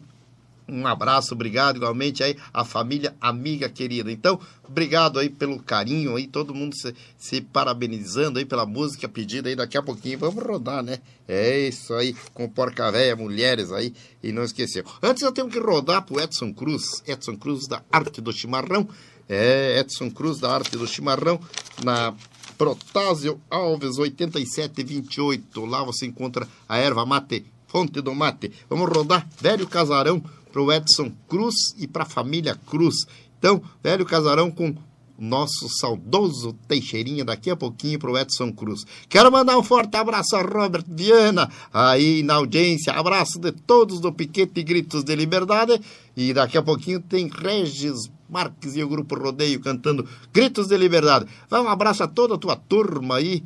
[0.67, 4.11] Um abraço, obrigado igualmente aí a família amiga querida.
[4.11, 9.47] Então, obrigado aí pelo carinho aí, todo mundo se, se parabenizando aí pela música pedida
[9.47, 10.17] aí daqui a pouquinho.
[10.17, 10.99] Vamos rodar, né?
[11.27, 13.93] É isso aí, com porca véia, mulheres aí,
[14.23, 14.83] e não esqueceu.
[15.03, 18.87] Antes eu tenho que rodar pro Edson Cruz, Edson Cruz da Arte do Chimarrão.
[19.27, 21.39] É, Edson Cruz da Arte do Chimarrão,
[21.83, 22.13] na
[22.57, 25.65] Protásio Alves 8728.
[25.65, 28.51] Lá você encontra a erva mate, fonte do mate.
[28.69, 33.05] Vamos rodar Velho Casarão pro Edson Cruz e pra família Cruz.
[33.37, 34.75] Então, Velho Casarão com
[35.17, 38.85] nosso saudoso Teixeirinha daqui a pouquinho pro Edson Cruz.
[39.07, 42.93] Quero mandar um forte abraço a Robert Viana aí na audiência.
[42.93, 45.79] Abraço de todos do Piquete Gritos de Liberdade.
[46.15, 51.25] E daqui a pouquinho tem Regis Marques e o Grupo Rodeio cantando Gritos de Liberdade.
[51.49, 53.43] Vai um abraço a toda a tua turma aí,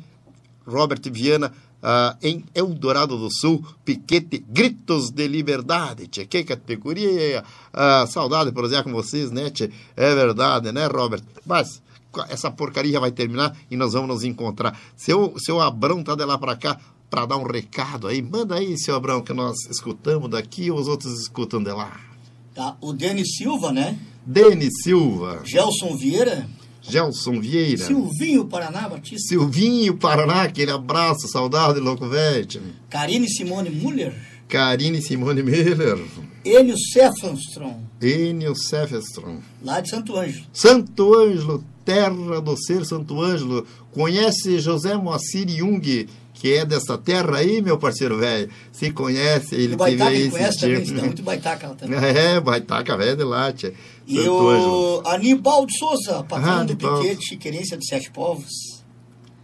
[0.66, 1.52] Robert Viana,
[1.82, 6.06] ah, em Eldorado do Sul, Piquete Gritos de Liberdade.
[6.08, 7.42] Tchê, que categoria!
[7.72, 9.70] Ah, saudade por exemplo com vocês, né, tchê?
[9.96, 11.22] É verdade, né, Robert?
[11.46, 11.82] Mas
[12.28, 14.78] essa porcaria vai terminar e nós vamos nos encontrar.
[14.96, 16.78] Seu, seu Abrão tá de lá para cá
[17.08, 18.22] para dar um recado aí.
[18.22, 22.09] Manda aí, seu Abrão, que nós escutamos daqui e os outros escutam de lá.
[22.54, 23.96] Tá, o Denis Silva, né?
[24.26, 26.46] Denis Silva, Gelson Vieira.
[26.82, 29.28] Gelson Vieira, Silvinho Paraná Batista.
[29.28, 32.62] Silvinho Paraná, aquele abraço, saudade, louco velho.
[32.88, 34.14] Karine Simone Muller.
[34.48, 35.98] Karine Simone Miller,
[36.44, 39.38] Enio Stephenstrom, Enio Sefestron.
[39.62, 40.44] lá de Santo Ângelo.
[40.52, 43.64] Santo Ângelo, terra do ser Santo Ângelo.
[43.92, 45.80] Conhece José Moacir Jung,
[46.40, 48.50] que é dessa terra aí, meu parceiro velho?
[48.72, 50.92] Se conhece, ele o teve Baitaca aí ele esse conhece também, tipo.
[50.94, 51.98] está muito Baitaca lá também.
[51.98, 53.74] É, Baitaca, velho de lá, tia.
[54.06, 57.02] E o Aníbal de Souza, patrão Ah, do Aníbal.
[57.02, 58.82] Piquete, querência de Sete Povos.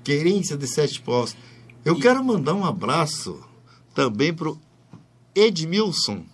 [0.02, 1.36] Querência de Sete Povos.
[1.84, 3.44] Eu quero mandar um abraço
[3.94, 4.58] também pro
[5.34, 6.24] Edmilson.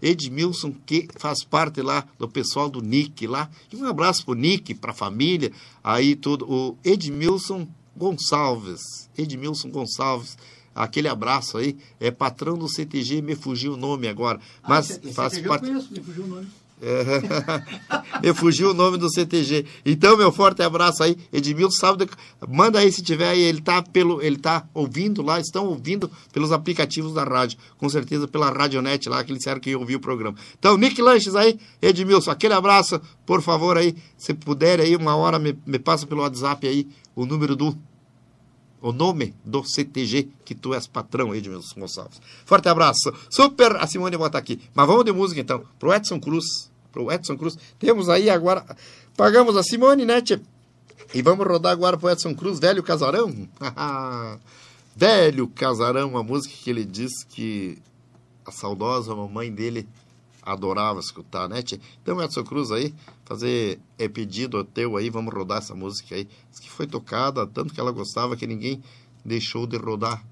[0.00, 3.50] Edmilson, que faz parte lá do pessoal do Nick lá.
[3.72, 5.50] E um abraço pro Nick, pra família,
[5.82, 6.48] aí tudo.
[6.48, 7.66] O Edmilson
[7.96, 9.08] Gonçalves.
[9.16, 10.36] Edmilson Gonçalves.
[10.74, 11.76] Aquele abraço aí.
[11.98, 14.38] É patrão do CTG, me fugiu o nome agora.
[14.68, 15.66] Mas esse, faz eu parte.
[15.66, 16.46] conheço, me fugiu o nome.
[16.82, 17.02] É.
[18.22, 19.64] Me fugiu o nome do CTG.
[19.84, 22.10] Então, meu forte abraço aí, Edmilson, sabe, de-
[22.48, 26.52] manda aí se tiver aí, ele tá pelo, ele tá ouvindo lá, estão ouvindo pelos
[26.52, 30.00] aplicativos da rádio, com certeza pela Radionet lá, que eles disseram que ia ouvir o
[30.00, 30.36] programa.
[30.58, 35.38] Então, Nick Lanches aí, Edmilson, aquele abraço, por favor aí, se puder aí, uma hora
[35.38, 37.74] me, me passa pelo WhatsApp aí o número do
[38.80, 42.20] o nome do CTG que tu és patrão, Edmilson Gonçalves.
[42.44, 43.12] Forte abraço.
[43.30, 44.60] Super, a Simone bota aqui.
[44.74, 45.62] Mas vamos de música então.
[45.78, 46.70] Pro Edson Cruz.
[46.92, 47.56] Pro Edson Cruz.
[47.78, 48.64] Temos aí agora.
[49.16, 50.40] Pagamos a Simone, né, tchê?
[51.14, 53.48] E vamos rodar agora pro Edson Cruz, Velho Casarão.
[54.94, 57.78] Velho Casarão, uma música que ele diz que
[58.44, 59.88] a saudosa mamãe dele
[60.46, 61.60] adorava escutar, né?
[61.60, 61.80] tia?
[62.00, 62.94] Então, Edson Cruz aí,
[63.24, 66.28] fazer é pedido teu aí, vamos rodar essa música aí.
[66.50, 68.80] Diz que foi tocada, tanto que ela gostava que ninguém
[69.24, 70.24] deixou de rodar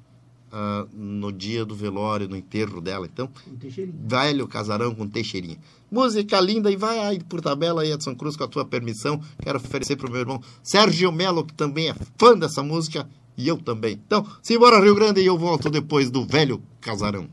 [0.53, 3.09] ah, no dia do velório, no enterro dela.
[3.13, 4.07] Então, Um.
[4.07, 5.59] Velho Casarão com Teixeirinha.
[5.91, 9.21] Música linda e vai aí por tabela aí, Edson Cruz, com a tua permissão.
[9.43, 13.59] Quero oferecer pro meu irmão Sérgio Melo, que também é fã dessa música, e eu
[13.59, 14.01] também.
[14.07, 17.29] Então, simbora Rio Grande e eu volto depois do Velho Casarão.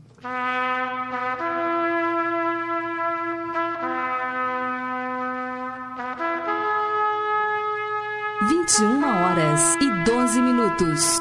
[8.48, 11.20] Vinte e uma horas e doze minutos.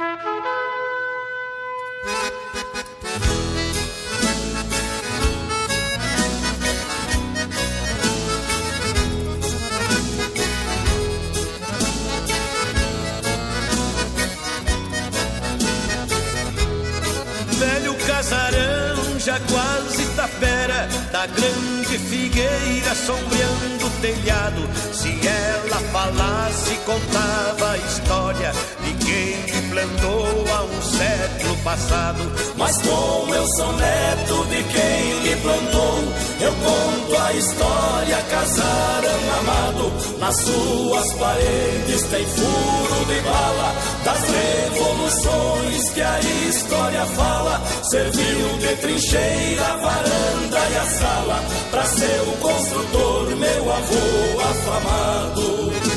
[17.60, 27.78] Velho casarão, já quase tapera Da grande figueira sombreando telhado Se ela falasse, contava a
[27.78, 28.52] história
[28.84, 32.20] De quem plantou há um século passado.
[32.58, 36.04] Mas como eu sou neto de quem me plantou,
[36.42, 39.92] eu conto a história, casarão amado.
[40.20, 47.62] Nas suas paredes tem furo de bala, das revoluções que a história fala.
[47.90, 55.91] Serviu de trincheira, varanda e a sala, pra ser o construtor, meu avô afamado.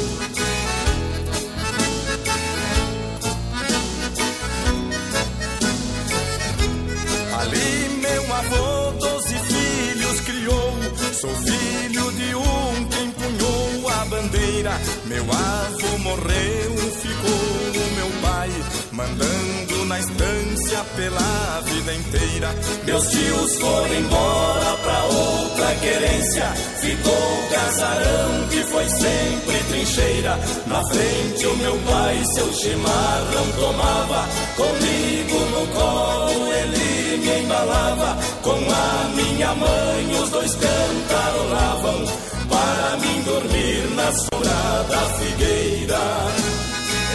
[11.25, 18.51] Sou filho de um que empunhou a bandeira Meu avô morreu, ficou o meu pai
[18.93, 26.45] Mandando na estância pela vida inteira Meus tios foram embora pra outra querência.
[26.81, 30.39] Ficou o casarão que foi sempre trincheira.
[30.67, 34.29] Na frente o meu pai seu chimarrão tomava.
[34.57, 38.17] Comigo no colo ele me embalava.
[38.43, 42.05] Com a minha mãe os dois cantarolavam.
[42.49, 45.99] Para mim dormir na sombra da figueira.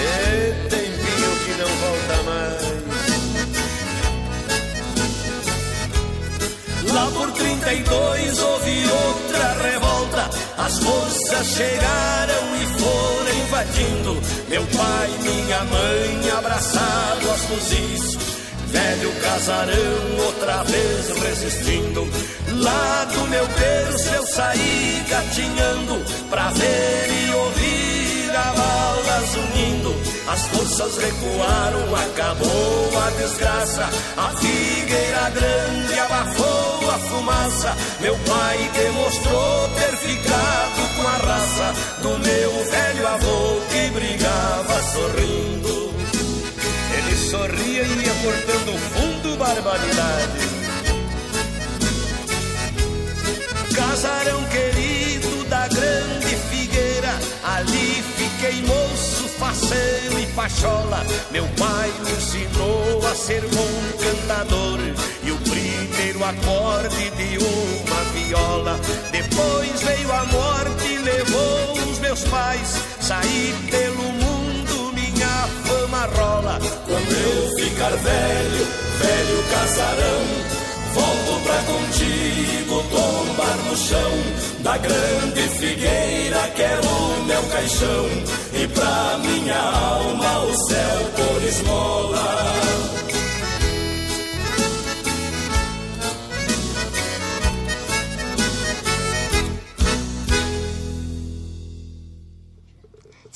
[0.02, 2.80] É tempinho que não volta mais
[6.94, 10.30] Lá por 32 houve outra revolta.
[10.58, 14.22] As forças chegaram e foram invadindo.
[14.50, 18.29] Meu pai, minha mãe, abraçado aos fuzis.
[18.72, 22.08] Velho casarão, outra vez resistindo.
[22.62, 29.96] Lá do meu berço eu saí gatinhando pra ver e ouvir a balas unindo.
[30.28, 33.90] As forças recuaram, acabou a desgraça.
[34.16, 37.76] A figueira grande abafou a fumaça.
[38.00, 41.74] Meu pai demonstrou ter ficado com a raça
[42.04, 45.69] do meu velho avô que brigava sorrindo.
[47.30, 50.40] Sorria e ia cortando fundo barbaridade
[53.76, 61.06] Casarão querido da grande figueira, ali fiquei moço, faceiro e pachola.
[61.32, 63.70] Meu pai me ensinou a ser bom
[64.00, 64.80] cantador
[65.24, 68.80] e o primeiro acorde de uma viola.
[69.12, 72.76] Depois veio a morte e levou os meus pais.
[73.00, 73.99] Saí pelo
[76.00, 78.68] Quando eu ficar velho,
[79.00, 80.24] velho casarão,
[80.94, 84.12] volto pra contigo tombar no chão.
[84.60, 88.06] Da grande figueira, quero o meu caixão.
[88.54, 92.49] E pra minha alma o céu por esmola.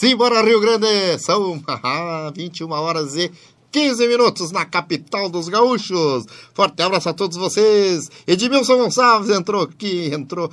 [0.04, 1.18] Simbora, Rio Grande!
[1.18, 1.64] São
[2.36, 3.32] 21 horas e
[3.72, 6.26] 15 minutos na capital dos gaúchos.
[6.54, 8.12] Forte abraço a todos vocês.
[8.28, 10.52] Edmilson Gonçalves entrou aqui, entrou.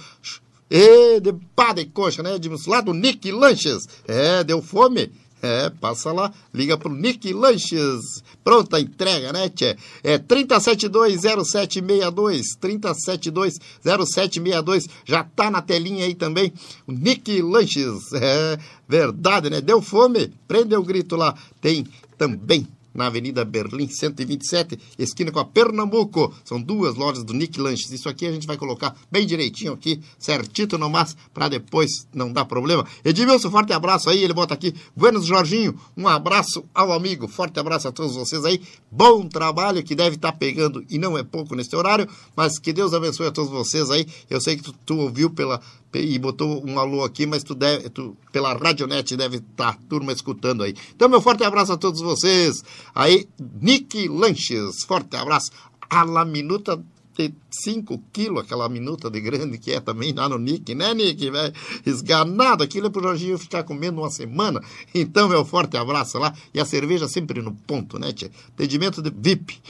[0.71, 2.71] E de pá de coxa, né, Edmilson?
[2.71, 3.89] Lá do Nick Lanches.
[4.07, 5.11] É, deu fome?
[5.43, 8.23] É, passa lá, liga pro Nick Lanches.
[8.45, 9.75] Pronta a entrega, né, tchê?
[10.03, 14.87] É 3720762, 3720762.
[15.05, 16.53] Já tá na telinha aí também,
[16.87, 18.12] o Nick Lanches.
[18.12, 18.59] É
[18.89, 19.61] verdade, né?
[19.61, 20.33] Deu fome?
[20.47, 21.35] Prende o grito lá.
[21.61, 21.87] Tem
[22.19, 26.35] também na Avenida Berlim 127, esquina com a Pernambuco.
[26.45, 27.91] São duas lojas do Nick Lanches.
[27.91, 32.45] Isso aqui a gente vai colocar bem direitinho aqui, certito nomás, para depois não dar
[32.45, 32.87] problema.
[33.05, 34.75] Edmilson, forte abraço aí, ele bota aqui.
[34.97, 37.29] Buenos Jorginho, um abraço ao amigo.
[37.29, 38.61] Forte abraço a todos vocês aí.
[38.91, 42.93] Bom trabalho que deve estar pegando e não é pouco nesse horário, mas que Deus
[42.93, 44.07] abençoe a todos vocês aí.
[44.29, 45.61] Eu sei que tu, tu ouviu pela
[45.93, 50.62] e botou um alô aqui, mas tu deve, tu, pela Radionet deve estar turma escutando
[50.62, 50.75] aí.
[50.95, 52.62] Então, meu forte abraço a todos vocês.
[52.95, 53.29] Aí,
[53.61, 55.51] Nick Lanches, forte abraço.
[55.89, 56.81] A la minuta
[57.17, 61.29] de 5 quilos, aquela minuta de grande que é também lá no Nick, né, Nick?
[61.29, 61.53] Velho?
[61.85, 64.61] Esganado, aquilo é pro Jorginho ficar comendo uma semana.
[64.95, 66.33] Então, meu forte abraço lá.
[66.55, 68.31] E a cerveja sempre no ponto, né, tia?
[68.55, 69.61] Atendimento de VIP.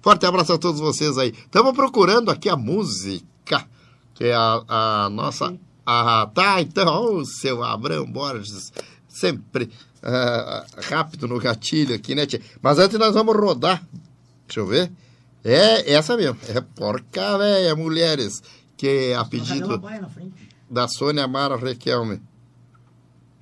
[0.00, 1.32] Forte abraço a todos vocês aí.
[1.36, 3.68] Estamos procurando aqui a música,
[4.16, 5.56] que é a, a nossa.
[5.84, 8.72] Ah, tá, então, o seu Abrão Borges,
[9.08, 9.70] sempre
[10.02, 12.40] ah, rápido no gatilho aqui, né, tia?
[12.60, 13.86] Mas antes nós vamos rodar.
[14.46, 14.90] Deixa eu ver.
[15.44, 16.38] É essa mesmo.
[16.48, 18.42] É Porca Véia Mulheres,
[18.76, 19.80] que é a pedido
[20.68, 22.20] da Sônia Mara Requelme.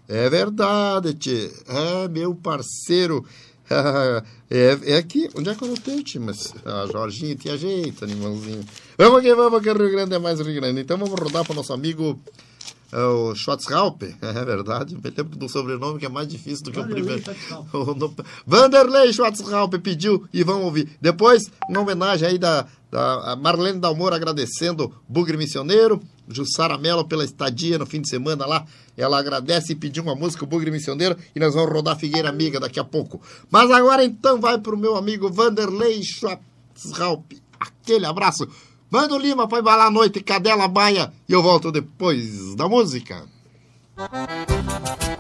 [0.07, 1.51] É verdade, tio.
[1.67, 3.25] É, meu parceiro.
[4.51, 5.29] É, é aqui.
[5.35, 6.21] Onde é que eu anotei, tio?
[6.21, 8.63] Mas a Jorginho tinha jeito, animãozinho.
[8.97, 10.81] Vamos que vamos, que o Rio Grande é mais Rio Grande.
[10.81, 12.21] Então vamos rodar para o nosso amigo
[12.93, 14.15] é, o Schwarzhaupe.
[14.23, 14.95] É verdade.
[14.95, 17.67] Me lembro do sobrenome que é mais difícil do que o Vanderlei primeiro.
[17.73, 18.15] O no-
[18.47, 20.97] Vanderlei Schwarzhaupe pediu e vamos ouvir.
[21.01, 27.77] Depois, uma homenagem aí da, da Marlene Dalmor agradecendo Bugre Missioneiro, Jussara Mello pela estadia
[27.79, 28.65] no fim de semana lá.
[28.97, 32.61] Ela agradece e pediu uma música, o Bugre Missioneiro, e nós vamos rodar Figueira Amiga
[32.61, 33.21] daqui a pouco.
[33.51, 37.43] Mas agora então vai pro meu amigo Vanderlei Schwarzhaupe.
[37.59, 38.49] Aquele abraço.
[38.91, 43.25] Manda o Lima pra embalar a noite, cadela baia, e eu volto depois da música.
[43.97, 45.14] A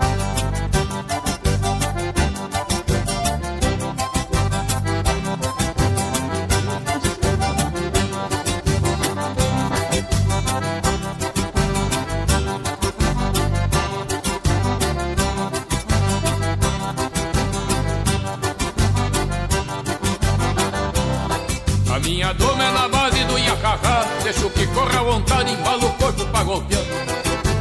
[22.05, 26.25] minha doma é na base do iacacá Deixo que corra à vontade, embalo o corpo
[26.27, 26.83] pra golpear.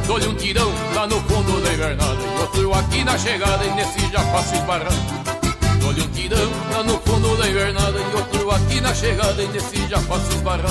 [0.06, 2.18] Dou-lhe um tirão lá no fundo da invernada.
[2.22, 4.92] E outro aqui na chegada e nesse já faço esbarrar
[5.80, 7.98] Dou-lhe um tirão lá no fundo da invernada.
[7.98, 10.70] E outro aqui na chegada e nesse já faço esbarrar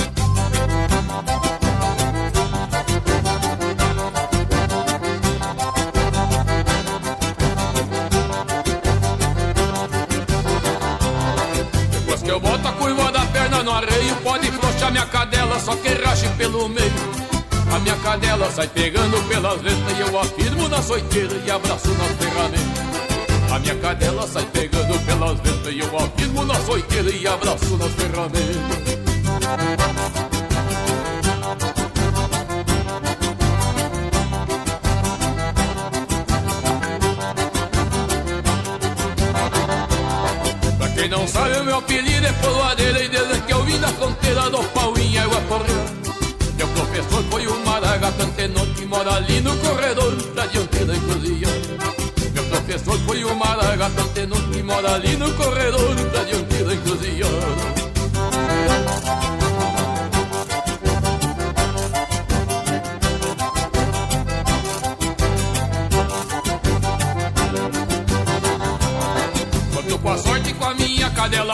[13.71, 16.91] no arreio Pode flochar minha cadela, só que rache pelo meio.
[17.73, 22.11] A minha cadela sai pegando pelas ventas E eu afirmo na soiteira e abraço nas
[22.17, 23.51] ferramentas.
[23.51, 27.91] A minha cadela sai pegando pelas ventas E eu afirmo na soiteira e abraço nas
[27.93, 29.01] ferramentas.
[41.01, 43.30] Quem não sabe, o meu apelido é Poloadeira E desde
[44.11, 45.85] fronteira do pau em água correr
[46.57, 51.55] Meu professor foi o Maragato Antenor Que mora ali no corredor da dianteira encruzilhada
[52.33, 57.81] Meu professor foi o Maragato Antenor Que mora ali no corredor da dianteira encruzilhada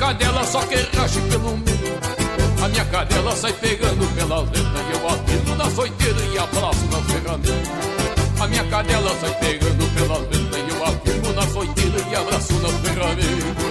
[0.00, 2.00] cadela, só que rache pelo meio.
[2.62, 7.04] A minha cadela sai pegando pelas letras E eu afirmo na soiteira e abraço nas
[7.06, 7.68] ferramentas
[8.38, 12.74] A minha cadela sai pegando pelas letras E eu afirmo na soiteira e abraço nas
[12.80, 13.70] ferramentas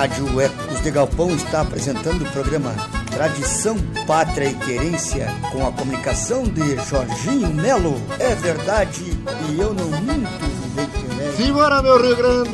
[0.00, 2.74] Rádio Ecos de Galpão está apresentando o programa
[3.10, 7.92] Tradição, Pátria e Querência com a comunicação de Jorginho Melo.
[8.18, 9.04] É verdade
[9.50, 11.36] e eu não minto.
[11.36, 12.50] Simbora, meu Rio Grande!